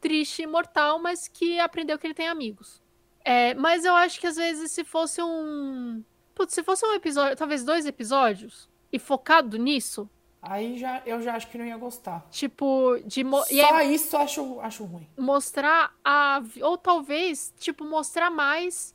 triste 0.00 0.42
imortal, 0.42 0.98
mas 1.00 1.28
que 1.28 1.58
aprendeu 1.60 1.98
que 1.98 2.06
ele 2.06 2.14
tem 2.14 2.28
amigos. 2.28 2.80
É, 3.24 3.54
mas 3.54 3.84
eu 3.84 3.94
acho 3.94 4.18
que 4.20 4.26
às 4.26 4.36
vezes 4.36 4.70
se 4.72 4.84
fosse 4.84 5.22
um. 5.22 6.02
Putz, 6.34 6.54
se 6.54 6.62
fosse 6.62 6.84
um 6.86 6.94
episódio, 6.94 7.36
talvez 7.36 7.62
dois 7.64 7.86
episódios, 7.86 8.68
e 8.92 8.98
focado 8.98 9.56
nisso, 9.58 10.08
Aí 10.40 10.76
já, 10.76 11.00
eu 11.06 11.22
já 11.22 11.36
acho 11.36 11.46
que 11.48 11.56
não 11.56 11.64
ia 11.64 11.76
gostar. 11.76 12.26
tipo, 12.28 12.98
de. 13.06 13.22
mo- 13.22 13.44
Só 13.44 13.74
aí 13.74 13.94
isso 13.94 14.16
eu 14.16 14.20
acho, 14.20 14.60
acho 14.60 14.84
ruim. 14.84 15.06
mostrar 15.16 15.94
a. 16.04 16.42
Ou 16.62 16.76
talvez, 16.76 17.54
tipo, 17.60 17.84
mostrar 17.84 18.28
mais 18.28 18.92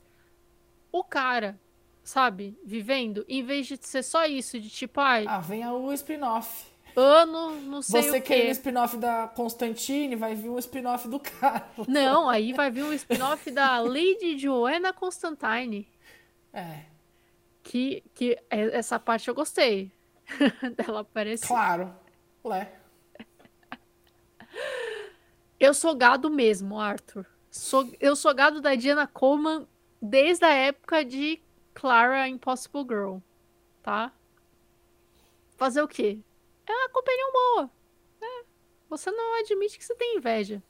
o 0.91 1.05
cara, 1.05 1.57
sabe? 2.07 2.57
Vivendo, 2.63 3.25
em 3.27 3.43
vez 3.43 3.67
de 3.67 3.77
ser 3.81 4.01
só 4.01 4.25
isso, 4.25 4.57
de 4.59 4.69
tipo, 4.69 4.99
ai, 5.01 5.25
Ah, 5.27 5.39
venha 5.39 5.73
o 5.73 5.91
spin-off. 5.91 6.65
ano, 6.95 7.59
não 7.61 7.81
sei 7.81 8.01
Você 8.03 8.19
o 8.19 8.21
quer 8.21 8.37
um 8.37 8.41
quê. 8.45 8.49
spin-off 8.51 8.97
da 8.97 9.27
Constantine, 9.27 10.15
vai 10.15 10.33
vir 10.33 10.49
um 10.49 10.57
spin-off 10.57 11.07
do 11.09 11.19
cara. 11.19 11.67
Não, 11.87 12.29
aí 12.29 12.53
vai 12.53 12.71
vir 12.71 12.83
um 12.83 12.93
spin-off 12.93 13.51
da 13.51 13.79
Lady 13.81 14.37
Joanna 14.37 14.93
Constantine. 14.93 15.85
É, 16.53 16.85
Que, 17.61 18.01
que 18.15 18.37
é- 18.49 18.77
essa 18.77 18.97
parte 18.97 19.27
eu 19.27 19.35
gostei. 19.35 19.91
Dela 20.77 21.01
aparecer. 21.01 21.45
claro. 21.45 21.93
Ué. 22.45 22.71
Eu 25.59 25.73
sou 25.73 25.93
gado 25.95 26.29
mesmo, 26.29 26.79
Arthur. 26.79 27.25
Sou, 27.51 27.89
eu 27.99 28.15
sou 28.15 28.33
gado 28.33 28.61
da 28.61 28.75
Diana 28.75 29.07
Coleman 29.07 29.67
desde 30.01 30.45
a 30.45 30.53
época 30.53 31.03
de 31.03 31.39
Clara 31.77 32.27
Impossible 32.27 32.83
Girl. 32.83 33.17
Tá? 33.83 34.11
Fazer 35.57 35.79
o 35.83 35.87
quê? 35.87 36.17
É 36.65 36.73
uma 36.73 36.89
companhia 36.89 37.31
boa. 37.31 37.69
É. 38.19 38.45
Você 38.89 39.11
não 39.11 39.39
admite 39.39 39.77
que 39.77 39.85
você 39.85 39.93
tem 39.93 40.17
inveja. 40.17 40.63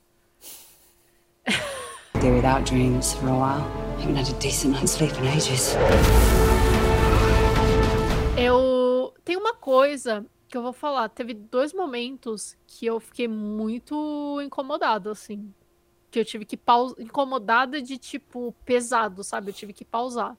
Be 2.22 2.30
without 2.30 2.70
dreams 2.70 3.14
for 3.14 3.30
a 3.30 3.34
while. 3.34 3.64
Haven't 4.02 4.18
had 4.18 4.28
a 4.28 4.38
decent 4.40 4.74
night's 4.74 4.98
sleep 4.98 5.14
in 5.22 5.30
ages. 5.30 5.76
Eu 8.38 9.14
tenho 9.24 9.40
uma 9.40 9.54
coisa 9.54 10.26
que 10.50 10.58
eu 10.58 10.62
vou 10.62 10.74
falar. 10.74 11.08
Teve 11.08 11.34
dois 11.34 11.72
momentos 11.72 12.58
que 12.68 12.86
eu 12.86 13.00
fiquei 13.00 13.30
muito 13.30 14.42
incomodada, 14.42 15.12
assim. 15.12 15.54
Que 16.12 16.20
eu 16.20 16.26
tive 16.26 16.44
que 16.44 16.58
pausar. 16.58 17.00
Incomodada 17.00 17.82
de 17.82 17.98
tipo 17.98 18.54
pesado, 18.66 19.24
sabe? 19.24 19.52
Eu 19.52 19.54
tive 19.54 19.72
que 19.72 19.86
pausar. 19.86 20.36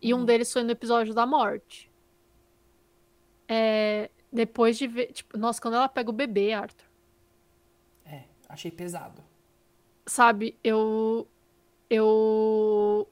E 0.00 0.14
um 0.14 0.24
deles 0.24 0.52
foi 0.52 0.62
no 0.62 0.70
episódio 0.70 1.12
da 1.12 1.26
morte. 1.26 1.90
É, 3.48 4.10
depois 4.32 4.78
de 4.78 4.86
ver. 4.86 5.12
Tipo, 5.12 5.36
nossa, 5.38 5.60
quando 5.60 5.74
ela 5.74 5.88
pega 5.88 6.10
o 6.10 6.12
bebê, 6.12 6.52
Arthur. 6.52 6.86
É, 8.04 8.24
achei 8.48 8.70
pesado. 8.70 9.22
Sabe, 10.06 10.56
eu. 10.62 11.26
Eu. 11.90 13.08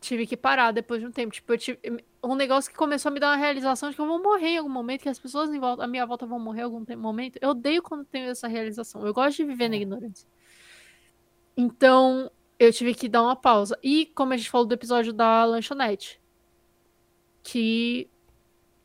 Tive 0.00 0.26
que 0.26 0.36
parar 0.36 0.72
depois 0.72 1.00
de 1.00 1.06
um 1.06 1.12
tempo. 1.12 1.32
Tipo, 1.32 1.52
eu 1.52 1.58
tive. 1.58 1.78
Um 2.24 2.34
negócio 2.34 2.70
que 2.70 2.76
começou 2.76 3.10
a 3.10 3.12
me 3.12 3.18
dar 3.18 3.30
uma 3.30 3.36
realização 3.36 3.90
de 3.90 3.96
que 3.96 4.02
eu 4.02 4.06
vou 4.06 4.22
morrer 4.22 4.50
em 4.50 4.58
algum 4.58 4.70
momento, 4.70 5.02
que 5.02 5.08
as 5.08 5.18
pessoas 5.18 5.52
em 5.52 5.58
volta, 5.58 5.82
à 5.82 5.88
minha 5.88 6.06
volta 6.06 6.24
vão 6.24 6.38
morrer 6.38 6.60
em 6.60 6.64
algum 6.64 6.84
momento. 6.96 7.38
Eu 7.40 7.50
odeio 7.50 7.82
quando 7.82 8.04
tenho 8.04 8.30
essa 8.30 8.46
realização. 8.46 9.04
Eu 9.04 9.12
gosto 9.12 9.38
de 9.38 9.44
viver 9.44 9.68
na 9.68 9.76
ignorância. 9.76 10.28
Então, 11.56 12.30
eu 12.64 12.72
tive 12.72 12.94
que 12.94 13.08
dar 13.08 13.22
uma 13.22 13.36
pausa. 13.36 13.78
E, 13.82 14.06
como 14.14 14.32
a 14.32 14.36
gente 14.36 14.50
falou 14.50 14.66
do 14.66 14.74
episódio 14.74 15.12
da 15.12 15.44
lanchonete, 15.44 16.20
que 17.42 18.08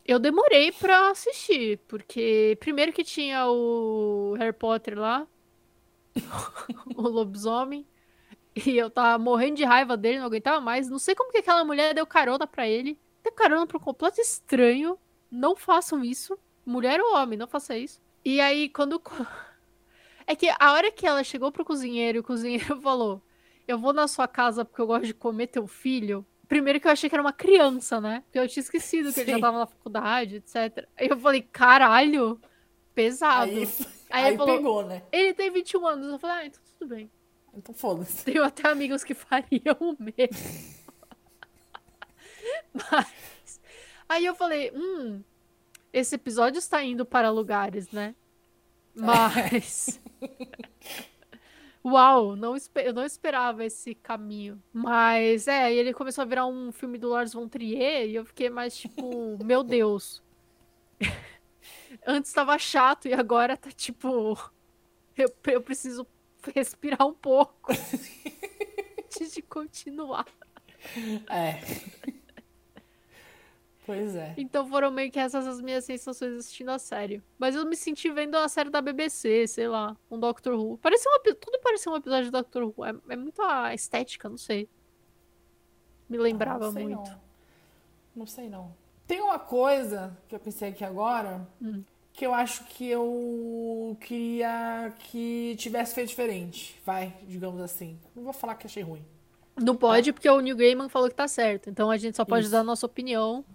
eu 0.06 0.20
demorei 0.20 0.72
pra 0.72 1.12
assistir, 1.12 1.80
porque 1.88 2.58
primeiro 2.60 2.92
que 2.94 3.04
tinha 3.04 3.48
o 3.48 4.36
Harry 4.38 4.54
Potter 4.54 4.98
lá, 4.98 5.28
o 6.96 7.02
lobisomem, 7.04 7.86
e 8.66 8.76
eu 8.78 8.90
tava 8.90 9.22
morrendo 9.24 9.58
de 9.58 9.64
raiva 9.64 9.96
dele, 9.96 10.20
não 10.20 10.26
aguentava 10.26 10.60
mais. 10.60 10.90
Não 10.90 10.98
sei 10.98 11.14
como 11.14 11.32
que 11.32 11.38
aquela 11.38 11.64
mulher 11.64 11.94
deu 11.94 12.08
carona 12.08 12.48
pra 12.48 12.68
ele. 12.68 13.00
Deu 13.24 13.32
carona 13.32 13.68
pra 13.68 13.78
um 13.78 13.82
completo 13.82 14.20
estranho. 14.20 14.98
Não 15.30 15.56
façam 15.56 16.04
isso. 16.04 16.38
Mulher 16.66 17.00
ou 17.00 17.16
homem, 17.16 17.38
não 17.38 17.48
faça 17.48 17.78
isso. 17.78 18.02
E 18.26 18.42
aí, 18.42 18.70
quando. 18.70 19.02
É 20.30 20.36
que 20.36 20.50
a 20.60 20.74
hora 20.74 20.92
que 20.92 21.08
ela 21.08 21.24
chegou 21.24 21.54
pro 21.54 21.64
cozinheiro 21.64 22.20
o 22.20 22.24
cozinheiro 22.24 22.82
falou: 22.82 23.22
Eu 23.68 23.78
vou 23.78 23.92
na 23.94 24.08
sua 24.08 24.28
casa 24.28 24.64
porque 24.64 24.82
eu 24.82 24.88
gosto 24.88 25.06
de 25.06 25.14
comer 25.14 25.48
teu 25.48 25.68
filho. 25.68 26.26
Primeiro 26.48 26.80
que 26.80 26.88
eu 26.88 26.92
achei 26.92 27.10
que 27.10 27.16
era 27.16 27.22
uma 27.22 27.34
criança, 27.34 28.00
né? 28.00 28.22
Porque 28.26 28.40
eu 28.40 28.48
tinha 28.48 28.62
esquecido 28.62 29.12
que 29.14 29.20
ele 29.20 29.32
já 29.32 29.36
Sim. 29.38 29.42
tava 29.42 29.60
na 29.60 29.66
faculdade, 29.68 30.38
etc. 30.38 30.88
Aí 30.96 31.08
eu 31.10 31.20
falei: 31.20 31.42
Caralho, 31.42 32.40
pesado. 32.96 33.52
Aí, 33.52 33.68
Aí 34.10 34.24
aí 34.24 34.28
ele 34.30 34.38
falou- 34.38 34.56
pegou, 34.58 34.86
né? 34.86 35.04
Ele 35.12 35.34
tem 35.34 35.52
21 35.52 35.86
anos. 35.86 36.08
Eu 36.14 36.18
falei: 36.20 36.36
Ah, 36.38 36.46
então 36.46 36.62
tudo 36.80 36.88
bem. 36.96 37.12
Então 37.54 37.74
foda-se. 37.76 38.24
Tenho 38.24 38.44
até 38.44 38.70
amigos 38.70 39.04
que 39.04 39.14
fariam 39.16 39.76
o 39.82 39.98
mesmo. 40.00 40.78
Mas. 42.92 43.60
Aí 44.08 44.26
eu 44.26 44.34
falei, 44.36 44.72
hum, 44.74 45.22
esse 45.92 46.16
episódio 46.16 46.60
está 46.60 46.82
indo 46.82 47.06
para 47.06 47.30
lugares, 47.30 47.92
né? 47.92 48.16
Mas. 48.96 50.00
Uau, 51.90 52.36
não, 52.36 52.54
eu 52.76 52.94
não 52.94 53.06
esperava 53.06 53.64
esse 53.64 53.96
caminho. 53.96 54.62
Mas 54.74 55.48
é, 55.48 55.74
ele 55.74 55.94
começou 55.94 56.22
a 56.22 56.26
virar 56.26 56.46
um 56.46 56.70
filme 56.70 56.98
do 56.98 57.08
Lars 57.08 57.32
von 57.32 57.48
Trier 57.48 58.10
e 58.10 58.16
eu 58.16 58.26
fiquei 58.26 58.50
mais 58.50 58.76
tipo, 58.76 59.42
meu 59.42 59.64
Deus. 59.64 60.22
Antes 62.06 62.30
estava 62.30 62.58
chato 62.60 63.08
e 63.08 63.14
agora 63.14 63.56
tá 63.56 63.72
tipo. 63.72 64.38
Eu, 65.16 65.34
eu 65.48 65.62
preciso 65.62 66.06
respirar 66.54 67.08
um 67.08 67.14
pouco 67.14 67.72
antes 69.00 69.34
de 69.34 69.42
continuar. 69.42 70.28
É. 71.30 71.62
Pois 73.88 74.18
é. 74.18 74.34
Então 74.36 74.68
foram 74.68 74.92
meio 74.92 75.10
que 75.10 75.18
essas 75.18 75.48
as 75.48 75.62
minhas 75.62 75.86
sensações 75.86 76.34
assistindo 76.40 76.70
a 76.72 76.78
série. 76.78 77.24
Mas 77.40 77.56
eu 77.56 77.66
me 77.66 77.76
senti 77.78 78.12
vendo 78.12 78.36
a 78.36 78.50
série 78.50 78.70
da 78.70 78.82
BBC, 78.82 79.48
sei 79.48 79.70
lá, 79.70 79.96
um 80.12 80.20
Doctor 80.20 80.56
Who. 80.56 80.78
Parecia 80.80 81.10
um, 81.10 81.24
tudo 81.24 81.58
parecia 81.64 81.90
um 81.90 81.96
episódio 81.96 82.26
de 82.26 82.32
Doctor 82.32 82.64
Who. 82.64 82.84
É, 82.84 82.94
é 83.08 83.16
muito 83.16 83.42
a 83.42 83.74
estética, 83.74 84.28
não 84.28 84.38
sei. 84.38 84.68
Me 86.10 86.18
lembrava 86.18 86.66
não 86.66 86.74
sei 86.74 86.84
muito. 86.84 87.10
Não. 87.10 87.22
não 88.18 88.26
sei 88.28 88.50
não. 88.50 88.76
Tem 89.08 89.22
uma 89.22 89.40
coisa 89.40 90.18
que 90.28 90.36
eu 90.36 90.40
pensei 90.40 90.68
aqui 90.68 90.84
agora 90.84 91.48
Hum. 91.62 91.82
que 92.12 92.26
eu 92.26 92.34
acho 92.34 92.66
que 92.66 92.90
eu 92.90 93.96
queria 94.02 94.94
que 95.00 95.56
tivesse 95.58 95.96
feito 95.96 96.10
diferente. 96.10 96.78
Vai, 96.86 97.14
digamos 97.26 97.62
assim. 97.62 97.98
Não 98.14 98.22
vou 98.24 98.34
falar 98.34 98.56
que 98.56 98.68
achei 98.68 98.84
ruim. 98.84 99.06
Não 99.56 99.78
pode, 99.78 100.12
porque 100.12 100.30
o 100.30 100.42
Neil 100.42 100.58
Gaiman 100.58 100.90
falou 100.90 101.08
que 101.08 101.16
tá 101.16 101.28
certo. 101.28 101.70
Então 101.70 101.90
a 101.90 101.96
gente 101.96 102.18
só 102.18 102.26
pode 102.26 102.44
Isso. 102.44 102.52
dar 102.52 102.60
a 102.60 102.64
nossa 102.66 102.86
opinião 102.86 103.46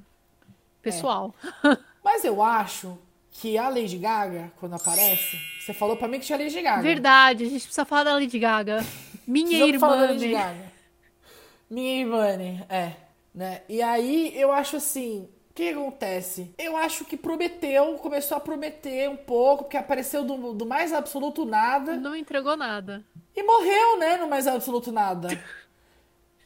pessoal. 0.82 1.34
Mas 2.04 2.24
eu 2.24 2.42
acho 2.42 2.98
que 3.30 3.56
a 3.56 3.68
Lady 3.68 3.96
Gaga, 3.96 4.52
quando 4.58 4.74
aparece, 4.74 5.38
você 5.60 5.72
falou 5.72 5.96
pra 5.96 6.08
mim 6.08 6.18
que 6.18 6.26
tinha 6.26 6.38
Lady 6.38 6.60
Gaga. 6.60 6.82
Verdade, 6.82 7.44
a 7.44 7.48
gente 7.48 7.62
precisa 7.62 7.84
falar 7.84 8.04
da 8.04 8.14
Lady 8.14 8.38
Gaga. 8.38 8.84
Minha 9.26 9.46
Precisamos 9.46 9.80
falar 9.80 9.96
da 9.96 10.02
irmã. 10.02 10.12
Lady 10.14 10.26
né? 10.28 10.38
Gaga. 10.38 10.72
Minha 11.70 12.00
irmã, 12.00 12.26
é. 12.68 12.92
Né? 13.34 13.62
E 13.68 13.80
aí 13.80 14.32
eu 14.38 14.52
acho 14.52 14.76
assim. 14.76 15.28
O 15.50 15.54
que 15.54 15.68
acontece? 15.68 16.54
Eu 16.56 16.74
acho 16.78 17.04
que 17.04 17.14
prometeu, 17.14 17.98
começou 17.98 18.38
a 18.38 18.40
prometer 18.40 19.10
um 19.10 19.16
pouco, 19.16 19.64
porque 19.64 19.76
apareceu 19.76 20.24
do, 20.24 20.54
do 20.54 20.64
mais 20.64 20.94
absoluto 20.94 21.44
nada 21.44 21.94
Não 21.94 22.16
entregou 22.16 22.56
nada. 22.56 23.04
e 23.36 23.42
morreu, 23.42 23.98
né? 23.98 24.16
No 24.16 24.26
mais 24.28 24.46
absoluto 24.46 24.90
nada. 24.90 25.28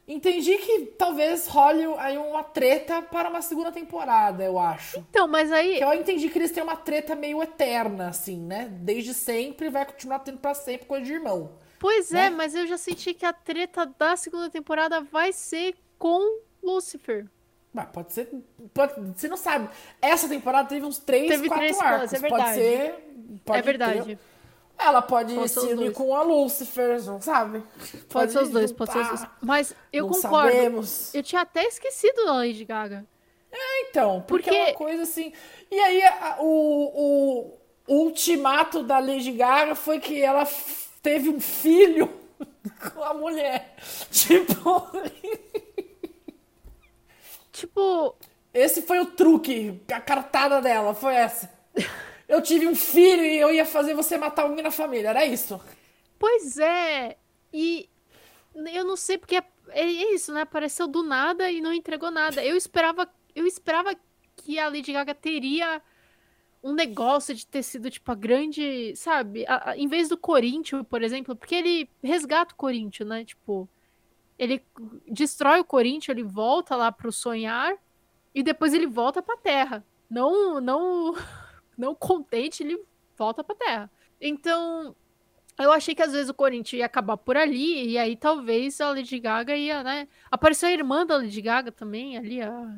Entendi 0.09 0.57
que 0.59 0.87
talvez 0.97 1.49
role 1.49 1.85
aí 1.99 2.17
uma 2.17 2.45
treta 2.45 3.03
para 3.03 3.29
uma 3.29 3.43
segunda 3.43 3.73
temporada, 3.73 4.45
eu 4.45 4.57
acho. 4.57 4.99
Então, 5.01 5.27
mas 5.27 5.51
aí. 5.51 5.81
Eu 5.81 5.93
entendi 5.95 6.29
que 6.29 6.39
eles 6.39 6.53
têm 6.53 6.63
uma 6.63 6.77
treta 6.77 7.17
meio 7.17 7.43
eterna, 7.43 8.09
assim, 8.11 8.39
né? 8.41 8.69
Desde 8.71 9.13
sempre, 9.13 9.69
vai 9.69 9.85
continuar 9.85 10.21
tendo 10.21 10.39
pra 10.39 10.55
sempre 10.55 10.87
coisa 10.87 11.05
de 11.05 11.13
irmão. 11.13 11.53
Pois 11.81 12.13
né? 12.13 12.27
é, 12.27 12.31
mas 12.31 12.55
eu 12.55 12.67
já 12.69 12.79
senti 12.79 13.15
que 13.15 13.27
a 13.27 13.33
treta 13.33 13.85
da 13.99 14.17
segunda 14.17 14.49
temporada 14.49 15.01
vai 15.01 15.33
ser 15.33 15.75
com 15.99 16.39
Lucifer. 16.63 17.27
Mas 17.73 17.87
pode 17.91 18.13
ser. 18.13 18.31
Pode, 18.73 18.95
você 19.15 19.29
não 19.29 19.37
sabe. 19.37 19.69
Essa 20.01 20.29
temporada 20.29 20.69
teve 20.69 20.87
uns 20.87 20.99
três, 20.99 21.29
Teve 21.29 21.49
quatro 21.49 21.65
três 21.65 21.79
arcos. 21.81 22.11
planos, 22.11 22.13
é 22.13 22.29
Pode 22.29 22.45
verdade. 22.45 22.55
ser. 22.55 23.41
Pode 23.45 23.59
é 23.59 23.63
verdade. 23.63 24.05
ter- 24.17 24.19
ela 24.79 25.01
pode 25.03 25.35
Pode 25.35 25.49
se 25.49 25.59
unir 25.61 25.93
com 25.93 26.15
a 26.15 26.23
Lucifer, 26.23 27.01
sabe? 27.21 27.63
Pode 28.09 28.33
ser 28.33 28.43
os 28.43 28.51
dois, 28.51 28.73
pode 28.73 28.93
ser 28.93 28.99
os 29.01 29.09
dois. 29.09 29.27
Mas 29.43 29.75
eu 29.93 30.07
não 30.07 30.13
concordo. 30.15 30.49
Sabemos. 30.53 31.15
Eu 31.15 31.23
tinha 31.23 31.41
até 31.43 31.65
esquecido 31.65 32.25
da 32.25 32.33
Lady 32.35 32.65
Gaga. 32.65 33.07
Então, 33.89 34.23
porque, 34.27 34.45
Porque- 34.51 34.57
é 34.57 34.65
uma 34.69 34.75
coisa 34.75 35.03
assim. 35.05 35.33
E 35.71 35.79
aí, 35.81 36.03
a- 36.03 36.37
o, 36.41 37.53
o 37.87 37.95
ultimato 37.95 38.83
da 38.83 38.99
Lady 38.99 39.33
Gaga 39.33 39.75
foi 39.75 39.99
que 39.99 40.21
ela 40.23 40.47
teve 41.03 41.31
um 41.31 41.41
filho 41.41 42.11
com 42.95 43.03
a 43.03 43.15
mulher. 43.15 43.75
Tipo, 44.11 44.91
Tipo, 47.53 48.15
esse 48.53 48.83
foi 48.83 48.99
o 49.01 49.07
truque, 49.07 49.81
a 49.91 50.01
cartada 50.01 50.61
dela, 50.61 50.93
foi 50.95 51.15
essa. 51.15 51.51
Eu 52.29 52.43
tive 52.43 52.67
um 52.67 52.75
filho 52.75 53.23
e 53.25 53.39
eu 53.39 53.53
ia 53.53 53.65
fazer 53.65 53.95
você 53.95 54.17
matar 54.19 54.43
alguém 54.43 54.63
na 54.63 54.71
família, 54.71 55.11
era 55.11 55.25
isso. 55.25 55.61
pois 56.19 56.59
é. 56.59 57.17
E 57.53 57.89
eu 58.73 58.85
não 58.85 58.97
sei 58.97 59.17
porque 59.19 59.37
é, 59.37 59.45
é 59.69 59.87
isso, 59.87 60.33
né? 60.33 60.41
Apareceu 60.43 60.87
do 60.89 61.03
nada 61.03 61.51
e 61.51 61.61
não 61.61 61.73
entregou 61.73 62.11
nada. 62.11 62.45
Eu 62.45 62.57
esperava, 62.57 63.09
eu 63.35 63.47
esperava 63.47 63.95
que 64.37 64.59
a 64.59 64.69
Lady 64.69 64.93
Gaga 64.93 65.15
teria 65.15 65.81
um 66.63 66.73
negócio 66.73 67.33
de 67.35 67.47
ter 67.47 67.63
sido, 67.63 67.89
tipo, 67.91 68.11
a 68.11 68.15
grande, 68.15 68.95
sabe? 68.97 69.45
A- 69.47 69.71
a- 69.71 69.77
em 69.77 69.87
vez 69.87 70.09
do 70.09 70.17
Corinthians, 70.19 70.85
por 70.89 71.03
exemplo, 71.03 71.37
porque 71.37 71.55
ele 71.55 71.89
resgata 72.03 72.55
o 72.55 72.57
Corinthians, 72.57 73.09
né? 73.09 73.25
Tipo, 73.25 73.69
ele 74.39 74.61
destrói 75.07 75.61
o 75.61 75.65
Corinthians, 75.65 76.17
ele 76.19 76.27
volta 76.27 76.75
lá 76.75 76.91
pro 76.91 77.13
sonhar 77.13 77.73
e 78.35 78.43
depois 78.43 78.75
ele 78.75 78.87
volta 78.87 79.23
pra 79.23 79.37
terra. 79.37 79.85
Não, 80.11 80.61
não, 80.61 81.15
não 81.77 81.95
contente, 81.95 82.63
ele 82.63 82.83
volta 83.17 83.43
pra 83.45 83.55
terra. 83.55 83.91
Então, 84.21 84.95
eu 85.59 85.73
achei 85.73 85.95
que 85.95 86.03
às 86.03 86.13
vezes 86.13 86.29
o 86.29 86.35
Corinthians 86.35 86.81
ia 86.81 86.87
acabar 86.87 87.17
por 87.17 87.37
ali 87.37 87.91
e 87.91 87.99
aí 87.99 88.17
talvez 88.17 88.81
a 88.81 88.91
Lady 88.91 89.19
Gaga 89.19 89.57
ia, 89.57 89.83
né? 89.83 90.07
Apareceu 90.31 90.69
a 90.69 90.73
irmã 90.73 91.07
da 91.07 91.17
Lady 91.17 91.41
Gaga 91.41 91.73
também 91.73 92.17
ali, 92.17 92.43
a 92.43 92.77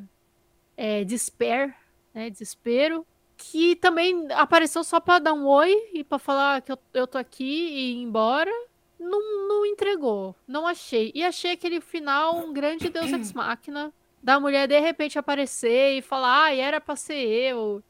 é, 0.76 1.04
Despair, 1.04 1.74
né? 2.14 2.30
Desespero. 2.30 3.04
Que 3.36 3.76
também 3.76 4.26
apareceu 4.32 4.82
só 4.82 4.98
pra 4.98 5.20
dar 5.20 5.32
um 5.32 5.46
oi 5.46 5.90
e 5.92 6.02
pra 6.02 6.18
falar 6.18 6.60
que 6.60 6.72
eu, 6.72 6.78
eu 6.92 7.06
tô 7.06 7.18
aqui 7.18 7.44
e 7.44 7.92
ir 7.92 8.02
embora. 8.02 8.50
Não, 8.98 9.48
não 9.48 9.64
entregou. 9.64 10.34
Não 10.46 10.66
achei. 10.66 11.12
E 11.14 11.22
achei 11.22 11.52
aquele 11.52 11.80
final 11.80 12.36
um 12.36 12.52
grande 12.52 12.88
Deus 12.88 13.12
Ex 13.12 13.32
Machina. 13.32 13.92
Da 14.20 14.40
mulher 14.40 14.66
de 14.66 14.78
repente 14.80 15.18
aparecer 15.18 15.98
e 15.98 16.02
falar, 16.02 16.46
ah, 16.46 16.54
era 16.54 16.80
pra 16.80 16.96
ser 16.96 17.14
eu. 17.14 17.82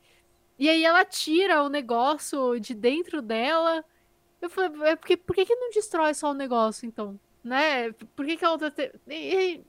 E 0.58 0.68
aí 0.68 0.84
ela 0.84 1.04
tira 1.04 1.62
o 1.62 1.68
negócio 1.68 2.58
de 2.58 2.74
dentro 2.74 3.22
dela. 3.22 3.84
Eu 4.40 4.50
falei, 4.50 4.90
é 4.90 4.96
porque, 4.96 5.16
por 5.16 5.34
que, 5.34 5.46
que 5.46 5.54
não 5.54 5.70
destrói 5.70 6.14
só 6.14 6.30
o 6.30 6.34
negócio, 6.34 6.86
então? 6.86 7.18
Né? 7.44 7.92
Por 8.16 8.26
que, 8.26 8.36
que 8.36 8.44
a 8.44 8.50
outra. 8.50 8.70
Te... 8.70 8.92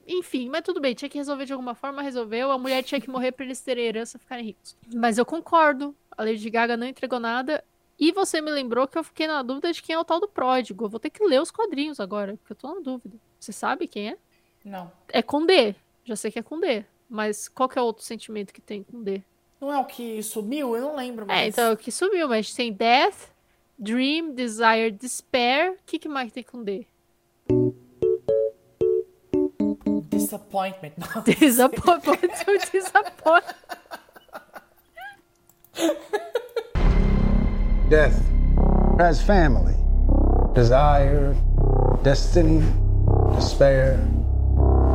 Enfim, 0.07 0.49
mas 0.49 0.63
tudo 0.63 0.81
bem, 0.81 0.95
tinha 0.95 1.07
que 1.07 1.17
resolver 1.17 1.45
de 1.45 1.53
alguma 1.53 1.75
forma, 1.75 2.01
resolveu. 2.01 2.51
A 2.51 2.57
mulher 2.57 2.83
tinha 2.83 2.99
que 2.99 3.09
morrer 3.09 3.31
pra 3.31 3.45
eles 3.45 3.61
terem 3.61 3.85
herança 3.85 4.17
e 4.17 4.19
ficarem 4.19 4.45
ricos. 4.45 4.75
Mas 4.93 5.17
eu 5.17 5.25
concordo. 5.25 5.95
A 6.17 6.23
Lady 6.23 6.49
Gaga 6.49 6.75
não 6.75 6.87
entregou 6.87 7.19
nada. 7.19 7.63
E 7.97 8.11
você 8.11 8.41
me 8.41 8.49
lembrou 8.49 8.87
que 8.87 8.97
eu 8.97 9.03
fiquei 9.03 9.27
na 9.27 9.41
dúvida 9.43 9.71
de 9.71 9.83
quem 9.83 9.93
é 9.93 9.99
o 9.99 10.03
tal 10.03 10.19
do 10.19 10.27
pródigo. 10.27 10.85
Eu 10.85 10.89
vou 10.89 10.99
ter 10.99 11.09
que 11.09 11.23
ler 11.23 11.41
os 11.41 11.51
quadrinhos 11.51 11.99
agora, 11.99 12.35
porque 12.37 12.53
eu 12.53 12.57
tô 12.57 12.73
na 12.73 12.79
dúvida. 12.79 13.17
Você 13.39 13.51
sabe 13.51 13.87
quem 13.87 14.09
é? 14.09 14.17
Não. 14.63 14.91
É 15.09 15.21
com 15.21 15.45
D. 15.45 15.75
Já 16.03 16.15
sei 16.15 16.31
que 16.31 16.39
é 16.39 16.43
com 16.43 16.59
D. 16.59 16.83
Mas 17.09 17.47
qual 17.47 17.67
que 17.67 17.77
é 17.77 17.81
o 17.81 17.85
outro 17.85 18.03
sentimento 18.03 18.53
que 18.53 18.61
tem 18.61 18.83
com 18.83 19.03
D? 19.03 19.21
Não 19.59 19.73
é 19.73 19.77
o 19.77 19.83
que 19.85 20.23
sumiu? 20.23 20.75
Eu 20.75 20.81
não 20.81 20.95
lembro 20.95 21.25
mais. 21.25 21.41
É, 21.41 21.47
então 21.47 21.73
o 21.73 21.77
que 21.77 21.91
subiu, 21.91 22.29
mas 22.29 22.53
tem 22.53 22.71
Death, 22.71 23.29
Dream, 23.77 24.33
Desire, 24.33 24.91
Despair. 24.91 25.71
O 25.71 25.77
que, 25.85 25.99
que 25.99 26.07
mais 26.07 26.31
tem 26.31 26.43
com 26.43 26.63
D? 26.63 26.87
Disappointment. 30.09 30.93
Não. 31.15 31.23
Disappointment. 31.23 32.29
Pode 32.45 32.71
Disappointment. 32.71 33.55
Death 37.89 38.21
has 38.99 39.21
family, 39.21 39.75
desire, 40.53 41.33
destiny, 42.03 42.61
despair. 43.35 43.97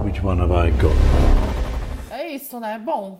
Which 0.05 0.23
one 0.23 0.39
have 0.39 0.53
I 0.53 0.71
got? 0.71 0.95
É 2.11 2.29
isso, 2.29 2.61
né? 2.61 2.79
Bom, 2.79 3.19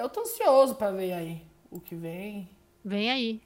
eu 0.00 0.08
tô 0.08 0.20
ansioso 0.20 0.74
pra 0.74 0.90
ver 0.90 1.12
aí 1.12 1.42
o 1.70 1.80
que 1.80 1.94
vem. 1.94 2.48
Vem 2.84 3.10
aí. 3.10 3.40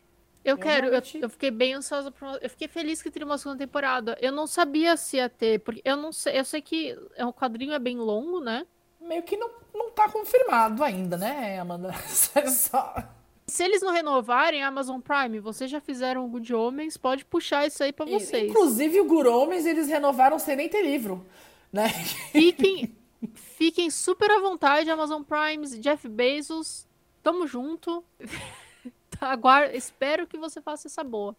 Eu, 0.45 0.59
quero, 0.59 0.89
eu, 0.89 1.03
eu 1.23 1.31
fiquei 1.31 1.51
bem 1.51 1.73
ansiosa 1.73 2.11
por 2.11 2.29
uma, 2.29 2.37
Eu 2.37 2.51
fiquei 2.51 2.69
feliz 2.69 3.01
que 3.01 3.11
teria 3.11 3.25
uma 3.25 3.39
segunda 3.39 3.59
temporada. 3.59 4.17
Eu 4.21 4.31
não 4.31 4.47
sabia 4.47 4.95
se 4.97 5.17
ia 5.17 5.29
ter, 5.29 5.61
porque 5.61 5.81
eu 5.85 5.97
não 5.97 6.13
sei. 6.13 6.39
Eu 6.39 6.45
sei 6.45 6.61
que 6.61 6.97
é, 7.17 7.25
o 7.25 7.33
quadrinho 7.33 7.73
é 7.73 7.79
bem 7.79 7.97
longo, 7.97 8.41
né? 8.41 8.67
Meio 9.01 9.23
que 9.23 9.37
não, 9.37 9.51
não 9.73 9.91
tá 9.91 10.09
confirmado 10.11 10.85
ainda, 10.85 11.17
né, 11.17 11.59
Amanda? 11.59 11.91
É 12.37 12.47
só... 12.49 12.95
Se 13.47 13.63
eles 13.63 13.83
não 13.83 13.93
renovarem 13.93 14.63
a 14.63 14.69
Amazon 14.69 15.01
Prime, 15.01 15.39
vocês 15.39 15.71
já 15.71 15.79
fizeram 15.79 16.25
o 16.25 16.29
Good 16.29 16.55
Homens, 16.55 16.97
pode 16.97 17.27
puxar 17.27 17.67
isso 17.67 17.83
aí 17.83 17.93
pra 17.93 18.07
vocês. 18.07 18.51
Inclusive 18.51 19.01
o 19.01 19.05
Guromens, 19.05 19.67
eles 19.67 19.87
renovaram 19.87 20.39
sem 20.39 20.57
nem 20.57 20.69
ter 20.69 20.83
livro, 20.83 21.27
né? 21.71 21.91
Fiquem, 22.33 22.97
fiquem 23.35 23.91
super 23.91 24.31
à 24.31 24.41
vontade, 24.41 24.91
Amazon 24.91 25.23
Prime, 25.23 25.67
Jeff 25.79 26.09
Bezos. 26.09 26.87
Tamo 27.23 27.47
junto. 27.47 28.05
Aguardo, 29.21 29.75
espero 29.77 30.27
que 30.27 30.37
você 30.37 30.61
faça 30.61 30.89
essa 30.89 31.03
boa. 31.03 31.37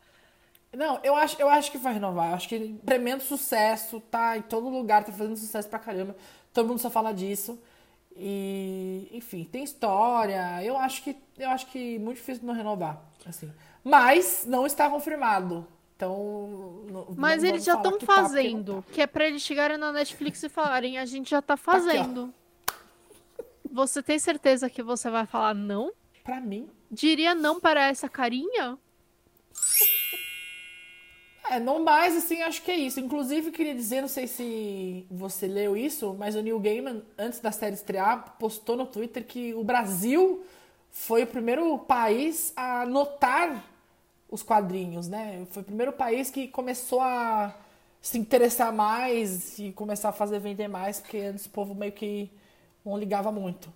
Não, 0.75 0.99
eu 1.03 1.15
acho, 1.15 1.39
eu 1.41 1.47
acho 1.47 1.71
que 1.71 1.77
vai 1.77 1.93
renovar. 1.93 2.29
Eu 2.29 2.35
acho 2.35 2.49
que 2.49 2.75
tremendo 2.85 3.21
sucesso, 3.21 3.99
tá 3.99 4.37
em 4.37 4.41
todo 4.41 4.69
lugar, 4.69 5.03
tá 5.03 5.11
fazendo 5.11 5.37
sucesso 5.37 5.69
pra 5.69 5.79
caramba. 5.79 6.15
Todo 6.53 6.67
mundo 6.67 6.79
só 6.79 6.89
fala 6.89 7.13
disso. 7.13 7.59
E, 8.15 9.09
enfim, 9.11 9.43
tem 9.43 9.63
história. 9.63 10.63
Eu 10.63 10.77
acho 10.77 11.03
que 11.03 11.15
eu 11.37 11.49
acho 11.49 11.67
que 11.67 11.99
muito 11.99 12.17
difícil 12.17 12.45
não 12.45 12.53
renovar, 12.53 13.01
assim. 13.25 13.51
Mas 13.83 14.45
não 14.47 14.65
está 14.65 14.89
confirmado. 14.89 15.67
Então, 15.95 17.05
Mas 17.15 17.43
eles 17.43 17.63
já 17.63 17.75
estão 17.75 17.93
que 17.93 18.05
tá, 18.05 18.05
porque 18.05 18.21
não 18.21 18.29
fazendo. 18.29 18.85
Que 18.91 19.01
é 19.01 19.07
pra 19.07 19.27
eles 19.27 19.41
chegarem 19.41 19.77
na 19.77 19.93
Netflix 19.93 20.43
e 20.43 20.49
falarem, 20.49 20.97
a 20.97 21.05
gente 21.05 21.29
já 21.29 21.41
tá 21.41 21.55
fazendo. 21.55 22.33
você 23.71 24.03
tem 24.03 24.19
certeza 24.19 24.69
que 24.69 24.83
você 24.83 25.09
vai 25.09 25.25
falar 25.25 25.53
não? 25.53 25.87
tá. 25.87 25.95
Pra 26.23 26.41
mim, 26.41 26.67
Diria 26.89 27.35
não 27.35 27.59
para 27.59 27.87
essa 27.87 28.09
carinha? 28.09 28.77
É, 31.49 31.59
não 31.59 31.83
mais, 31.83 32.15
assim, 32.15 32.41
acho 32.41 32.61
que 32.61 32.71
é 32.71 32.77
isso. 32.77 32.99
Inclusive, 32.99 33.51
queria 33.51 33.75
dizer, 33.75 34.01
não 34.01 34.07
sei 34.07 34.27
se 34.27 35.05
você 35.09 35.47
leu 35.47 35.77
isso, 35.77 36.15
mas 36.17 36.35
o 36.35 36.41
Neil 36.41 36.59
Gaiman, 36.59 37.03
antes 37.17 37.39
da 37.39 37.51
série 37.51 37.75
estrear, 37.75 38.35
postou 38.39 38.75
no 38.75 38.85
Twitter 38.85 39.25
que 39.25 39.53
o 39.53 39.63
Brasil 39.63 40.43
foi 40.89 41.23
o 41.23 41.27
primeiro 41.27 41.77
país 41.79 42.51
a 42.55 42.85
notar 42.85 43.63
os 44.35 44.43
quadrinhos, 44.43 45.07
né? 45.07 45.45
Foi 45.49 45.61
o 45.61 45.65
primeiro 45.65 45.91
país 45.91 46.29
que 46.29 46.47
começou 46.47 47.01
a 47.01 47.55
se 48.01 48.19
interessar 48.19 48.71
mais 48.71 49.57
e 49.57 49.71
começar 49.71 50.09
a 50.09 50.13
fazer 50.13 50.39
vender 50.39 50.67
mais, 50.67 50.99
porque 50.99 51.17
antes 51.17 51.47
o 51.47 51.49
povo 51.49 51.73
meio 51.73 51.91
que 51.91 52.29
não 52.85 52.97
ligava 52.97 53.31
muito. 53.31 53.73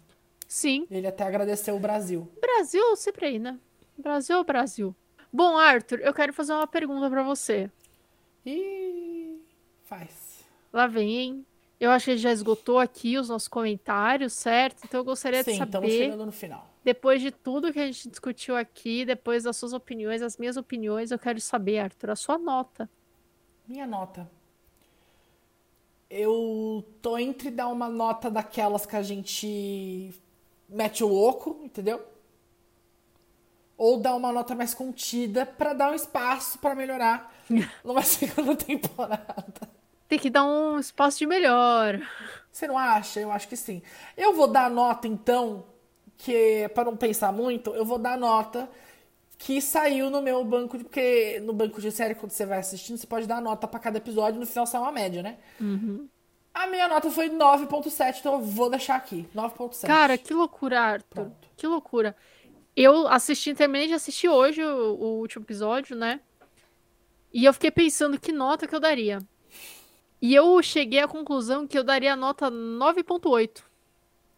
Sim. 0.47 0.85
Ele 0.89 1.07
até 1.07 1.23
agradeceu 1.23 1.75
o 1.75 1.79
Brasil. 1.79 2.27
Brasil 2.39 2.95
sempre 2.95 3.25
aí, 3.25 3.39
né? 3.39 3.57
Brasil 3.97 4.37
é 4.37 4.43
Brasil. 4.43 4.95
Bom, 5.31 5.57
Arthur, 5.57 5.99
eu 5.99 6.13
quero 6.13 6.33
fazer 6.33 6.53
uma 6.53 6.67
pergunta 6.67 7.09
pra 7.09 7.23
você. 7.23 7.69
E 8.45 9.39
faz. 9.83 10.43
Lá 10.71 10.87
vem, 10.87 11.17
hein? 11.17 11.45
Eu 11.79 11.91
acho 11.91 12.05
que 12.05 12.17
já 12.17 12.31
esgotou 12.31 12.77
aqui 12.77 13.17
os 13.17 13.29
nossos 13.29 13.47
comentários, 13.47 14.33
certo? 14.33 14.83
Então 14.85 14.99
eu 14.99 15.03
gostaria 15.03 15.39
de 15.39 15.45
Sim, 15.45 15.51
estamos 15.53 15.71
saber, 15.71 15.89
chegando 15.89 16.25
no 16.25 16.31
final. 16.31 16.68
Depois 16.83 17.21
de 17.21 17.31
tudo 17.31 17.73
que 17.73 17.79
a 17.79 17.85
gente 17.85 18.09
discutiu 18.09 18.55
aqui, 18.55 19.05
depois 19.05 19.43
das 19.43 19.57
suas 19.57 19.73
opiniões, 19.73 20.21
as 20.21 20.37
minhas 20.37 20.57
opiniões, 20.57 21.11
eu 21.11 21.19
quero 21.19 21.39
saber, 21.41 21.79
Arthur, 21.79 22.11
a 22.11 22.15
sua 22.15 22.37
nota. 22.37 22.89
Minha 23.67 23.85
nota. 23.85 24.29
Eu 26.09 26.83
tô 27.01 27.17
entre 27.17 27.51
dar 27.51 27.67
uma 27.67 27.87
nota 27.87 28.31
daquelas 28.31 28.85
que 28.85 28.95
a 28.95 29.03
gente 29.03 30.11
mete 30.67 31.03
o 31.03 31.07
louco, 31.07 31.59
entendeu? 31.63 32.03
Ou 33.77 33.99
dar 33.99 34.15
uma 34.15 34.31
nota 34.31 34.55
mais 34.55 34.73
contida 34.73 35.45
pra 35.45 35.73
dar 35.73 35.91
um 35.91 35.95
espaço 35.95 36.57
pra 36.59 36.73
melhorar 36.73 37.33
numa 37.83 38.01
segunda 38.01 38.55
temporada. 38.55 39.69
Tem 40.07 40.17
que 40.17 40.29
dar 40.29 40.45
um 40.45 40.79
espaço 40.79 41.19
de 41.19 41.27
melhor. 41.27 42.01
Você 42.51 42.67
não 42.67 42.77
acha? 42.77 43.19
Eu 43.19 43.31
acho 43.31 43.47
que 43.47 43.55
sim. 43.55 43.83
Eu 44.17 44.33
vou 44.33 44.47
dar 44.47 44.69
nota, 44.69 45.07
então, 45.07 45.65
que 46.19 46.69
para 46.75 46.83
não 46.83 46.97
pensar 46.97 47.31
muito, 47.31 47.73
eu 47.73 47.85
vou 47.85 47.97
dar 47.97 48.17
nota 48.17 48.69
que 49.37 49.61
saiu 49.61 50.09
no 50.09 50.21
meu 50.21 50.43
banco, 50.43 50.77
de, 50.77 50.83
porque 50.83 51.39
no 51.43 51.53
banco 51.53 51.79
de 51.79 51.89
série, 51.91 52.13
quando 52.13 52.31
você 52.31 52.45
vai 52.45 52.59
assistindo, 52.59 52.97
você 52.97 53.07
pode 53.07 53.25
dar 53.25 53.41
nota 53.41 53.65
para 53.65 53.79
cada 53.79 53.97
episódio 53.97 54.37
e 54.37 54.39
no 54.41 54.45
final 54.45 54.67
sai 54.67 54.81
uma 54.81 54.91
média, 54.91 55.23
né? 55.23 55.37
A 56.53 56.67
minha 56.67 56.89
nota 56.89 57.09
foi 57.09 57.29
9.7, 57.29 58.19
então 58.19 58.33
eu 58.33 58.41
vou 58.41 58.69
deixar 58.69 58.97
aqui. 58.97 59.25
9.7. 59.33 59.87
Cara, 59.87 60.17
que 60.17 60.33
loucura, 60.33 60.81
Arthur. 60.81 61.07
Pronto. 61.09 61.47
Que 61.55 61.65
loucura. 61.65 62.13
Eu 62.75 63.07
assisti, 63.07 63.53
terminei 63.53 63.87
de 63.87 63.93
assistir 63.93 64.27
hoje 64.27 64.61
o, 64.61 64.95
o 64.95 65.19
último 65.19 65.45
episódio, 65.45 65.95
né? 65.95 66.19
E 67.31 67.45
eu 67.45 67.53
fiquei 67.53 67.71
pensando 67.71 68.19
que 68.19 68.33
nota 68.33 68.67
que 68.67 68.75
eu 68.75 68.79
daria. 68.79 69.19
E 70.21 70.35
eu 70.35 70.61
cheguei 70.61 70.99
à 70.99 71.07
conclusão 71.07 71.65
que 71.65 71.77
eu 71.77 71.83
daria 71.83 72.11
a 72.11 72.17
nota 72.17 72.51
9.8. 72.51 73.61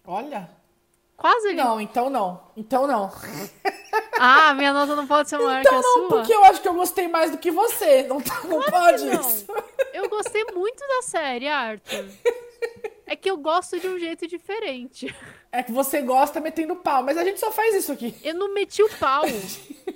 Olha. 0.06 0.61
Quase. 1.22 1.54
Não, 1.54 1.80
então 1.80 2.10
não. 2.10 2.42
Então 2.58 2.88
não. 2.88 3.12
Ah, 4.24 4.54
minha 4.54 4.72
nota 4.72 4.96
não 4.96 5.08
pode 5.08 5.30
ser 5.30 5.38
maior 5.38 5.62
que 5.64 5.68
Então 5.68 5.80
a 5.80 5.82
não, 5.82 5.94
sua. 5.94 6.08
porque 6.10 6.34
eu 6.34 6.44
acho 6.46 6.62
que 6.62 6.68
eu 6.68 6.74
gostei 6.76 7.08
mais 7.08 7.32
do 7.32 7.38
que 7.40 7.50
você. 7.52 8.04
Não, 8.04 8.22
tá- 8.22 8.42
não 8.46 8.62
pode 8.62 9.04
não. 9.06 9.20
isso. 9.20 9.46
Eu 9.94 10.08
gostei 10.10 10.46
muito 10.54 10.80
da 10.80 11.02
série, 11.02 11.48
Arthur. 11.48 12.06
É 13.08 13.16
que 13.16 13.30
eu 13.30 13.38
gosto 13.38 13.80
de 13.80 13.88
um 13.88 13.98
jeito 14.00 14.28
diferente. 14.28 15.14
É 15.52 15.62
que 15.64 15.72
você 15.72 16.02
gosta 16.02 16.40
metendo 16.40 16.76
pau, 16.78 17.02
mas 17.04 17.18
a 17.18 17.24
gente 17.24 17.40
só 17.40 17.52
faz 17.52 17.76
isso 17.76 17.92
aqui. 17.92 18.16
Eu 18.24 18.36
não 18.36 18.54
meti 18.54 18.82
o 18.84 18.90
pau. 18.98 19.24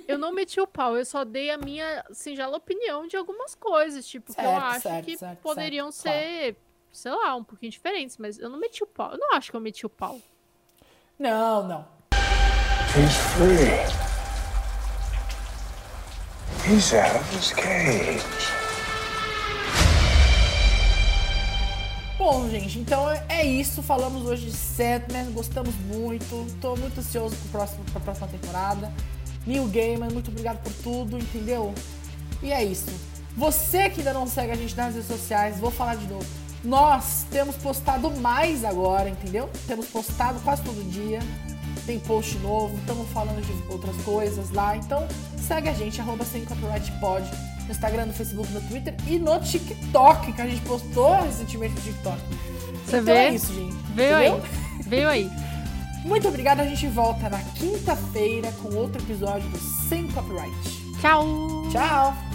Eu 0.08 0.18
não 0.18 0.32
meti 0.32 0.60
o 0.60 0.66
pau. 0.66 0.96
Eu 0.96 1.04
só 1.04 1.24
dei 1.24 1.50
a 1.50 1.56
minha 1.56 2.04
singela 2.12 2.56
opinião 2.56 3.06
de 3.06 3.16
algumas 3.16 3.54
coisas. 3.54 4.06
Tipo, 4.06 4.34
que 4.34 4.40
eu 4.40 4.44
Certo, 4.44 4.62
acho 4.64 4.80
certo, 4.82 5.04
que 5.04 5.16
certo, 5.16 5.38
poderiam 5.40 5.90
certo, 5.92 6.12
claro. 6.18 6.28
ser, 6.28 6.56
sei 6.92 7.12
lá, 7.12 7.34
um 7.36 7.44
pouquinho 7.44 7.70
diferentes. 7.72 8.18
Mas 8.18 8.38
eu 8.38 8.50
não 8.50 8.58
meti 8.58 8.82
o 8.82 8.86
pau. 8.86 9.12
Eu 9.12 9.18
não 9.18 9.32
acho 9.34 9.50
que 9.50 9.56
eu 9.56 9.60
meti 9.60 9.86
o 9.86 9.90
pau. 9.90 10.20
Não, 11.18 11.66
não. 11.66 11.84
He's 12.94 13.16
free. 13.16 13.80
He's 16.62 16.92
out 16.92 17.16
of 17.16 17.34
his 17.34 17.52
cage. 17.52 18.22
Bom, 22.18 22.50
gente, 22.50 22.78
então 22.78 23.08
é 23.30 23.46
isso. 23.46 23.82
Falamos 23.82 24.26
hoje 24.26 24.50
de 24.50 24.52
Sandman, 24.52 25.32
gostamos 25.32 25.74
muito. 25.86 26.46
Tô 26.60 26.76
muito 26.76 27.00
ansioso 27.00 27.34
pro 27.36 27.48
próximo, 27.48 27.84
pra 27.92 28.00
próxima 28.00 28.28
temporada. 28.28 28.92
Neil 29.46 29.66
Gaiman, 29.68 30.10
muito 30.10 30.30
obrigado 30.30 30.62
por 30.62 30.72
tudo, 30.82 31.16
entendeu? 31.16 31.72
E 32.42 32.52
é 32.52 32.62
isso. 32.62 32.92
Você 33.34 33.88
que 33.88 34.00
ainda 34.00 34.12
não 34.12 34.26
segue 34.26 34.52
a 34.52 34.56
gente 34.56 34.76
nas 34.76 34.92
redes 34.94 35.08
sociais, 35.08 35.58
vou 35.58 35.70
falar 35.70 35.96
de 35.96 36.06
novo. 36.08 36.26
Nós 36.64 37.24
temos 37.30 37.56
postado 37.56 38.10
mais 38.10 38.64
agora, 38.64 39.08
entendeu? 39.08 39.48
Temos 39.66 39.86
postado 39.86 40.40
quase 40.40 40.62
todo 40.62 40.82
dia. 40.90 41.20
Tem 41.84 42.00
post 42.00 42.36
novo, 42.38 42.76
estamos 42.78 43.08
falando 43.10 43.40
de 43.40 43.72
outras 43.72 43.96
coisas 44.02 44.50
lá. 44.50 44.76
Então 44.76 45.06
segue 45.38 45.68
a 45.68 45.72
gente, 45.72 46.00
arroba 46.00 46.24
sem 46.24 46.44
copyright 46.44 46.90
pod, 46.98 47.24
no 47.64 47.70
Instagram, 47.70 48.06
no 48.06 48.12
Facebook, 48.12 48.50
no 48.52 48.60
Twitter 48.62 48.94
e 49.06 49.18
no 49.18 49.38
TikTok, 49.38 50.32
que 50.32 50.42
a 50.42 50.46
gente 50.46 50.62
postou 50.62 51.14
recentemente 51.22 51.74
no 51.74 51.80
TikTok. 51.80 52.18
Você 52.84 52.96
então 52.98 53.04
vê? 53.04 53.12
é 53.12 53.34
isso, 53.34 53.54
gente. 53.54 53.76
Veio 53.94 54.16
aí. 54.16 54.42
Veio 54.86 55.08
aí. 55.08 55.30
Muito 56.04 56.28
obrigada, 56.28 56.62
a 56.62 56.66
gente 56.66 56.86
volta 56.88 57.28
na 57.28 57.38
quinta-feira 57.38 58.52
com 58.62 58.74
outro 58.76 59.02
episódio 59.02 59.48
do 59.50 59.58
Sem 59.88 60.06
Copyright. 60.08 60.54
Tchau. 61.00 61.24
Tchau! 61.72 62.25